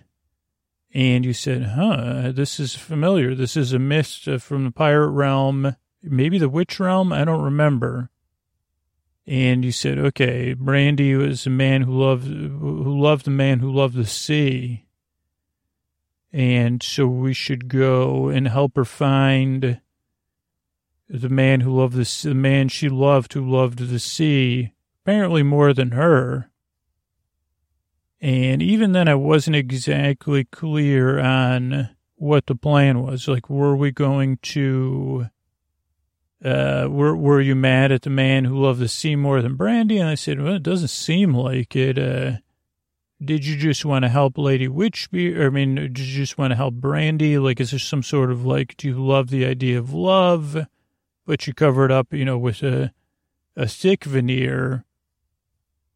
and 0.95 1.25
you 1.25 1.33
said, 1.33 1.65
huh, 1.75 2.31
this 2.31 2.61
is 2.61 2.77
familiar. 2.77 3.35
This 3.35 3.57
is 3.57 3.73
a 3.73 3.81
myth 3.81 4.29
uh, 4.29 4.39
from 4.39 4.63
the 4.63 4.71
pirate 4.71 5.11
realm, 5.11 5.75
maybe 6.01 6.39
the 6.39 6.49
witch 6.49 6.79
realm. 6.79 7.13
I 7.13 7.25
don't 7.25 7.43
remember. 7.43 8.11
And 9.29 9.63
you 9.63 9.73
said, 9.73 9.99
okay, 9.99 10.55
Brandy 10.55 11.15
was 11.15 11.47
a 11.47 11.51
man 11.51 11.83
who 11.83 11.93
loved, 11.93 12.27
who 12.27 12.99
loved 12.99 13.27
the 13.27 13.31
man 13.31 13.59
who 13.59 13.71
loved 13.71 13.95
the 13.95 14.07
sea. 14.07 14.87
And 16.33 16.83
so 16.83 17.07
we 17.07 17.35
should 17.35 17.69
go 17.69 18.29
and 18.29 18.49
help 18.49 18.75
her 18.77 18.87
find 18.87 19.83
the 21.11 21.29
man 21.29 21.61
who 21.61 21.79
loved 21.79 21.95
the, 21.95 22.29
the 22.29 22.35
man 22.35 22.69
she 22.69 22.89
loved 22.89 23.35
who 23.35 23.47
loved 23.47 23.79
the 23.79 23.99
sea, 23.99 24.73
apparently 25.03 25.43
more 25.43 25.75
than 25.75 25.91
her. 25.91 26.51
And 28.23 28.63
even 28.63 28.93
then, 28.93 29.09
I 29.09 29.15
wasn't 29.15 29.57
exactly 29.57 30.45
clear 30.45 31.19
on 31.19 31.91
what 32.17 32.47
the 32.47 32.55
plan 32.55 33.03
was. 33.03 33.29
Like, 33.29 33.51
were 33.51 33.77
we 33.77 33.91
going 33.91 34.39
to, 34.39 35.27
uh, 36.45 36.87
were, 36.89 37.17
were 37.17 37.41
you 37.41 37.55
mad 37.55 37.91
at 37.93 38.03
the 38.03 38.11
man 38.11 38.45
who 38.45 38.59
loved 38.59 38.81
the 38.81 38.89
sea 38.89 39.17
more 39.17 39.43
than 39.43 39.57
Brandy? 39.57 39.99
And 39.99 40.09
I 40.09 40.15
said, 40.15 40.41
well, 40.41 40.55
it 40.55 40.63
doesn't 40.63 40.89
seem 40.89 41.35
like 41.35 41.75
it. 41.75 41.99
Uh, 41.99 42.39
did 43.23 43.45
you 43.45 43.57
just 43.57 43.85
want 43.85 44.05
to 44.05 44.09
help 44.09 44.39
Lady 44.39 44.69
Witchbeard? 44.69 45.45
I 45.45 45.51
mean, 45.51 45.75
did 45.75 45.99
you 45.99 46.17
just 46.17 46.39
want 46.39 46.53
to 46.53 46.57
help 46.57 46.75
Brandy? 46.75 47.39
Like, 47.39 47.61
is 47.61 47.71
there 47.71 47.81
some 47.81 48.03
sort 48.03 48.31
of 48.31 48.47
like, 48.47 48.77
do 48.77 48.89
you 48.89 49.05
love 49.05 49.31
the 49.31 49.45
idea 49.45 49.79
of 49.79 49.93
love? 49.93 50.67
But 51.27 51.47
you 51.47 51.55
cover 51.55 51.85
it 51.85 51.91
up, 51.91 52.13
you 52.13 52.25
know, 52.25 52.39
with 52.39 52.63
a, 52.63 52.93
a 53.57 53.67
thick 53.67 54.05
veneer 54.05 54.85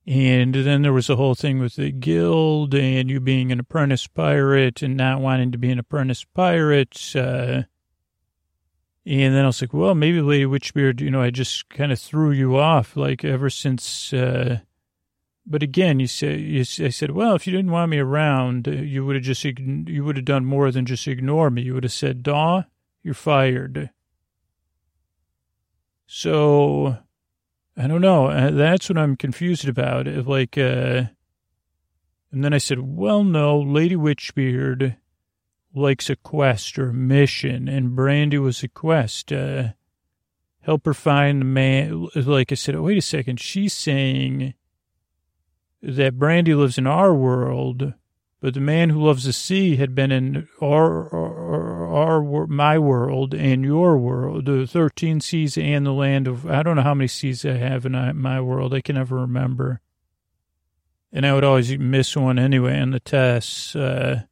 and 0.07 0.53
then 0.53 0.83
there 0.83 0.93
was 0.93 1.07
the 1.07 1.17
whole 1.17 1.35
thing 1.35 1.61
with 1.61 1.77
the 1.77 1.93
guild 1.93 2.75
and 2.75 3.09
you 3.09 3.21
being 3.21 3.53
an 3.53 3.61
apprentice 3.61 4.09
pirate 4.09 4.83
and 4.83 4.97
not 4.97 5.21
wanting 5.21 5.53
to 5.53 5.59
be 5.59 5.71
an 5.71 5.79
apprentice 5.79 6.25
pirate. 6.25 7.15
Uh, 7.15 7.63
and 9.05 9.35
then 9.35 9.45
I 9.45 9.47
was 9.47 9.61
like, 9.61 9.73
well, 9.73 9.95
maybe 9.95 10.21
Lady 10.21 10.45
Witchbeard, 10.45 11.01
you 11.01 11.11
know, 11.11 11.23
I 11.23 11.31
just 11.31 11.69
kind 11.69 11.91
of 11.91 11.99
threw 11.99 12.31
you 12.31 12.57
off, 12.57 12.97
like 12.97 13.25
ever 13.25 13.51
since. 13.51 14.13
Uh, 14.13 14.61
but 15.45 15.63
again, 15.63 15.99
you 15.99 16.07
say, 16.07 16.39
you, 16.39 16.61
I 16.61 16.91
said, 16.91 17.11
well, 17.11 17.35
if 17.35 17.47
you 17.47 17.53
didn't 17.53 17.73
want 17.73 17.91
me 17.91 17.99
around, 17.99 18.67
you 18.69 19.05
would 19.05 19.17
have 19.17 19.25
just, 19.25 19.45
you 19.45 20.05
would 20.05 20.17
have 20.17 20.25
done 20.25 20.45
more 20.45 20.71
than 20.71 20.87
just 20.87 21.09
ignore 21.09 21.51
me. 21.51 21.63
You 21.63 21.75
would 21.75 21.85
have 21.85 21.93
said, 21.93 22.23
Daw, 22.23 22.63
you're 23.03 23.15
fired. 23.15 23.91
So 26.07 26.99
I 27.77 27.87
don't 27.87 28.03
know. 28.03 28.27
Uh, 28.27 28.51
that's 28.51 28.89
what 28.89 28.99
I'm 28.99 29.17
confused 29.17 29.67
about. 29.67 30.07
Like, 30.07 30.59
uh, 30.59 31.05
and 32.31 32.45
then 32.45 32.53
I 32.53 32.59
said, 32.59 32.79
well, 32.81 33.25
no, 33.25 33.59
Lady 33.61 33.97
Witchbeard 33.97 34.97
likes 35.75 36.11
a 36.11 36.17
quest 36.17 36.79
or 36.79 36.91
a 36.91 36.95
mission, 36.95 37.69
and 37.69 37.97
Brandy 37.97 38.39
was 38.39 38.63
a 38.63 38.69
quest. 38.69 39.33
Uh, 39.33 39.71
help 40.63 40.87
her 40.87 40.95
find 40.95 41.41
the 41.41 41.47
man. 41.47 42.09
Like 42.15 42.53
I 42.53 42.55
said, 42.55 42.79
wait 42.79 42.99
a 42.99 43.03
second. 43.03 43.41
She's 43.41 43.73
saying 43.73 44.55
that 45.83 46.19
Brandy 46.19 46.55
lives 46.55 46.79
in 46.79 46.87
our 46.87 47.15
world, 47.15 47.95
but 48.41 48.55
the 48.55 48.61
man 48.61 48.91
who 48.91 49.05
loves 49.05 49.25
the 49.25 49.33
sea 49.33 49.77
had 49.77 49.95
been 49.95 50.13
in 50.13 50.49
our, 50.61 51.13
our, 51.15 52.23
our, 52.23 52.47
my 52.47 52.79
world 52.79 53.35
and 53.35 53.65
your 53.65 53.99
world, 53.99 54.47
the 54.47 54.67
13 54.67 55.21
seas 55.21 55.59
and 55.59 55.85
the 55.85 55.93
land 55.93 56.29
of, 56.29 56.47
I 56.47 56.63
don't 56.63 56.77
know 56.77 56.83
how 56.83 56.95
many 56.95 57.09
seas 57.09 57.45
I 57.45 57.55
have 57.55 57.87
in 57.87 57.93
my 58.21 58.41
world. 58.41 58.75
I 58.75 58.81
can 58.81 58.97
never 58.97 59.17
remember. 59.17 59.81
And 61.13 61.27
I 61.27 61.35
would 61.35 61.45
always 61.45 61.77
miss 61.79 62.17
one 62.17 62.39
anyway 62.39 62.81
on 62.81 62.93
the 62.93 63.01
tests. 63.01 63.77
Uh, 63.77 64.23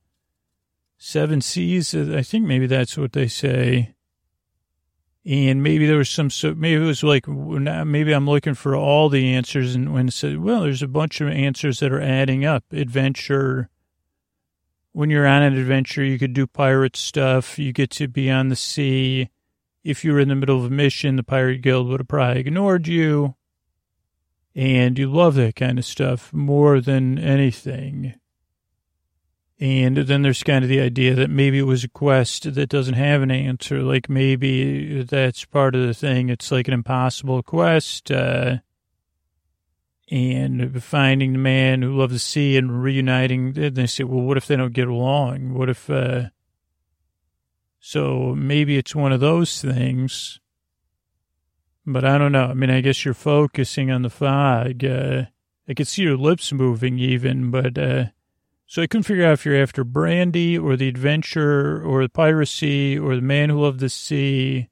seven 1.01 1.41
seas, 1.41 1.95
uh, 1.95 2.15
I 2.15 2.23
think 2.23 2.47
maybe 2.47 2.67
that's 2.67 2.97
what 2.97 3.15
they 3.15 3.27
say. 3.27 3.95
And 5.27 5.63
maybe 5.63 5.87
there 5.87 5.97
was 5.97 6.11
some, 6.11 6.31
so 6.31 6.55
maybe 6.55 6.83
it 6.83 6.87
was 6.87 7.03
like, 7.03 7.27
uh, 7.27 7.85
maybe 7.85 8.13
I'm 8.13 8.29
looking 8.29 8.55
for 8.55 8.77
all 8.77 9.09
the 9.09 9.35
answers. 9.35 9.75
And 9.75 9.93
when 9.93 10.09
it 10.09 10.13
said, 10.13 10.39
well, 10.39 10.63
there's 10.63 10.83
a 10.83 10.89
bunch 10.89 11.21
of 11.21 11.29
answers 11.29 11.81
that 11.81 11.93
are 11.93 12.01
adding 12.01 12.45
up 12.45 12.65
adventure, 12.71 13.71
when 14.93 15.09
you're 15.09 15.27
on 15.27 15.43
an 15.43 15.57
adventure, 15.57 16.05
you 16.05 16.19
could 16.19 16.33
do 16.33 16.47
pirate 16.47 16.97
stuff. 16.97 17.59
You 17.59 17.73
get 17.73 17.91
to 17.93 18.09
be 18.09 18.31
on 18.31 18.49
the 18.49 18.57
sea. 18.57 19.31
If 19.85 20.05
you 20.05 20.13
were 20.13 20.21
in 20.21 20.29
the 20.29 20.35
middle 20.35 20.59
of 20.59 20.65
a 20.65 20.71
mission, 20.71 21.17
the 21.17 21.23
pirate 21.23 21.63
guild 21.63 21.89
would 21.89 22.01
have 22.01 22.09
probably 22.09 22.41
ignored 22.41 22.87
you. 22.89 23.37
And 24.55 24.99
you 24.99 25.11
love 25.11 25.37
that 25.37 25.55
kind 25.55 25.79
of 25.79 25.85
stuff 25.85 26.33
more 26.33 26.81
than 26.81 27.19
anything. 27.19 28.20
And 29.61 29.99
then 29.99 30.23
there's 30.23 30.43
kind 30.43 30.65
of 30.65 30.71
the 30.71 30.81
idea 30.81 31.15
that 31.15 31.29
maybe 31.29 31.59
it 31.59 31.65
was 31.65 31.85
a 31.85 31.89
quest 31.89 32.55
that 32.55 32.71
doesn't 32.71 32.95
have 32.95 33.21
an 33.21 33.31
answer. 33.31 33.83
Like 33.83 34.09
maybe 34.09 35.03
that's 35.03 35.45
part 35.45 35.75
of 35.75 35.87
the 35.87 35.93
thing. 35.93 36.31
It's 36.31 36.51
like 36.51 36.67
an 36.67 36.75
impossible 36.75 37.43
quest. 37.43 38.11
Uh, 38.11 38.59
and 40.11 40.83
finding 40.83 41.35
the 41.35 41.39
man 41.39 41.83
who 41.83 41.97
loves 41.97 42.15
the 42.15 42.19
sea 42.19 42.57
and 42.57 42.83
reuniting. 42.83 43.57
And 43.57 43.77
they 43.77 43.87
say, 43.87 44.03
well, 44.05 44.25
what 44.25 44.37
if 44.37 44.47
they 44.47 44.57
don't 44.57 44.73
get 44.73 44.89
along? 44.89 45.55
What 45.55 45.69
if, 45.69 45.89
uh, 45.89 46.31
so 47.79 48.35
maybe 48.37 48.77
it's 48.77 48.95
one 48.95 49.13
of 49.13 49.21
those 49.21 49.63
things, 49.63 50.41
but 51.87 52.05
I 52.05 52.19
don't 52.19 52.33
know. 52.33 52.47
I 52.47 52.55
mean, 52.55 52.71
I 52.71 52.81
guess 52.81 53.05
you're 53.05 53.15
focusing 53.15 53.91
on 53.91 54.03
the 54.03 54.11
fog. 54.11 54.85
Uh, 54.85 55.27
I 55.69 55.75
could 55.75 55.87
see 55.87 56.03
your 56.03 56.17
lips 56.17 56.53
moving 56.53 56.99
even, 56.99 57.51
but, 57.51 57.79
uh, 57.79 58.05
so 58.71 58.83
I 58.83 58.87
couldn't 58.87 59.03
figure 59.03 59.27
out 59.27 59.33
if 59.33 59.45
you're 59.45 59.61
after 59.61 59.83
Brandy 59.83 60.57
or 60.57 60.77
the 60.77 60.87
adventure 60.87 61.83
or 61.83 62.05
the 62.05 62.09
piracy 62.09 62.97
or 62.97 63.17
the 63.17 63.21
man 63.21 63.51
who 63.51 63.61
loved 63.61 63.81
the 63.81 63.89
sea 63.89 64.69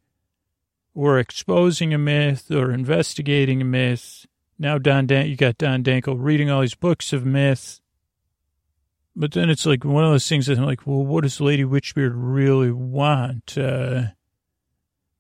or 0.95 1.19
exposing 1.19 1.93
a 1.93 1.99
myth 1.99 2.49
or 2.49 2.71
investigating 2.71 3.61
a 3.61 3.65
myth 3.65 4.25
now 4.57 4.79
Don 4.79 5.09
Dan- 5.09 5.27
you 5.27 5.35
got 5.35 5.59
Don 5.59 5.83
Dankle 5.83 6.17
reading 6.17 6.49
all 6.49 6.61
these 6.61 6.77
books 6.77 7.13
of 7.13 7.27
myth. 7.27 7.81
But 9.17 9.33
then 9.33 9.51
it's 9.51 9.67
like 9.67 9.85
one 9.85 10.05
of 10.05 10.13
those 10.13 10.29
things 10.29 10.47
that 10.47 10.59
I'm 10.59 10.65
like, 10.65 10.87
well, 10.87 11.05
what 11.05 11.23
does 11.23 11.41
Lady 11.41 11.65
Witchbeard 11.65 12.13
really 12.15 12.71
want? 12.71 13.59
Uh, 13.59 14.03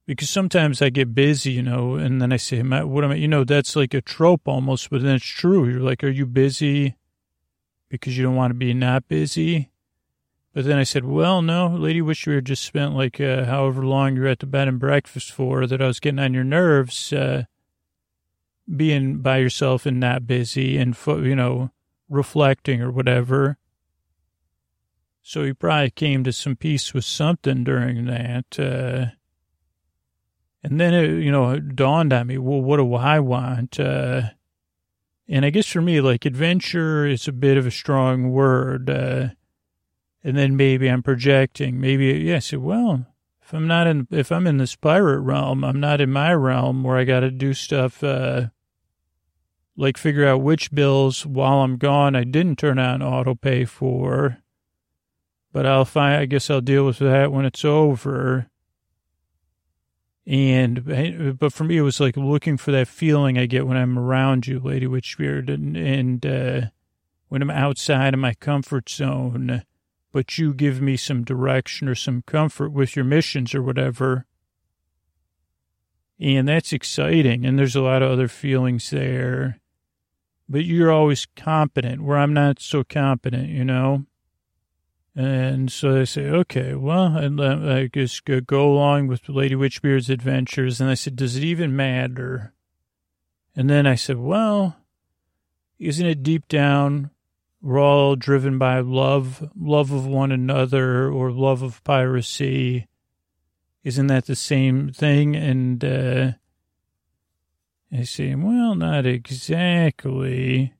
because 0.06 0.30
sometimes 0.30 0.80
I 0.80 0.90
get 0.90 1.16
busy, 1.16 1.50
you 1.50 1.62
know, 1.62 1.96
and 1.96 2.22
then 2.22 2.32
I 2.32 2.36
say, 2.36 2.62
what 2.62 3.04
am 3.04 3.10
I, 3.10 3.16
you 3.16 3.26
know, 3.26 3.42
that's 3.42 3.74
like 3.74 3.94
a 3.94 4.00
trope 4.00 4.46
almost, 4.46 4.88
but 4.88 5.02
then 5.02 5.16
it's 5.16 5.24
true. 5.24 5.68
You're 5.68 5.80
like, 5.80 6.04
are 6.04 6.08
you 6.08 6.26
busy 6.26 6.97
because 7.88 8.16
you 8.16 8.24
don't 8.24 8.36
want 8.36 8.50
to 8.50 8.54
be 8.54 8.74
not 8.74 9.08
busy? 9.08 9.70
But 10.54 10.64
then 10.64 10.78
I 10.78 10.84
said, 10.84 11.04
well, 11.04 11.42
no, 11.42 11.68
Lady 11.68 12.00
Witchbeard 12.00 12.44
just 12.44 12.64
spent 12.64 12.94
like 12.94 13.20
uh, 13.20 13.44
however 13.44 13.84
long 13.84 14.16
you're 14.16 14.26
at 14.26 14.40
the 14.40 14.46
bed 14.46 14.68
and 14.68 14.78
breakfast 14.78 15.30
for 15.30 15.66
that 15.66 15.82
I 15.82 15.86
was 15.86 16.00
getting 16.00 16.18
on 16.18 16.34
your 16.34 16.44
nerves. 16.44 17.12
Uh, 17.12 17.44
being 18.76 19.18
by 19.18 19.38
yourself 19.38 19.86
and 19.86 19.98
not 19.98 20.26
busy 20.26 20.76
and, 20.76 20.96
you 21.06 21.34
know, 21.34 21.70
reflecting 22.08 22.82
or 22.82 22.90
whatever. 22.90 23.56
So 25.22 25.44
he 25.44 25.52
probably 25.52 25.90
came 25.90 26.24
to 26.24 26.32
some 26.32 26.56
peace 26.56 26.94
with 26.94 27.04
something 27.04 27.64
during 27.64 28.06
that. 28.06 28.58
Uh, 28.58 29.14
and 30.62 30.80
then, 30.80 30.94
it, 30.94 31.22
you 31.22 31.30
know, 31.30 31.50
it 31.50 31.76
dawned 31.76 32.12
on 32.12 32.26
me, 32.26 32.38
well, 32.38 32.60
what 32.60 32.78
do 32.78 32.94
I 32.94 33.20
want? 33.20 33.78
Uh, 33.78 34.22
and 35.28 35.44
I 35.44 35.50
guess 35.50 35.66
for 35.66 35.82
me, 35.82 36.00
like 36.00 36.24
adventure 36.24 37.06
is 37.06 37.28
a 37.28 37.32
bit 37.32 37.56
of 37.58 37.66
a 37.66 37.70
strong 37.70 38.30
word. 38.30 38.88
Uh, 38.88 39.28
and 40.24 40.36
then 40.36 40.56
maybe 40.56 40.88
I'm 40.88 41.02
projecting. 41.02 41.80
Maybe, 41.80 42.06
yes, 42.06 42.52
yeah, 42.52 42.58
well, 42.58 43.06
if 43.42 43.52
I'm 43.52 43.66
not 43.66 43.86
in, 43.86 44.06
if 44.10 44.32
I'm 44.32 44.46
in 44.46 44.58
this 44.58 44.74
pirate 44.74 45.20
realm, 45.20 45.64
I'm 45.64 45.80
not 45.80 46.00
in 46.00 46.10
my 46.10 46.34
realm 46.34 46.82
where 46.82 46.96
I 46.96 47.04
got 47.04 47.20
to 47.20 47.30
do 47.30 47.54
stuff, 47.54 48.02
uh, 48.02 48.48
like 49.76 49.96
figure 49.96 50.26
out 50.26 50.42
which 50.42 50.72
bills 50.72 51.24
while 51.24 51.60
I'm 51.60 51.76
gone 51.76 52.16
I 52.16 52.24
didn't 52.24 52.58
turn 52.58 52.78
on 52.78 53.02
auto 53.02 53.34
pay 53.34 53.64
for. 53.64 54.38
But 55.52 55.66
I'll 55.66 55.84
find, 55.84 56.20
I 56.20 56.26
guess 56.26 56.50
I'll 56.50 56.60
deal 56.60 56.84
with 56.84 56.98
that 56.98 57.32
when 57.32 57.44
it's 57.44 57.64
over. 57.64 58.50
And, 60.28 61.38
but 61.38 61.52
for 61.54 61.64
me, 61.64 61.78
it 61.78 61.82
was 61.82 62.00
like 62.00 62.16
looking 62.16 62.58
for 62.58 62.70
that 62.72 62.86
feeling 62.86 63.38
I 63.38 63.46
get 63.46 63.66
when 63.66 63.78
I'm 63.78 63.98
around 63.98 64.46
you, 64.46 64.60
Lady 64.60 64.86
Witchbeard, 64.86 65.48
and, 65.48 65.76
and, 65.76 66.26
uh, 66.26 66.60
when 67.28 67.40
I'm 67.40 67.50
outside 67.50 68.12
of 68.12 68.20
my 68.20 68.34
comfort 68.34 68.90
zone, 68.90 69.62
but 70.12 70.36
you 70.36 70.52
give 70.52 70.82
me 70.82 70.96
some 70.96 71.24
direction 71.24 71.88
or 71.88 71.94
some 71.94 72.22
comfort 72.26 72.72
with 72.72 72.94
your 72.94 73.06
missions 73.06 73.54
or 73.54 73.62
whatever. 73.62 74.26
And 76.20 76.46
that's 76.46 76.72
exciting. 76.72 77.46
And 77.46 77.58
there's 77.58 77.76
a 77.76 77.82
lot 77.82 78.02
of 78.02 78.10
other 78.10 78.28
feelings 78.28 78.90
there 78.90 79.60
but 80.48 80.64
you're 80.64 80.90
always 80.90 81.26
competent 81.36 82.02
where 82.02 82.18
I'm 82.18 82.32
not 82.32 82.60
so 82.60 82.82
competent, 82.82 83.48
you 83.48 83.64
know? 83.64 84.06
And 85.18 85.72
so 85.72 86.02
I 86.02 86.04
say, 86.04 86.26
okay, 86.26 86.74
well, 86.76 87.16
and 87.16 87.40
I 87.40 87.88
just 87.88 88.24
go 88.24 88.70
along 88.70 89.08
with 89.08 89.28
Lady 89.28 89.56
Witchbeard's 89.56 90.08
adventures. 90.08 90.80
And 90.80 90.88
I 90.88 90.94
said, 90.94 91.16
does 91.16 91.34
it 91.34 91.42
even 91.42 91.74
matter? 91.74 92.54
And 93.56 93.68
then 93.68 93.84
I 93.84 93.96
said, 93.96 94.18
well, 94.18 94.76
isn't 95.80 96.06
it 96.06 96.22
deep 96.22 96.46
down 96.46 97.10
we're 97.60 97.80
all 97.80 98.14
driven 98.14 98.58
by 98.58 98.78
love, 98.78 99.50
love 99.58 99.90
of 99.90 100.06
one 100.06 100.30
another 100.30 101.10
or 101.10 101.32
love 101.32 101.62
of 101.62 101.82
piracy? 101.82 102.86
Isn't 103.82 104.06
that 104.06 104.26
the 104.26 104.36
same 104.36 104.92
thing? 104.92 105.34
And 105.34 105.84
uh, 105.84 106.30
I 107.92 108.04
say, 108.04 108.36
well, 108.36 108.76
not 108.76 109.04
exactly 109.04 110.74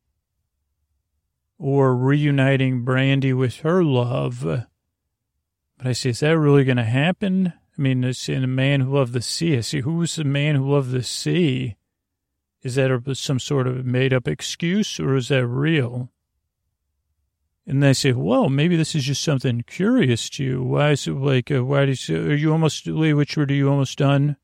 or 1.59 1.97
reuniting 1.97 2.85
Brandy 2.85 3.33
with 3.33 3.59
her 3.59 3.83
love. 3.83 4.45
But 4.45 5.87
I 5.87 5.93
say, 5.93 6.11
is 6.11 6.21
that 6.21 6.39
really 6.39 6.65
going 6.65 6.77
to 6.77 6.85
happen? 6.85 7.53
I 7.77 7.81
mean, 7.81 8.03
it's 8.05 8.29
in 8.29 8.45
a 8.45 8.49
man 8.49 8.81
who 8.81 8.97
loved 8.97 9.13
the 9.13 9.23
sea. 9.23 9.57
I 9.57 9.61
say, 9.61 9.81
who's 9.81 10.17
the 10.17 10.25
man 10.25 10.57
who 10.57 10.73
loved 10.73 10.91
the 10.91 11.03
sea? 11.03 11.77
Is 12.63 12.75
that 12.75 13.03
some 13.15 13.39
sort 13.39 13.67
of 13.67 13.85
made 13.85 14.13
up 14.13 14.27
excuse 14.27 14.99
or 14.99 15.15
is 15.15 15.29
that 15.29 15.47
real? 15.47 16.11
And 17.67 17.83
they 17.83 17.93
say, 17.93 18.13
well, 18.13 18.49
maybe 18.49 18.77
this 18.77 18.95
is 18.95 19.05
just 19.05 19.23
something 19.23 19.63
curious 19.63 20.31
to 20.31 20.45
you. 20.45 20.63
Why 20.63 20.93
is 20.93 21.07
it 21.07 21.13
like, 21.13 21.51
uh, 21.51 21.65
why 21.65 21.85
do 21.85 21.95
you, 21.95 22.31
are 22.31 22.35
you 22.35 22.51
almost, 22.51 22.87
which 22.87 23.37
word 23.37 23.51
are 23.51 23.55
you 23.55 23.69
almost 23.69 23.99
done? 23.99 24.37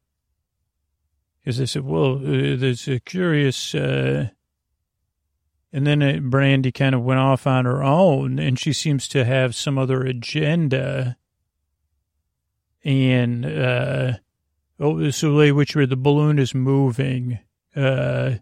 Because 1.40 1.60
I 1.60 1.64
said, 1.64 1.84
well, 1.84 2.18
uh, 2.18 2.56
there's 2.56 2.86
a 2.86 3.00
curious, 3.00 3.74
uh, 3.74 4.28
and 5.74 5.84
then 5.84 6.02
it, 6.02 6.22
Brandy 6.22 6.70
kind 6.70 6.94
of 6.94 7.02
went 7.02 7.18
off 7.18 7.48
on 7.48 7.64
her 7.64 7.82
own, 7.82 8.38
and 8.38 8.56
she 8.56 8.72
seems 8.72 9.08
to 9.08 9.24
have 9.24 9.56
some 9.56 9.76
other 9.76 10.04
agenda. 10.04 11.16
And, 12.84 13.44
uh, 13.44 14.12
oh, 14.78 15.10
so 15.10 15.52
which 15.52 15.74
where 15.74 15.84
the 15.84 15.96
balloon 15.96 16.38
is 16.38 16.54
moving. 16.54 17.40
Uh, 17.74 18.34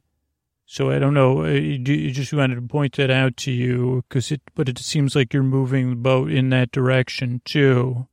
so 0.66 0.91
I 0.91 0.99
don't 0.99 1.14
know. 1.14 1.43
I 1.43 1.80
uh, 1.80 2.12
just 2.12 2.35
wanted 2.35 2.57
to 2.57 2.62
point 2.62 2.97
that 2.97 3.11
out 3.11 3.39
to 3.39 3.51
you 3.51 4.05
because 4.07 4.30
it, 4.30 4.43
but 4.55 4.68
it 4.68 4.78
seems 4.78 5.16
like 5.16 5.33
you're 5.33 5.43
moving 5.43 5.89
the 5.89 5.97
boat 5.97 6.30
in 6.30 6.51
that 6.51 6.70
direction 6.70 7.41
too. 7.47 8.09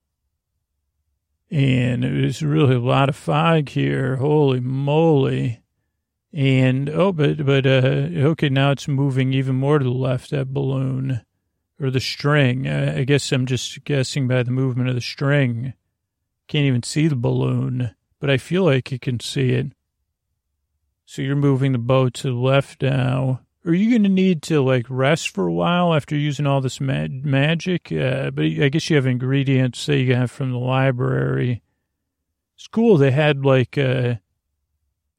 And 1.52 2.06
it 2.06 2.24
was 2.24 2.42
really 2.42 2.76
a 2.76 2.80
lot 2.80 3.10
of 3.10 3.18
fog 3.18 3.68
here. 3.68 4.16
Holy 4.16 4.62
moly. 4.62 5.60
And, 6.32 6.90
oh, 6.90 7.12
but, 7.12 7.46
but, 7.46 7.66
uh, 7.66 8.10
okay, 8.30 8.50
now 8.50 8.72
it's 8.72 8.88
moving 8.88 9.34
even 9.34 9.56
more 9.56 9.80
to 9.80 9.84
the 9.84 9.90
left, 9.90 10.30
that 10.30 10.54
balloon 10.54 11.22
or 11.82 11.90
the 11.90 12.00
string. 12.00 12.68
I 12.68 13.04
guess 13.04 13.32
I'm 13.32 13.46
just 13.46 13.84
guessing 13.84 14.28
by 14.28 14.44
the 14.44 14.52
movement 14.52 14.90
of 14.90 14.96
the 14.96 15.02
string. 15.02 15.74
Can't 16.48 16.66
even 16.66 16.84
see 16.84 17.08
the 17.08 17.16
balloon, 17.16 17.96
but 18.20 18.30
I 18.30 18.38
feel 18.38 18.64
like 18.64 18.92
you 18.92 19.00
can 19.00 19.20
see 19.20 19.52
it. 19.52 19.68
So 21.06 21.24
you're 21.24 21.36
moving 21.36 21.72
the 21.72 21.80
boat 21.80 22.14
to 22.16 22.28
the 22.28 22.34
left 22.34 22.84
now. 22.84 23.42
Are 23.66 23.74
you 23.74 23.90
going 23.90 24.04
to 24.04 24.10
need 24.10 24.42
to 24.44 24.62
like 24.62 24.86
rest 24.90 25.30
for 25.30 25.48
a 25.48 25.54
while 25.54 25.94
after 25.94 26.16
using 26.16 26.46
all 26.46 26.62
this 26.62 26.80
ma- 26.80 27.08
magic? 27.10 27.92
Uh, 27.92 28.30
but 28.32 28.46
I 28.46 28.70
guess 28.70 28.90
you 28.90 28.96
have 28.96 29.08
ingredients 29.08 29.86
that 29.88 29.98
you 29.98 30.14
got 30.14 30.30
from 30.30 30.52
the 30.52 30.58
library. 30.58 31.62
It's 32.56 32.68
cool. 32.68 32.98
They 32.98 33.12
had 33.12 33.44
like, 33.44 33.78
uh, 33.78 34.16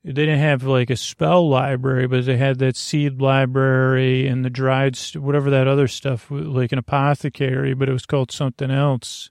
they 0.03 0.13
didn't 0.13 0.39
have 0.39 0.63
like 0.63 0.89
a 0.89 0.97
spell 0.97 1.49
library, 1.49 2.07
but 2.07 2.25
they 2.25 2.37
had 2.37 2.59
that 2.59 2.77
seed 2.77 3.21
library 3.21 4.27
and 4.27 4.45
the 4.45 4.51
dried, 4.51 4.97
whatever 5.15 5.51
that 5.51 5.69
other 5.69 5.89
stuff, 5.89 6.29
like 6.31 6.73
an 6.73 6.79
apothecary, 6.79 7.75
but 7.75 7.89
it 7.89 7.93
was 7.93 8.07
called 8.07 8.33
something 8.33 8.71
else. 8.71 9.31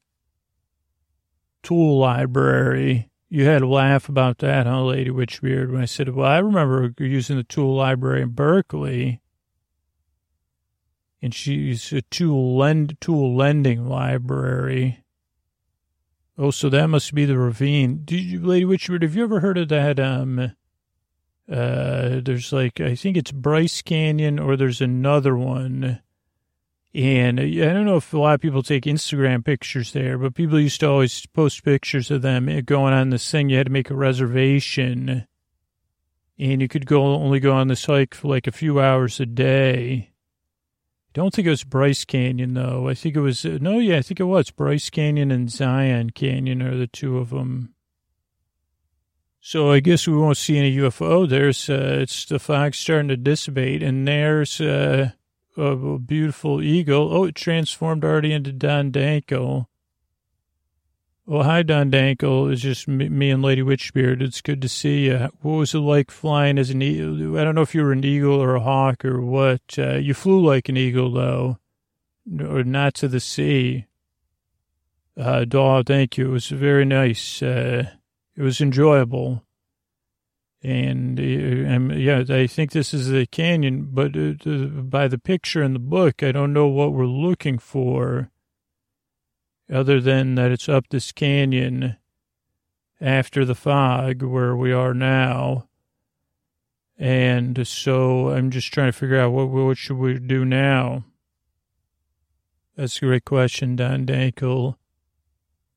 Tool 1.63 1.97
library. 1.97 3.09
You 3.29 3.45
had 3.45 3.59
to 3.59 3.67
laugh 3.67 4.09
about 4.09 4.39
that, 4.39 4.67
huh, 4.67 4.83
Lady 4.83 5.09
Witchbeard? 5.09 5.71
When 5.71 5.81
I 5.81 5.85
said, 5.85 6.09
well, 6.09 6.27
I 6.27 6.37
remember 6.37 6.93
using 6.99 7.37
the 7.37 7.43
tool 7.43 7.75
library 7.75 8.21
in 8.21 8.29
Berkeley. 8.29 9.21
And 11.21 11.33
she's 11.33 11.91
a 11.91 12.01
tool 12.01 12.57
lend, 12.57 12.97
tool 13.01 13.35
lending 13.35 13.87
library. 13.87 15.03
Oh, 16.41 16.51
so 16.51 16.69
that 16.69 16.87
must 16.87 17.13
be 17.13 17.25
the 17.25 17.37
ravine. 17.37 18.03
Did 18.05 18.21
you, 18.21 18.39
Lady 18.39 18.65
Witchbeard, 18.65 19.01
have 19.01 19.13
you 19.13 19.23
ever 19.23 19.41
heard 19.41 19.57
of 19.57 19.67
that, 19.67 19.99
um, 19.99 20.39
uh, 21.51 22.21
there's 22.23 22.53
like, 22.53 22.79
I 22.79 22.95
think 22.95 23.17
it's 23.17 23.33
Bryce 23.33 23.81
Canyon 23.81 24.39
or 24.39 24.55
there's 24.55 24.79
another 24.79 25.35
one. 25.35 25.99
And 26.93 27.41
I 27.41 27.73
don't 27.73 27.85
know 27.85 27.97
if 27.97 28.13
a 28.13 28.17
lot 28.17 28.35
of 28.35 28.41
people 28.41 28.63
take 28.63 28.85
Instagram 28.85 29.43
pictures 29.43 29.91
there, 29.91 30.17
but 30.17 30.33
people 30.33 30.57
used 30.57 30.79
to 30.79 30.89
always 30.89 31.25
post 31.25 31.65
pictures 31.65 32.09
of 32.09 32.21
them 32.21 32.45
going 32.61 32.93
on 32.93 33.09
this 33.09 33.29
thing. 33.29 33.49
You 33.49 33.57
had 33.57 33.67
to 33.67 33.73
make 33.73 33.89
a 33.89 33.95
reservation 33.95 35.27
and 36.39 36.61
you 36.61 36.69
could 36.69 36.85
go 36.85 37.03
only 37.03 37.41
go 37.41 37.51
on 37.51 37.67
this 37.67 37.85
hike 37.85 38.13
for 38.13 38.29
like 38.29 38.47
a 38.47 38.53
few 38.53 38.79
hours 38.79 39.19
a 39.19 39.25
day. 39.25 40.08
Don't 41.13 41.33
think 41.33 41.47
it 41.47 41.51
was 41.51 41.63
Bryce 41.63 42.05
Canyon 42.05 42.53
though. 42.53 42.87
I 42.87 42.93
think 42.93 43.15
it 43.15 43.21
was, 43.21 43.43
no, 43.43 43.79
yeah, 43.79 43.97
I 43.97 44.01
think 44.01 44.19
it 44.19 44.25
was 44.25 44.51
Bryce 44.51 44.89
Canyon 44.89 45.31
and 45.31 45.51
Zion 45.51 46.11
Canyon 46.11 46.61
are 46.61 46.77
the 46.77 46.87
two 46.87 47.17
of 47.17 47.31
them. 47.31 47.73
So 49.41 49.71
I 49.71 49.79
guess 49.79 50.07
we 50.07 50.15
won't 50.17 50.37
see 50.37 50.57
any 50.57 50.75
UFO. 50.77 51.27
There's, 51.27 51.69
uh, 51.69 51.99
it's 52.01 52.25
the 52.25 52.39
fog 52.39 52.75
starting 52.75 53.07
to 53.07 53.17
dissipate, 53.17 53.81
and 53.81 54.07
there's 54.07 54.59
uh, 54.59 55.11
a 55.57 55.97
beautiful 55.97 56.61
eagle. 56.61 57.09
Oh, 57.11 57.23
it 57.23 57.35
transformed 57.35 58.03
already 58.03 58.33
into 58.33 58.51
Don 58.51 58.91
Dankle. 58.91 59.67
Well, 61.29 61.43
hi, 61.43 61.61
Don 61.61 61.91
Dankle. 61.91 62.51
It's 62.51 62.63
just 62.63 62.87
me 62.87 63.29
and 63.29 63.43
Lady 63.43 63.61
Witchbeard. 63.61 64.19
It's 64.19 64.41
good 64.41 64.63
to 64.63 64.67
see 64.67 65.05
you. 65.05 65.29
What 65.41 65.57
was 65.57 65.75
it 65.75 65.77
like 65.77 66.09
flying 66.09 66.57
as 66.57 66.71
an 66.71 66.81
eagle? 66.81 67.37
I 67.37 67.43
don't 67.43 67.53
know 67.53 67.61
if 67.61 67.75
you 67.75 67.83
were 67.83 67.91
an 67.91 68.03
eagle 68.03 68.41
or 68.41 68.55
a 68.55 68.59
hawk 68.59 69.05
or 69.05 69.21
what. 69.21 69.61
Uh, 69.77 69.97
you 69.97 70.15
flew 70.15 70.43
like 70.43 70.69
an 70.69 70.75
eagle, 70.75 71.11
though, 71.11 71.59
or 72.41 72.63
not 72.63 72.95
to 72.95 73.07
the 73.07 73.19
sea. 73.19 73.85
Uh, 75.15 75.45
Daw, 75.45 75.83
thank 75.83 76.17
you. 76.17 76.29
It 76.29 76.31
was 76.31 76.47
very 76.47 76.83
nice. 76.83 77.43
Uh, 77.43 77.91
it 78.35 78.41
was 78.41 78.59
enjoyable. 78.59 79.43
And, 80.63 81.19
uh, 81.19 81.93
yeah, 81.93 82.23
I 82.27 82.47
think 82.47 82.71
this 82.71 82.91
is 82.91 83.13
a 83.13 83.27
canyon, 83.27 83.89
but 83.91 84.17
uh, 84.17 84.65
by 84.81 85.07
the 85.07 85.19
picture 85.19 85.61
in 85.61 85.73
the 85.73 85.79
book, 85.79 86.23
I 86.23 86.31
don't 86.31 86.53
know 86.53 86.65
what 86.65 86.93
we're 86.93 87.05
looking 87.05 87.59
for 87.59 88.31
other 89.71 90.01
than 90.01 90.35
that 90.35 90.51
it's 90.51 90.69
up 90.69 90.89
this 90.89 91.11
canyon 91.11 91.97
after 92.99 93.45
the 93.45 93.55
fog 93.55 94.21
where 94.23 94.55
we 94.55 94.71
are 94.71 94.93
now. 94.93 95.67
And 96.97 97.65
so 97.65 98.29
I'm 98.29 98.51
just 98.51 98.73
trying 98.73 98.91
to 98.91 98.97
figure 98.97 99.19
out 99.19 99.31
what, 99.31 99.49
what 99.49 99.77
should 99.77 99.97
we 99.97 100.19
do 100.19 100.43
now? 100.43 101.05
That's 102.75 102.97
a 102.97 103.05
great 103.05 103.25
question, 103.25 103.75
Don 103.75 104.05
Dankle. 104.05 104.75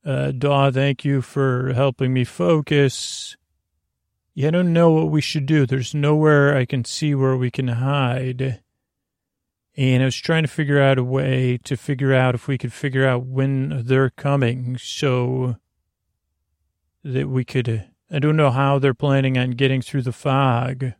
Uh, 0.05 0.32
Daw, 0.32 0.70
thank 0.70 1.05
you 1.05 1.22
for 1.22 1.72
helping 1.74 2.12
me 2.12 2.24
focus. 2.24 3.36
Yeah, 4.34 4.49
I 4.49 4.51
don't 4.53 4.72
know 4.72 4.90
what 4.90 5.11
we 5.11 5.20
should 5.20 5.47
do. 5.47 5.66
There's 5.66 5.95
nowhere 5.95 6.57
I 6.57 6.64
can 6.64 6.84
see 6.84 7.14
where 7.14 7.36
we 7.36 7.51
can 7.51 7.68
hide. 7.68 8.61
And 9.76 10.02
I 10.02 10.06
was 10.06 10.16
trying 10.16 10.42
to 10.42 10.48
figure 10.48 10.80
out 10.80 10.98
a 10.98 11.04
way 11.04 11.58
to 11.64 11.76
figure 11.76 12.12
out 12.12 12.34
if 12.34 12.46
we 12.46 12.58
could 12.58 12.72
figure 12.72 13.06
out 13.06 13.24
when 13.24 13.84
they're 13.86 14.10
coming 14.10 14.76
so 14.78 15.56
that 17.02 17.28
we 17.28 17.44
could. 17.44 17.88
I 18.10 18.18
don't 18.18 18.36
know 18.36 18.50
how 18.50 18.78
they're 18.78 18.92
planning 18.92 19.38
on 19.38 19.52
getting 19.52 19.80
through 19.80 20.02
the 20.02 20.12
fog. 20.12 20.92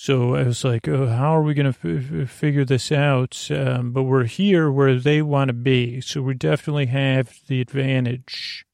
So 0.00 0.36
I 0.36 0.44
was 0.44 0.62
like, 0.62 0.86
oh, 0.86 1.08
how 1.08 1.36
are 1.36 1.42
we 1.42 1.54
going 1.54 1.72
to 1.72 2.22
f- 2.22 2.30
figure 2.30 2.64
this 2.64 2.92
out? 2.92 3.48
Um, 3.50 3.90
but 3.90 4.04
we're 4.04 4.26
here 4.26 4.70
where 4.70 4.96
they 4.96 5.22
want 5.22 5.48
to 5.48 5.54
be. 5.54 6.00
So 6.00 6.22
we 6.22 6.34
definitely 6.34 6.86
have 6.86 7.40
the 7.48 7.60
advantage. 7.60 8.64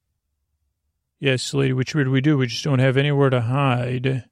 Yes, 1.18 1.54
lady, 1.54 1.72
which 1.72 1.94
would 1.94 2.08
we 2.08 2.20
do? 2.20 2.36
We 2.36 2.48
just 2.48 2.62
don't 2.62 2.78
have 2.78 2.98
anywhere 2.98 3.30
to 3.30 3.40
hide. 3.40 4.24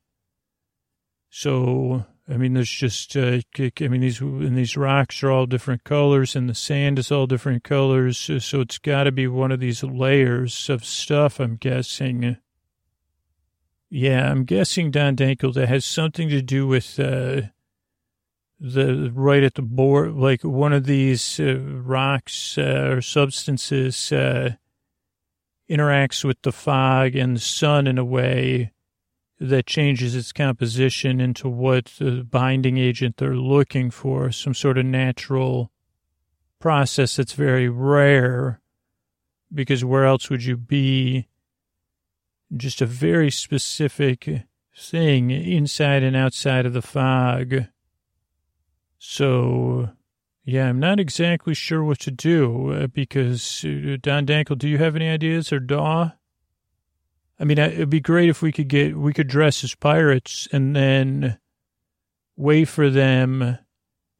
So, 1.30 2.04
I 2.28 2.36
mean, 2.36 2.54
there's 2.54 2.70
just, 2.70 3.16
uh, 3.16 3.40
I 3.58 3.88
mean, 3.88 4.00
these, 4.00 4.20
and 4.20 4.56
these 4.56 4.76
rocks 4.76 5.22
are 5.22 5.30
all 5.30 5.46
different 5.46 5.82
colors 5.82 6.36
and 6.36 6.48
the 6.48 6.54
sand 6.54 6.98
is 6.98 7.10
all 7.10 7.26
different 7.26 7.64
colors. 7.64 8.30
So 8.38 8.60
it's 8.60 8.78
got 8.78 9.04
to 9.04 9.12
be 9.12 9.26
one 9.26 9.50
of 9.50 9.58
these 9.60 9.82
layers 9.82 10.70
of 10.70 10.84
stuff, 10.84 11.40
I'm 11.40 11.56
guessing. 11.56 12.36
Yeah, 13.90 14.30
I'm 14.30 14.44
guessing 14.44 14.90
Don 14.90 15.16
Dankle 15.16 15.52
that 15.54 15.68
has 15.68 15.84
something 15.84 16.28
to 16.28 16.40
do 16.40 16.66
with 16.66 16.98
uh, 16.98 17.42
the 18.60 19.10
right 19.12 19.42
at 19.42 19.54
the 19.54 19.62
board, 19.62 20.14
like 20.14 20.42
one 20.42 20.72
of 20.72 20.86
these 20.86 21.40
uh, 21.40 21.58
rocks 21.58 22.56
uh, 22.56 22.88
or 22.92 23.00
substances 23.02 24.12
uh, 24.12 24.52
interacts 25.68 26.24
with 26.24 26.40
the 26.42 26.52
fog 26.52 27.16
and 27.16 27.36
the 27.36 27.40
sun 27.40 27.88
in 27.88 27.98
a 27.98 28.04
way 28.04 28.72
that 29.42 29.66
changes 29.66 30.14
its 30.14 30.32
composition 30.32 31.20
into 31.20 31.48
what 31.48 31.86
the 31.98 32.22
binding 32.22 32.78
agent 32.78 33.16
they're 33.16 33.34
looking 33.34 33.90
for, 33.90 34.30
some 34.30 34.54
sort 34.54 34.78
of 34.78 34.86
natural 34.86 35.72
process 36.60 37.16
that's 37.16 37.32
very 37.32 37.68
rare 37.68 38.60
because 39.52 39.84
where 39.84 40.04
else 40.04 40.30
would 40.30 40.44
you 40.44 40.56
be? 40.56 41.26
Just 42.56 42.80
a 42.80 42.86
very 42.86 43.30
specific 43.30 44.44
thing 44.76 45.30
inside 45.30 46.04
and 46.04 46.14
outside 46.14 46.64
of 46.64 46.72
the 46.72 46.82
fog. 46.82 47.66
So, 48.98 49.90
yeah, 50.44 50.68
I'm 50.68 50.78
not 50.78 51.00
exactly 51.00 51.54
sure 51.54 51.82
what 51.82 51.98
to 52.00 52.12
do 52.12 52.72
uh, 52.72 52.86
because 52.86 53.64
uh, 53.64 53.96
Don 54.00 54.24
Dankle, 54.24 54.56
do 54.56 54.68
you 54.68 54.78
have 54.78 54.94
any 54.94 55.08
ideas 55.08 55.52
or 55.52 55.58
Daw? 55.58 56.12
I 57.42 57.44
mean, 57.44 57.58
it'd 57.58 57.90
be 57.90 57.98
great 57.98 58.28
if 58.28 58.40
we 58.40 58.52
could 58.52 58.68
get, 58.68 58.96
we 58.96 59.12
could 59.12 59.26
dress 59.26 59.64
as 59.64 59.74
pirates 59.74 60.46
and 60.52 60.76
then 60.76 61.40
wait 62.36 62.66
for 62.66 62.88
them 62.88 63.58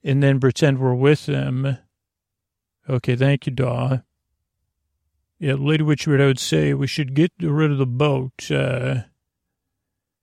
and 0.03 0.20
then 0.20 0.41
pretend 0.41 0.81
we're 0.81 0.93
with 0.93 1.27
them. 1.27 1.79
Okay, 2.91 3.14
thank 3.14 3.47
you, 3.47 3.53
Daw. 3.53 3.99
Yeah, 5.39 5.55
Lady 5.55 5.85
Witchbeard, 5.85 6.20
I 6.20 6.27
would 6.27 6.41
say 6.41 6.75
we 6.75 6.89
should 6.89 7.14
get 7.14 7.31
rid 7.41 7.70
of 7.70 7.79
the 7.79 7.87
boat. 7.87 8.51
Uh, 8.51 9.03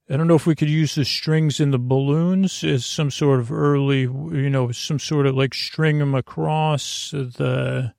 I 0.09 0.17
don't 0.17 0.27
know 0.27 0.35
if 0.35 0.45
we 0.45 0.55
could 0.55 0.69
use 0.69 0.95
the 0.95 1.05
strings 1.05 1.61
in 1.61 1.71
the 1.71 1.79
balloons 1.79 2.65
as 2.65 2.85
some 2.85 3.11
sort 3.11 3.39
of 3.39 3.49
early, 3.49 4.01
you 4.01 4.49
know, 4.49 4.73
some 4.73 4.99
sort 4.99 5.25
of 5.25 5.35
like 5.35 5.53
string 5.53 5.99
them 5.99 6.15
across 6.15 7.11
the 7.11 7.93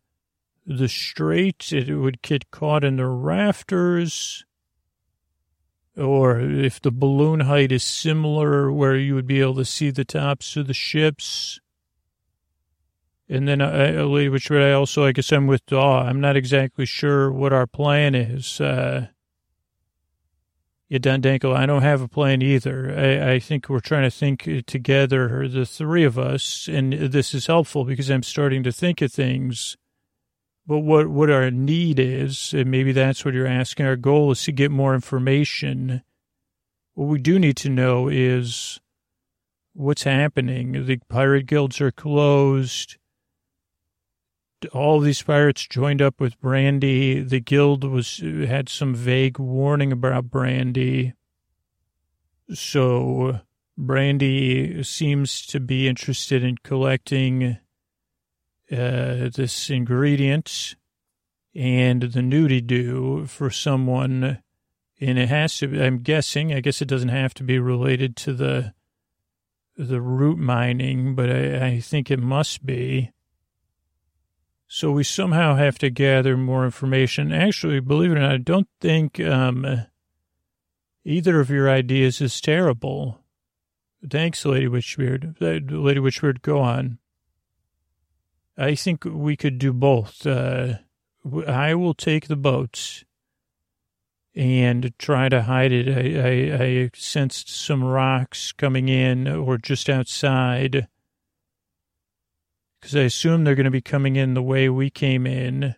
the 0.67 0.89
strait. 0.89 1.73
It 1.73 1.95
would 1.95 2.21
get 2.21 2.51
caught 2.51 2.85
in 2.85 2.97
the 2.97 3.07
rafters. 3.07 4.45
Or 5.97 6.41
if 6.41 6.81
the 6.81 6.91
balloon 6.91 7.41
height 7.41 7.73
is 7.73 7.83
similar, 7.83 8.73
where 8.73 8.97
you 8.97 9.15
would 9.15 9.27
be 9.27 9.41
able 9.41 9.57
to 9.57 9.65
see 9.65 9.91
the 9.91 10.05
tops 10.05 10.57
of 10.57 10.67
the 10.67 10.75
ships. 10.75 11.61
And 13.29 13.47
then, 13.47 13.61
uh, 13.61 14.09
which 14.09 14.51
I 14.51 14.73
also, 14.73 15.05
I 15.05 15.13
guess 15.13 15.31
I'm 15.31 15.47
with 15.47 15.65
Daw. 15.67 16.03
I'm 16.03 16.21
not 16.21 16.37
exactly 16.37 16.87
sure 16.87 17.31
what 17.31 17.53
our 17.53 17.67
plan 17.67 18.15
is. 18.15 18.61
Uh, 18.61 19.09
yeah, 20.89 20.99
Don 20.99 21.23
Dankle, 21.23 21.55
I 21.55 21.67
don't 21.67 21.83
have 21.83 22.03
a 22.03 22.09
plan 22.09 22.43
either. 22.43 22.93
I, 22.93 23.35
I 23.35 23.39
think 23.39 23.69
we're 23.69 23.79
trying 23.79 24.03
to 24.03 24.11
think 24.11 24.67
together, 24.67 25.47
the 25.49 25.65
three 25.65 26.03
of 26.03 26.19
us, 26.19 26.69
and 26.69 26.93
this 26.93 27.33
is 27.33 27.47
helpful 27.47 27.85
because 27.85 28.11
I'm 28.11 28.25
starting 28.25 28.65
to 28.65 28.73
think 28.73 29.01
of 29.01 29.13
things. 29.13 29.77
But 30.67 30.81
what, 30.81 31.09
what 31.09 31.31
our 31.31 31.51
need 31.51 31.99
is, 31.99 32.53
and 32.53 32.71
maybe 32.71 32.93
that's 32.93 33.25
what 33.25 33.35
you're 33.35 33.47
asking, 33.47 33.87
our 33.87 33.97
goal 33.97 34.31
is 34.31 34.45
to 34.45 34.53
get 34.53 34.71
more 34.71 34.95
information. 34.95 36.03
What 36.95 37.07
we 37.07 37.19
do 37.19 37.39
need 37.39 37.57
to 37.59 37.69
know 37.71 38.09
is 38.09 38.81
what's 39.73 40.05
happening. 40.05 40.87
The 40.87 40.99
pirate 41.09 41.47
guilds 41.47 41.81
are 41.81 41.91
closed 41.91 42.99
all 44.73 45.01
these 45.01 45.23
pirates 45.23 45.67
joined 45.67 46.03
up 46.03 46.21
with 46.21 46.41
Brandy. 46.41 47.21
The 47.23 47.41
guild 47.41 47.85
was 47.85 48.19
had 48.19 48.69
some 48.69 48.95
vague 48.95 49.39
warning 49.39 49.93
about 49.93 50.31
Brandy. 50.31 51.15
So 52.53 53.41
Brandy 53.79 54.83
seems 54.83 55.47
to 55.47 55.61
be 55.61 55.89
interested 55.89 56.45
in 56.45 56.57
collecting 56.63 57.59
uh, 58.73 59.29
this 59.35 59.71
ingredient 59.71 60.77
and 61.55 62.03
the 62.03 62.21
nudie 62.21 62.67
do 62.67 63.27
for 63.27 63.51
someone. 63.51 64.43
And 65.01 65.19
it 65.19 65.29
has 65.29 65.57
to, 65.59 65.83
I'm 65.83 65.99
guessing, 66.01 66.53
I 66.53 66.61
guess 66.61 66.83
it 66.83 66.89
doesn't 66.89 67.09
have 67.09 67.35
to 67.35 67.43
be 67.43 67.59
related 67.59 68.17
to 68.17 68.33
the 68.35 68.75
the 69.77 70.01
root 70.01 70.37
mining, 70.39 71.15
but 71.15 71.31
I, 71.31 71.67
I 71.67 71.81
think 71.81 72.11
it 72.11 72.19
must 72.19 72.67
be. 72.67 73.13
So 74.69 74.93
we 74.93 75.05
somehow 75.05 75.57
have 75.57 75.79
to 75.79 75.91
gather 75.91 76.37
more 76.37 76.65
information. 76.65 77.33
Actually, 77.33 77.81
believe 77.81 78.13
it 78.13 78.19
or 78.19 78.21
not, 78.21 78.33
I 78.33 78.37
don't 78.37 78.69
think 78.81 79.19
um, 79.21 79.87
either 81.05 81.41
of 81.41 81.51
your 81.51 81.69
ideas 81.69 82.21
is 82.21 82.41
terrible. 82.41 83.21
Thanks, 84.09 84.45
Lady 84.45 84.67
Witchbeard. 84.67 85.41
Lady 85.41 86.01
Witchbeard, 86.01 86.43
go 86.43 86.61
on. 86.61 86.99
I 88.61 88.75
think 88.75 89.05
we 89.07 89.37
could 89.37 89.59
do 89.59 89.73
both. 89.73 90.27
Uh, 90.27 90.75
I 91.47 91.75
will 91.75 91.95
take 91.95 92.29
the 92.29 92.37
boats 92.37 93.05
and 94.35 94.93
try 94.99 95.31
to 95.31 95.43
hide 95.43 95.73
it. 95.73 95.89
I, 95.89 96.59
I, 96.59 96.65
I 96.65 96.91
sensed 96.95 97.49
some 97.49 97.83
rocks 97.83 98.53
coming 98.53 98.89
in 98.89 99.27
or 99.27 99.57
just 99.57 99.89
outside 99.89 100.89
because 102.79 102.95
I 102.95 103.01
assume 103.01 103.45
they're 103.45 103.55
going 103.55 103.65
to 103.65 103.71
be 103.71 103.81
coming 103.81 104.17
in 104.17 104.35
the 104.35 104.43
way 104.43 104.69
we 104.69 104.91
came 104.91 105.27
in 105.27 105.75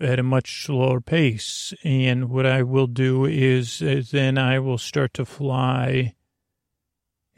at 0.00 0.18
a 0.18 0.24
much 0.24 0.64
slower 0.64 1.00
pace. 1.00 1.72
And 1.84 2.30
what 2.30 2.46
I 2.46 2.62
will 2.62 2.86
do 2.88 3.24
is, 3.24 3.80
is 3.80 4.10
then 4.10 4.38
I 4.38 4.58
will 4.58 4.78
start 4.78 5.14
to 5.14 5.24
fly 5.24 6.14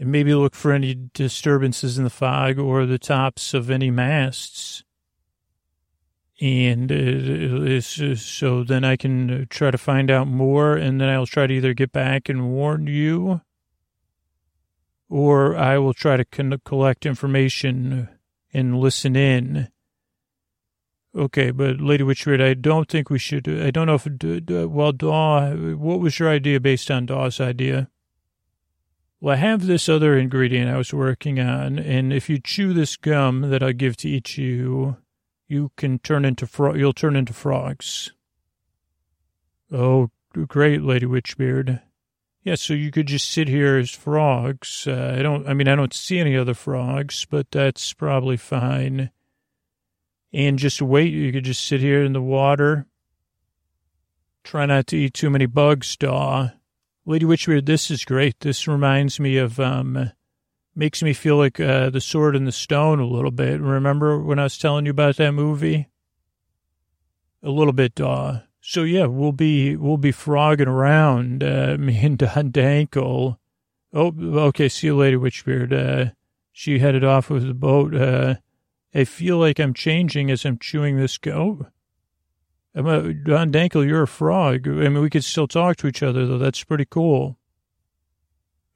and 0.01 0.11
maybe 0.11 0.35
look 0.35 0.57
for 0.57 0.73
any 0.73 0.97
disturbances 1.15 1.99
in 1.99 2.05
the 2.05 2.11
fog 2.11 2.59
or 2.59 2.87
the 2.87 2.99
tops 2.99 3.55
of 3.55 3.71
any 3.71 3.91
masts. 3.91 4.83
And 6.41 6.91
uh, 6.91 7.81
so 7.83 8.65
then 8.65 8.83
I 8.83 8.97
can 8.97 9.47
try 9.51 9.71
to 9.71 9.79
find 9.79 10.11
out 10.11 10.27
more, 10.27 10.75
and 10.75 11.01
then 11.01 11.11
I'll 11.11 11.27
try 11.27 11.47
to 11.47 11.55
either 11.55 11.75
get 11.75 11.93
back 11.93 12.31
and 12.31 12.51
warn 12.51 12.87
you 12.87 13.43
or 15.11 15.57
I 15.57 15.77
will 15.77 15.93
try 15.93 16.17
to 16.17 16.25
con- 16.25 16.61
collect 16.65 17.05
information 17.05 18.09
and 18.55 18.79
listen 18.79 19.17
in. 19.17 19.69
Okay, 21.15 21.51
but 21.51 21.81
Lady 21.81 22.05
Witchbeard, 22.05 22.41
I 22.41 22.55
don't 22.55 22.89
think 22.89 23.11
we 23.11 23.19
should. 23.19 23.49
I 23.49 23.73
don't 23.73 23.89
know 23.89 23.97
if. 23.97 24.07
Well, 24.71 24.93
Daw, 24.93 25.51
what 25.51 25.99
was 25.99 26.21
your 26.21 26.31
idea 26.31 26.61
based 26.61 26.91
on 26.91 27.07
Daw's 27.07 27.41
idea? 27.41 27.91
Well, 29.21 29.35
I 29.35 29.37
have 29.37 29.67
this 29.67 29.87
other 29.89 30.17
ingredient 30.17 30.71
I 30.71 30.79
was 30.79 30.95
working 30.95 31.39
on, 31.39 31.79
and 31.79 32.11
if 32.11 32.31
you 32.31 32.39
chew 32.39 32.73
this 32.73 32.97
gum 32.97 33.51
that 33.51 33.63
I 33.63 33.73
give 33.73 33.99
to 33.99 34.09
each 34.09 34.39
of 34.39 34.45
you, 34.45 34.97
you 35.47 35.73
can 35.77 35.99
turn 35.99 36.25
into 36.25 36.47
fro- 36.47 36.75
You'll 36.75 36.95
turn 36.95 37.17
into 37.17 37.35
frogs. 37.35 38.13
Oh, 39.71 40.11
great, 40.33 40.83
Lady 40.83 41.05
Witchbeard. 41.05 41.83
Yeah, 42.43 42.55
so 42.55 42.73
you 42.73 42.91
could 42.91 43.07
just 43.07 43.31
sit 43.31 43.49
here 43.49 43.77
as 43.77 43.91
frogs. 43.91 44.87
Uh, 44.87 45.17
I 45.19 45.23
don't, 45.23 45.47
I 45.47 45.53
mean, 45.53 45.69
I 45.69 45.75
don't 45.75 45.93
see 45.93 46.19
any 46.19 46.35
other 46.35 46.55
frogs, 46.55 47.27
but 47.29 47.51
that's 47.51 47.93
probably 47.93 48.39
fine. 48.39 49.11
And 50.33 50.59
just 50.59 50.81
wait. 50.81 51.13
You 51.13 51.33
could 51.33 51.45
just 51.45 51.67
sit 51.67 51.81
here 51.81 52.03
in 52.03 52.15
the 52.15 52.23
water. 52.23 52.87
Try 54.45 54.65
not 54.65 54.87
to 54.87 54.97
eat 54.97 55.13
too 55.13 55.29
many 55.29 55.45
bugs, 55.45 55.97
Daw. 55.97 56.51
Lady 57.07 57.25
Witchbeard, 57.25 57.67
this 57.67 57.91
is 57.91 58.05
great. 58.05 58.41
This 58.41 58.69
reminds 58.69 59.19
me 59.19 59.37
of, 59.37 59.59
um, 59.59 60.13
makes 60.75 61.03
me 61.03 61.13
feel 61.13 61.37
like 61.37 61.59
uh, 61.59 61.91
The 61.91 62.01
Sword 62.01 62.37
and 62.37 62.47
the 62.47 62.53
Stone 62.53 63.01
a 63.01 63.07
little 63.07 63.31
bit. 63.31 63.61
Remember 63.61 64.19
when 64.19 64.39
I 64.39 64.45
was 64.45 64.59
telling 64.59 64.85
you 64.85 64.91
about 64.91 65.17
that 65.17 65.33
movie? 65.33 65.89
A 67.43 67.51
little 67.51 67.73
bit, 67.73 67.95
Daw. 67.95 68.43
So 68.61 68.83
yeah, 68.83 69.07
we'll 69.07 69.33
be 69.33 69.75
we'll 69.77 69.97
be 69.97 70.13
frogging 70.13 70.69
around, 70.69 71.43
uh, 71.43 71.77
me 71.81 71.99
and 72.05 72.19
Don 72.19 72.53
Dankle. 72.53 73.39
Oh, 73.93 74.15
okay. 74.47 74.69
See 74.69 74.89
you 74.89 74.97
later, 74.97 75.19
Witchbeard. 75.19 75.73
Uh, 75.73 76.13
she 76.53 76.79
headed 76.79 77.03
off 77.03 77.31
with 77.31 77.47
the 77.47 77.55
boat. 77.55 77.95
Uh, 77.95 78.37
I 78.95 79.05
feel 79.05 79.39
like 79.39 79.59
I'm 79.59 79.75
changing 79.75 80.31
as 80.31 80.45
I'm 80.45 80.59
chewing 80.59 80.97
this. 80.97 81.17
Go. 81.17 81.67
I'm 82.75 82.87
a, 82.87 83.13
Don 83.13 83.53
you're 83.53 84.03
a 84.03 84.09
frog. 84.09 84.69
I 84.69 84.71
mean, 84.71 85.01
we 85.01 85.11
could 85.11 85.25
still 85.25 85.49
talk 85.49 85.77
to 85.79 85.89
each 85.89 86.03
other 86.03 86.27
though. 86.27 86.39
That's 86.39 86.63
pretty 86.63 86.87
cool. 86.89 87.39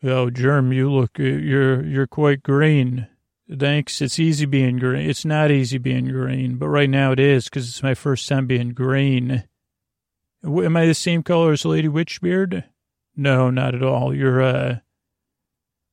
Oh, 0.02 0.30
Germ, 0.30 0.72
you 0.72 0.92
look, 0.92 1.18
uh, 1.18 1.22
you're 1.22 1.84
you're 1.84 2.06
quite 2.06 2.42
green. 2.42 3.08
Thanks. 3.50 4.00
It's 4.02 4.18
easy 4.18 4.46
being 4.46 4.78
green. 4.78 5.08
It's 5.08 5.24
not 5.24 5.50
easy 5.50 5.78
being 5.78 6.06
green, 6.06 6.56
but 6.56 6.68
right 6.68 6.88
now 6.88 7.12
it 7.12 7.20
is 7.20 7.44
because 7.44 7.68
it's 7.68 7.82
my 7.82 7.94
first 7.94 8.28
time 8.28 8.46
being 8.46 8.70
green. 8.70 9.44
Am 10.44 10.76
I 10.76 10.86
the 10.86 10.94
same 10.94 11.22
color 11.22 11.52
as 11.52 11.64
Lady 11.64 11.88
Witchbeard? 11.88 12.64
No, 13.16 13.50
not 13.50 13.74
at 13.74 13.82
all. 13.82 14.14
You're, 14.14 14.42
uh, 14.42 14.78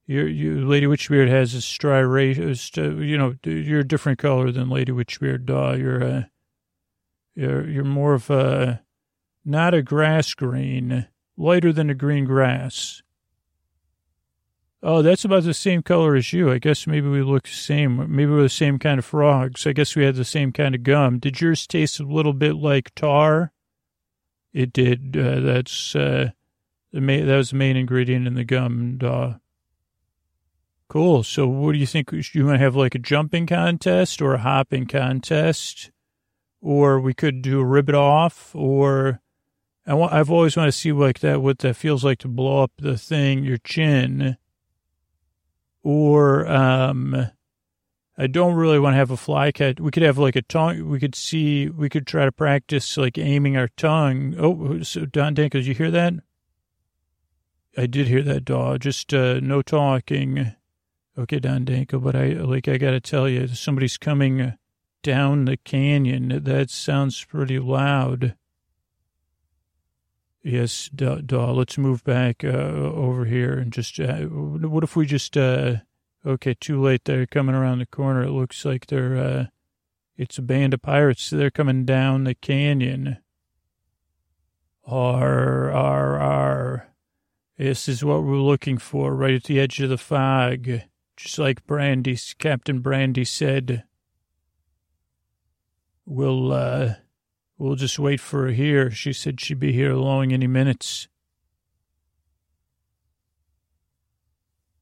you're, 0.05 0.27
you, 0.27 0.67
Lady 0.67 0.87
Witchbeard 0.87 1.29
has 1.29 1.53
a 1.53 1.61
striation, 1.61 3.01
you 3.01 3.17
know, 3.17 3.35
you're 3.43 3.81
a 3.81 3.87
different 3.87 4.19
color 4.19 4.51
than 4.51 4.69
Lady 4.69 4.91
Witchbeard, 4.91 5.45
Daw. 5.45 5.73
You're, 5.73 6.03
uh, 6.03 6.23
you're, 7.35 7.67
you're 7.67 7.83
more 7.83 8.13
of 8.13 8.29
a, 8.29 8.81
not 9.45 9.73
a 9.73 9.81
grass 9.81 10.33
green, 10.33 11.07
lighter 11.37 11.73
than 11.73 11.89
a 11.89 11.95
green 11.95 12.25
grass. 12.25 13.01
Oh, 14.83 15.01
that's 15.01 15.25
about 15.25 15.43
the 15.43 15.53
same 15.53 15.83
color 15.83 16.15
as 16.15 16.33
you. 16.33 16.51
I 16.51 16.57
guess 16.57 16.87
maybe 16.87 17.07
we 17.07 17.21
look 17.21 17.43
the 17.43 17.49
same. 17.49 17.97
Maybe 18.15 18.31
we're 18.31 18.41
the 18.41 18.49
same 18.49 18.79
kind 18.79 18.97
of 18.97 19.05
frogs. 19.05 19.67
I 19.67 19.73
guess 19.73 19.95
we 19.95 20.03
had 20.03 20.15
the 20.15 20.25
same 20.25 20.51
kind 20.51 20.73
of 20.73 20.83
gum. 20.83 21.19
Did 21.19 21.39
yours 21.39 21.67
taste 21.67 21.99
a 21.99 22.03
little 22.03 22.33
bit 22.33 22.55
like 22.55 22.95
tar? 22.95 23.51
It 24.53 24.73
did. 24.73 25.15
Uh, 25.15 25.39
that's 25.39 25.95
uh, 25.95 26.31
the 26.91 27.01
main, 27.01 27.27
that 27.27 27.37
was 27.37 27.51
the 27.51 27.57
main 27.57 27.77
ingredient 27.77 28.25
in 28.27 28.33
the 28.33 28.43
gum. 28.43 28.99
Uh, 29.03 29.33
Cool. 30.91 31.23
So 31.23 31.47
what 31.47 31.71
do 31.71 31.77
you 31.77 31.85
think? 31.85 32.11
You 32.11 32.45
want 32.45 32.55
to 32.55 32.63
have 32.65 32.75
like 32.75 32.95
a 32.95 32.99
jumping 32.99 33.47
contest 33.47 34.21
or 34.21 34.33
a 34.33 34.39
hopping 34.39 34.87
contest? 34.87 35.89
Or 36.61 36.99
we 36.99 37.13
could 37.13 37.41
do 37.41 37.59
a 37.59 37.65
ribbit 37.65 37.95
off 37.95 38.55
or 38.55 39.19
I 39.85 39.95
want, 39.95 40.13
I've 40.13 40.29
always 40.29 40.55
wanted 40.55 40.71
to 40.71 40.77
see 40.77 40.91
like 40.91 41.19
that, 41.19 41.41
what 41.41 41.59
that 41.59 41.75
feels 41.75 42.03
like 42.05 42.19
to 42.19 42.27
blow 42.27 42.63
up 42.63 42.71
the 42.77 42.97
thing, 42.97 43.43
your 43.43 43.57
chin. 43.57 44.37
Or, 45.83 46.47
um, 46.47 47.27
I 48.17 48.27
don't 48.27 48.53
really 48.53 48.77
want 48.77 48.93
to 48.93 48.97
have 48.97 49.09
a 49.09 49.17
fly 49.17 49.51
cat. 49.51 49.79
We 49.79 49.89
could 49.89 50.03
have 50.03 50.19
like 50.19 50.35
a 50.35 50.43
tongue. 50.43 50.87
We 50.87 50.99
could 50.99 51.15
see, 51.15 51.67
we 51.69 51.89
could 51.89 52.05
try 52.05 52.25
to 52.25 52.31
practice 52.31 52.95
like 52.95 53.17
aiming 53.17 53.57
our 53.57 53.69
tongue. 53.69 54.35
Oh, 54.37 54.83
so 54.83 55.05
Don 55.05 55.33
Dan, 55.33 55.49
did 55.49 55.65
you 55.65 55.73
hear 55.73 55.89
that? 55.89 56.13
I 57.75 57.87
did 57.87 58.07
hear 58.07 58.21
that 58.21 58.45
dog. 58.45 58.81
Just, 58.81 59.11
uh, 59.13 59.39
no 59.39 59.63
talking. 59.63 60.53
Okay, 61.17 61.39
Don 61.39 61.65
Dankle, 61.65 62.03
but 62.03 62.15
I, 62.15 62.33
like, 62.33 62.67
I 62.67 62.77
gotta 62.77 62.99
tell 62.99 63.27
you, 63.27 63.47
somebody's 63.47 63.97
coming 63.97 64.53
down 65.01 65.45
the 65.45 65.57
canyon. 65.57 66.43
That 66.43 66.69
sounds 66.69 67.23
pretty 67.23 67.59
loud. 67.59 68.35
Yes, 70.43 70.89
Daw, 70.89 71.51
let's 71.51 71.77
move 71.77 72.03
back 72.03 72.43
uh, 72.43 72.47
over 72.47 73.25
here 73.25 73.53
and 73.59 73.71
just, 73.71 73.99
uh, 73.99 74.21
what 74.21 74.83
if 74.83 74.95
we 74.95 75.05
just, 75.05 75.37
uh, 75.37 75.75
okay, 76.25 76.55
too 76.55 76.81
late. 76.81 77.05
They're 77.05 77.27
coming 77.27 77.53
around 77.53 77.79
the 77.79 77.85
corner. 77.85 78.23
It 78.23 78.31
looks 78.31 78.65
like 78.65 78.87
they're, 78.87 79.17
uh, 79.17 79.45
it's 80.17 80.39
a 80.39 80.41
band 80.41 80.73
of 80.73 80.81
pirates. 80.81 81.29
They're 81.29 81.51
coming 81.51 81.85
down 81.85 82.23
the 82.23 82.33
canyon. 82.33 83.17
R, 84.83 85.71
R, 85.71 86.19
R. 86.19 86.87
This 87.57 87.87
is 87.87 88.03
what 88.03 88.23
we're 88.23 88.37
looking 88.37 88.79
for 88.79 89.13
right 89.13 89.35
at 89.35 89.43
the 89.43 89.59
edge 89.59 89.79
of 89.79 89.89
the 89.89 89.97
fog. 89.97 90.67
Just 91.15 91.37
like 91.37 91.67
Brandy, 91.67 92.17
Captain 92.39 92.79
Brandy 92.79 93.25
said. 93.25 93.83
We'll, 96.05 96.51
uh, 96.51 96.93
We'll 97.61 97.75
just 97.75 97.99
wait 97.99 98.19
for 98.19 98.47
her 98.47 98.51
here. 98.51 98.89
She 98.89 99.13
said 99.13 99.39
she'd 99.39 99.59
be 99.59 99.71
here 99.71 99.91
along 99.91 100.33
any 100.33 100.47
minutes. 100.47 101.07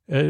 Uh, 0.10 0.22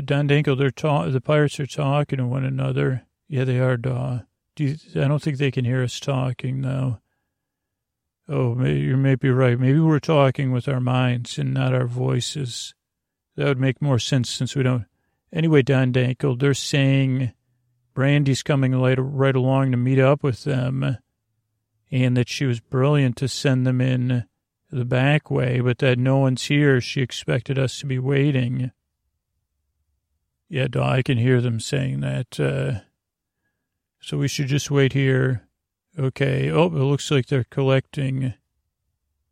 Don 0.00 0.26
Dankle, 0.26 0.56
they're 0.56 0.70
ta- 0.70 1.10
the 1.10 1.20
pirates 1.20 1.60
are 1.60 1.66
talking 1.66 2.16
to 2.16 2.26
one 2.26 2.46
another. 2.46 3.04
Yeah, 3.28 3.44
they 3.44 3.60
are, 3.60 3.76
Daw. 3.76 4.20
Do 4.56 4.64
you, 4.64 4.76
I 4.94 5.08
don't 5.08 5.20
think 5.20 5.36
they 5.36 5.50
can 5.50 5.66
hear 5.66 5.82
us 5.82 6.00
talking, 6.00 6.62
though. 6.62 7.00
Oh, 8.26 8.54
maybe, 8.54 8.80
you 8.80 8.96
may 8.96 9.16
be 9.16 9.28
right. 9.28 9.60
Maybe 9.60 9.80
we're 9.80 9.98
talking 9.98 10.52
with 10.52 10.68
our 10.68 10.80
minds 10.80 11.36
and 11.38 11.52
not 11.52 11.74
our 11.74 11.86
voices. 11.86 12.72
That 13.36 13.44
would 13.44 13.60
make 13.60 13.82
more 13.82 13.98
sense 13.98 14.30
since 14.30 14.56
we 14.56 14.62
don't. 14.62 14.86
Anyway, 15.34 15.60
Don 15.60 15.92
Dankle, 15.92 16.40
they're 16.40 16.54
saying 16.54 17.34
Brandy's 17.94 18.42
coming 18.42 18.72
later, 18.72 19.02
right 19.02 19.34
along 19.34 19.72
to 19.72 19.76
meet 19.76 19.98
up 19.98 20.22
with 20.22 20.44
them 20.44 20.98
and 21.90 22.16
that 22.16 22.28
she 22.28 22.44
was 22.46 22.60
brilliant 22.60 23.16
to 23.16 23.28
send 23.28 23.66
them 23.66 23.80
in 23.80 24.24
the 24.70 24.84
back 24.84 25.30
way, 25.30 25.60
but 25.60 25.78
that 25.78 25.98
no 25.98 26.18
one's 26.18 26.44
here. 26.44 26.80
She 26.80 27.02
expected 27.02 27.58
us 27.58 27.80
to 27.80 27.86
be 27.86 27.98
waiting. 27.98 28.70
Yeah, 30.48 30.68
I 30.76 31.02
can 31.02 31.18
hear 31.18 31.40
them 31.40 31.58
saying 31.58 32.00
that. 32.00 32.38
Uh, 32.38 32.80
so 34.00 34.18
we 34.18 34.28
should 34.28 34.46
just 34.46 34.70
wait 34.70 34.92
here. 34.92 35.48
Okay. 35.98 36.50
Oh, 36.50 36.66
it 36.66 36.72
looks 36.72 37.10
like 37.10 37.26
they're 37.26 37.44
collecting. 37.44 38.34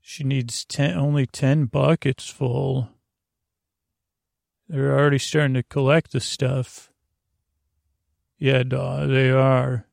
She 0.00 0.24
needs 0.24 0.64
ten, 0.64 0.96
only 0.96 1.26
10 1.26 1.66
buckets 1.66 2.28
full. 2.28 2.90
They're 4.68 4.98
already 4.98 5.18
starting 5.18 5.54
to 5.54 5.62
collect 5.62 6.12
the 6.12 6.20
stuff. 6.20 6.90
Yeah, 8.39 8.62
they 8.62 9.30
are. 9.30 9.86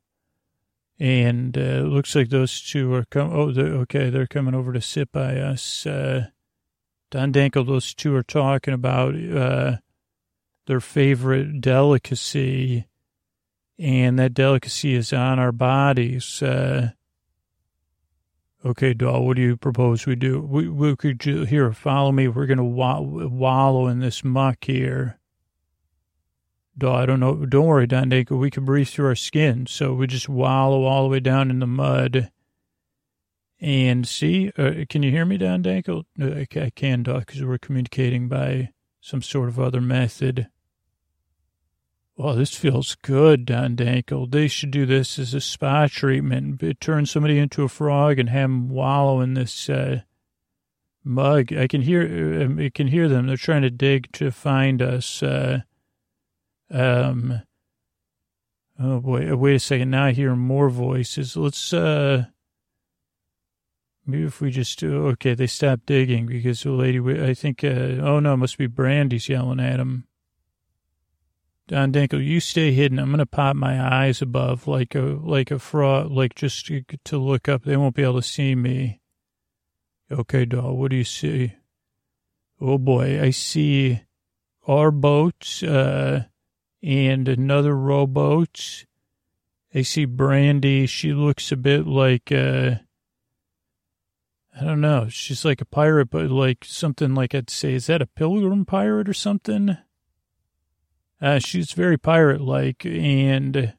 And 1.00 1.58
uh, 1.58 1.62
it 1.62 1.88
looks 1.88 2.16
like 2.16 2.30
those 2.30 2.62
two 2.62 2.93
are 2.93 3.06
coming. 3.06 3.36
Oh, 3.36 3.52
they're, 3.52 3.74
okay, 3.74 4.10
they're 4.10 4.28
coming 4.28 4.56
over 4.56 4.72
to 4.72 4.82
sit 4.82 5.12
by 5.12 5.38
us. 5.38 5.86
Uh, 5.86 6.28
Don 7.12 7.34
Dankle, 7.34 7.68
those 7.68 7.93
two 7.93 8.16
are 8.16 8.24
talking 8.24 8.74
about 8.74 9.16
uh, 9.16 9.78
their 10.68 10.80
favorite 10.80 11.60
delicacy, 11.60 12.88
and 13.78 14.18
that 14.20 14.34
delicacy 14.34 14.93
is 14.93 15.12
on 15.12 15.38
our 15.38 15.52
bodies. 15.52 16.41
Uh, 16.41 16.91
okay, 18.66 18.93
Doll, 18.93 19.26
what 19.26 19.36
do 19.36 19.41
you 19.41 19.58
propose 19.58 20.06
we 20.06 20.16
do? 20.16 20.39
We, 20.39 20.70
we 20.70 20.96
could 20.96 21.22
here 21.22 21.72
follow 21.74 22.12
me. 22.12 22.28
We're 22.28 22.46
gonna 22.46 22.64
wallow 22.64 23.88
in 23.88 24.00
this 24.00 24.24
muck 24.24 24.64
here. 24.64 25.20
I 26.82 27.06
don't 27.06 27.20
know. 27.22 27.46
Don't 27.46 27.68
worry, 27.68 27.88
Don. 27.88 28.10
We 28.10 28.52
can 28.52 28.66
breathe 28.66 28.90
through 28.90 29.08
our 29.08 29.16
skin. 29.16 29.66
So 29.68 29.94
we 29.94 30.08
just 30.08 30.28
wallow 30.28 30.84
all 30.84 31.04
the 31.04 31.10
way 31.10 31.20
down 31.22 31.50
in 31.50 31.60
the 31.60 31.68
mud. 31.68 32.32
And 33.62 34.06
see, 34.06 34.52
uh, 34.58 34.84
can 34.90 35.02
you 35.02 35.12
hear 35.12 35.26
me, 35.26 35.38
Don 35.38 35.64
Dankle? 35.64 36.04
I, 36.22 36.70
can, 36.76 37.04
Doc, 37.04 37.28
because 37.28 37.44
we're 37.44 37.58
communicating 37.58 38.28
by 38.28 38.72
some 39.00 39.22
sort 39.22 39.48
of 39.48 39.60
other 39.60 39.80
method. 39.80 40.50
Well, 42.18 42.36
this 42.36 42.56
feels 42.56 42.96
good, 42.96 43.46
Don 43.46 43.76
Dankle. 43.78 44.30
They 44.30 44.48
should 44.50 44.72
do 44.72 44.86
this 44.86 45.18
as 45.18 45.34
a 45.34 45.42
spa 45.42 45.88
treatment. 45.88 46.62
Turn 46.82 47.06
somebody 47.06 47.38
into 47.38 47.64
a 47.64 47.70
frog 47.70 48.20
and 48.20 48.30
have 48.30 48.50
them 48.50 48.70
wallow 48.70 49.22
in 49.22 49.34
this 49.34 49.70
uh, 49.70 50.02
mug. 51.04 51.54
I 51.54 51.68
can 51.68 51.82
hear, 51.82 52.02
uh, 52.02 52.64
I 52.66 52.70
can 52.70 52.88
hear 52.88 53.08
them. 53.08 53.28
They're 53.28 53.38
trying 53.38 53.62
to 53.62 53.70
dig 53.70 54.12
to 54.14 54.32
find 54.32 54.82
us. 54.82 55.24
Uh, 56.74 56.78
um, 56.78 57.41
oh 58.80 58.99
boy, 58.99 59.36
wait 59.36 59.55
a 59.55 59.59
second. 59.59 59.91
Now 59.91 60.05
I 60.05 60.11
hear 60.11 60.36
more 60.36 60.70
voices. 60.70 61.38
Let's, 61.38 61.74
uh, 61.74 62.26
maybe 64.05 64.26
if 64.26 64.41
we 64.41 64.51
just 64.51 64.80
do, 64.80 65.07
okay, 65.07 65.34
they 65.34 65.47
stopped 65.47 65.86
digging 65.86 66.26
because 66.26 66.63
the 66.63 66.72
lady, 66.72 66.99
I 67.24 67.34
think, 67.34 67.63
uh, 67.63 68.01
oh 68.01 68.20
no, 68.20 68.34
it 68.34 68.38
must 68.38 68.57
be 68.57 68.68
Brandy's 68.68 69.30
yelling 69.30 69.59
at 69.59 69.80
him. 69.80 70.07
Don 71.68 71.91
Dankle, 71.91 72.24
you 72.24 72.39
stay 72.39 72.74
hidden. 72.74 72.99
I'm 72.99 73.07
going 73.07 73.18
to 73.18 73.26
pop 73.26 73.55
my 73.55 73.82
eyes 73.82 74.22
above 74.22 74.68
like 74.68 74.93
a, 74.93 75.18
like 75.20 75.49
a 75.49 75.57
frog, 75.57 76.11
like 76.11 76.36
just 76.36 76.68
to, 76.68 76.84
to 77.05 77.18
look 77.18 77.49
up. 77.49 77.63
They 77.63 77.76
won't 77.76 77.95
be 77.95 78.03
able 78.03 78.22
to 78.22 78.28
see 78.28 78.53
me. 78.53 78.99
Okay, 80.11 80.45
doll, 80.45 80.76
what 80.76 80.91
do 80.91 80.97
you 80.97 81.03
see? 81.03 81.53
Oh 82.61 82.78
boy, 82.78 83.20
I 83.22 83.32
see 83.32 84.01
our 84.68 84.91
boats, 84.91 85.63
uh, 85.63 86.26
and 86.84 87.28
another 87.28 87.76
rowboat. 87.76 88.86
I 89.74 89.82
see 89.82 90.06
Brandy. 90.06 90.86
She 90.86 91.14
looks 91.14 91.52
a 91.52 91.58
bit 91.58 91.86
like, 91.86 92.32
uh, 92.32 92.76
I 94.58 94.64
don't 94.64 94.80
know. 94.80 95.08
She's 95.10 95.44
like 95.44 95.60
a 95.60 95.66
pirate, 95.66 96.10
but 96.10 96.30
like 96.32 96.64
something 96.64 97.14
like 97.14 97.36
I'd 97.36 97.50
say, 97.50 97.74
is 97.74 97.88
that 97.88 98.02
a 98.02 98.08
pilgrim 98.08 98.66
pirate 98.66 99.10
or 99.10 99.14
something? 99.14 99.78
Uh, 101.22 101.40
she's 101.40 101.74
very 101.74 101.98
pirate 101.98 102.40
like. 102.42 102.86
And 102.86 103.74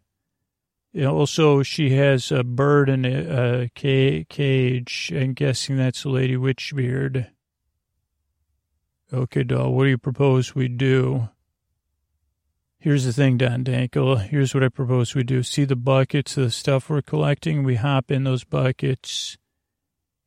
also, 1.05 1.63
she 1.63 1.91
has 1.91 2.31
a 2.31 2.45
bird 2.45 2.89
in 2.89 3.05
a, 3.05 3.63
a 3.63 4.25
cage. 4.29 5.13
I'm 5.15 5.33
guessing 5.33 5.77
that's 5.77 6.05
Lady 6.05 6.37
Witchbeard. 6.37 7.29
Okay, 9.13 9.45
doll, 9.45 9.73
what 9.73 9.85
do 9.85 9.91
you 9.91 9.99
propose 9.99 10.55
we 10.55 10.69
do? 10.69 11.29
Here's 12.79 13.05
the 13.05 13.13
thing, 13.13 13.39
Don 13.39 13.65
Dankle. 13.65 14.21
Here's 14.21 14.55
what 14.55 14.63
I 14.63 14.69
propose 14.69 15.15
we 15.15 15.25
do. 15.25 15.43
See 15.43 15.65
the 15.65 15.77
buckets, 15.77 16.37
of 16.37 16.45
the 16.45 16.51
stuff 16.51 16.89
we're 16.89 17.03
collecting. 17.03 17.65
We 17.65 17.77
hop 17.77 18.11
in 18.11 18.25
those 18.25 18.45
buckets 18.45 19.39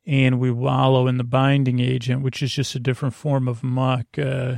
and 0.06 0.40
we 0.40 0.50
wallow 0.50 1.08
in 1.08 1.18
the 1.18 1.24
binding 1.24 1.80
agent, 1.80 2.24
which 2.24 2.42
is 2.42 2.52
just 2.52 2.74
a 2.74 2.80
different 2.80 3.14
form 3.14 3.48
of 3.48 3.64
muck. 3.64 4.08
Uh, 4.18 4.56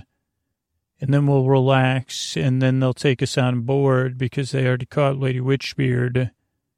and 1.02 1.14
then 1.14 1.28
we'll 1.28 1.46
relax 1.46 2.38
and 2.38 2.62
then 2.62 2.80
they'll 2.80 2.94
take 2.94 3.22
us 3.22 3.38
on 3.38 3.62
board 3.62 4.18
because 4.18 4.52
they 4.52 4.66
already 4.66 4.86
caught 4.86 5.20
Lady 5.20 5.40
Witchbeard. 5.40 6.32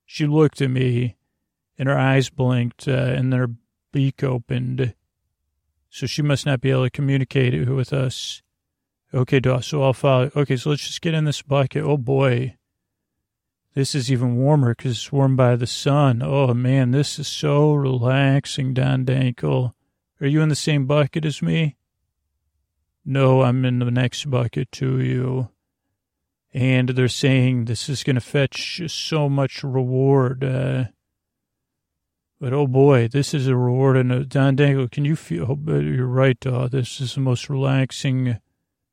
She 0.05 0.26
looked 0.26 0.61
at 0.61 0.72
me 0.72 1.18
and 1.78 1.88
her 1.88 1.97
eyes 1.97 2.30
blinked 2.30 2.88
uh, 2.88 2.91
and 2.91 3.32
their 3.32 3.49
beak 3.91 4.24
opened. 4.24 4.95
So 5.89 6.07
she 6.07 6.22
must 6.22 6.45
not 6.45 6.59
be 6.59 6.72
able 6.72 6.86
to 6.86 6.89
communicate 6.89 7.70
with 7.70 7.93
us. 7.93 8.41
Okay, 9.14 9.39
so 9.61 9.84
I'll 9.84 9.93
follow. 9.93 10.32
Okay, 10.36 10.57
so 10.57 10.72
let's 10.72 10.88
just 10.88 11.01
get 11.01 11.14
in 11.14 11.26
this 11.26 11.43
bucket. 11.43 11.84
Oh, 11.84 11.97
boy. 11.97 12.55
This 13.76 13.93
is 13.93 14.11
even 14.11 14.38
warmer 14.38 14.74
because 14.74 14.93
it's 14.93 15.11
warmed 15.11 15.38
by 15.38 15.55
the 15.55 15.68
sun. 15.68 16.22
Oh, 16.24 16.53
man, 16.53 16.91
this 16.91 17.20
is 17.20 17.28
so 17.28 17.74
relaxing, 17.74 18.74
Don 18.74 19.05
Dankle. 19.05 19.74
Are 20.20 20.28
you 20.28 20.41
in 20.41 20.49
the 20.49 20.55
same 20.55 20.88
bucket 20.88 21.26
as 21.26 21.41
me? 21.41 21.76
No, 23.05 23.43
I'm 23.43 23.66
in 23.66 23.80
the 23.80 23.91
next 23.91 24.30
bucket 24.30 24.72
to 24.74 24.99
you. 24.99 25.49
And 26.51 26.89
they're 26.89 27.07
saying 27.07 27.66
this 27.66 27.89
is 27.89 28.03
going 28.03 28.16
to 28.16 28.22
fetch 28.22 28.82
so 28.88 29.30
much 29.30 29.64
reward. 29.64 30.43
Uh, 30.43 30.86
but 32.39 32.53
oh 32.53 32.68
boy, 32.68 33.07
this 33.07 33.34
is 33.34 33.47
a 33.47 33.55
reward. 33.55 33.97
And 33.97 34.11
uh, 34.11 34.20
Don 34.28 34.55
Dankle, 34.55 34.91
can 34.91 35.05
you 35.05 35.16
feel? 35.16 35.59
Oh, 35.68 35.80
you're 35.80 36.05
right, 36.07 36.43
uh, 36.47 36.68
This 36.68 36.99
is 37.01 37.16
the 37.16 37.22
most 37.22 37.49
relaxing 37.49 38.39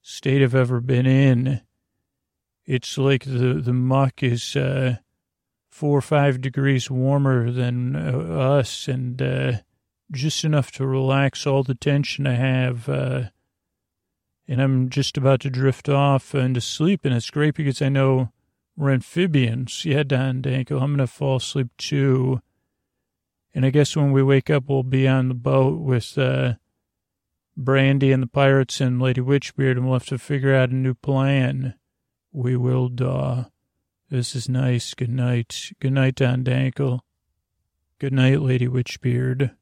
state 0.03 0.42
I've 0.42 0.55
ever 0.55 0.80
been 0.80 1.07
in. 1.07 1.61
It's 2.64 2.96
like 2.98 3.24
the, 3.24 3.61
the 3.62 3.72
muck 3.72 4.22
is 4.22 4.55
uh, 4.57 4.96
four 5.68 5.98
or 5.98 6.03
five 6.03 6.40
degrees 6.40 6.90
warmer 6.90 7.51
than 7.51 7.96
uh, 7.96 8.18
us 8.18 8.88
and 8.88 9.20
uh, 9.20 9.53
just 10.12 10.44
enough 10.44 10.70
to 10.72 10.86
relax 10.86 11.46
all 11.46 11.62
the 11.62 11.74
tension 11.74 12.26
I 12.26 12.34
have. 12.34 12.88
Uh, 12.88 13.22
and 14.46 14.61
I'm 14.61 14.90
just 14.90 15.16
about 15.16 15.40
to 15.40 15.51
drift 15.51 15.88
off 15.88 16.34
into 16.34 16.61
sleep, 16.61 17.05
and 17.05 17.14
it's 17.14 17.30
great 17.30 17.55
because 17.55 17.80
I 17.80 17.88
know 17.88 18.32
we're 18.76 18.90
amphibians. 18.90 19.84
Yeah, 19.84 20.03
Don 20.03 20.42
Dankle, 20.42 20.82
I'm 20.82 20.96
going 20.96 20.98
to 20.98 21.07
fall 21.07 21.36
asleep 21.36 21.68
too. 21.78 22.40
And 23.55 23.64
I 23.64 23.70
guess 23.70 23.96
when 23.96 24.12
we 24.12 24.22
wake 24.22 24.51
up, 24.51 24.64
we'll 24.68 24.82
be 24.82 25.07
on 25.07 25.28
the 25.28 25.34
boat 25.34 25.80
with 25.80 26.16
uh, 26.18 26.55
Brandy 27.64 28.12
and 28.12 28.22
the 28.22 28.26
pirates 28.26 28.80
and 28.80 29.00
Lady 29.00 29.20
Witchbeard, 29.20 29.72
and 29.72 29.84
we'll 29.84 29.98
have 29.98 30.06
to 30.06 30.18
figure 30.18 30.54
out 30.54 30.70
a 30.70 30.74
new 30.74 30.94
plan. 30.94 31.74
We 32.32 32.56
will, 32.56 32.88
daw. 32.88 33.46
This 34.08 34.34
is 34.34 34.48
nice. 34.48 34.94
Good 34.94 35.11
night. 35.11 35.72
Good 35.80 35.92
night, 35.92 36.16
Don 36.16 36.42
Dankle. 36.42 37.00
Good 37.98 38.12
night, 38.12 38.40
Lady 38.40 38.66
Witchbeard. 38.66 39.52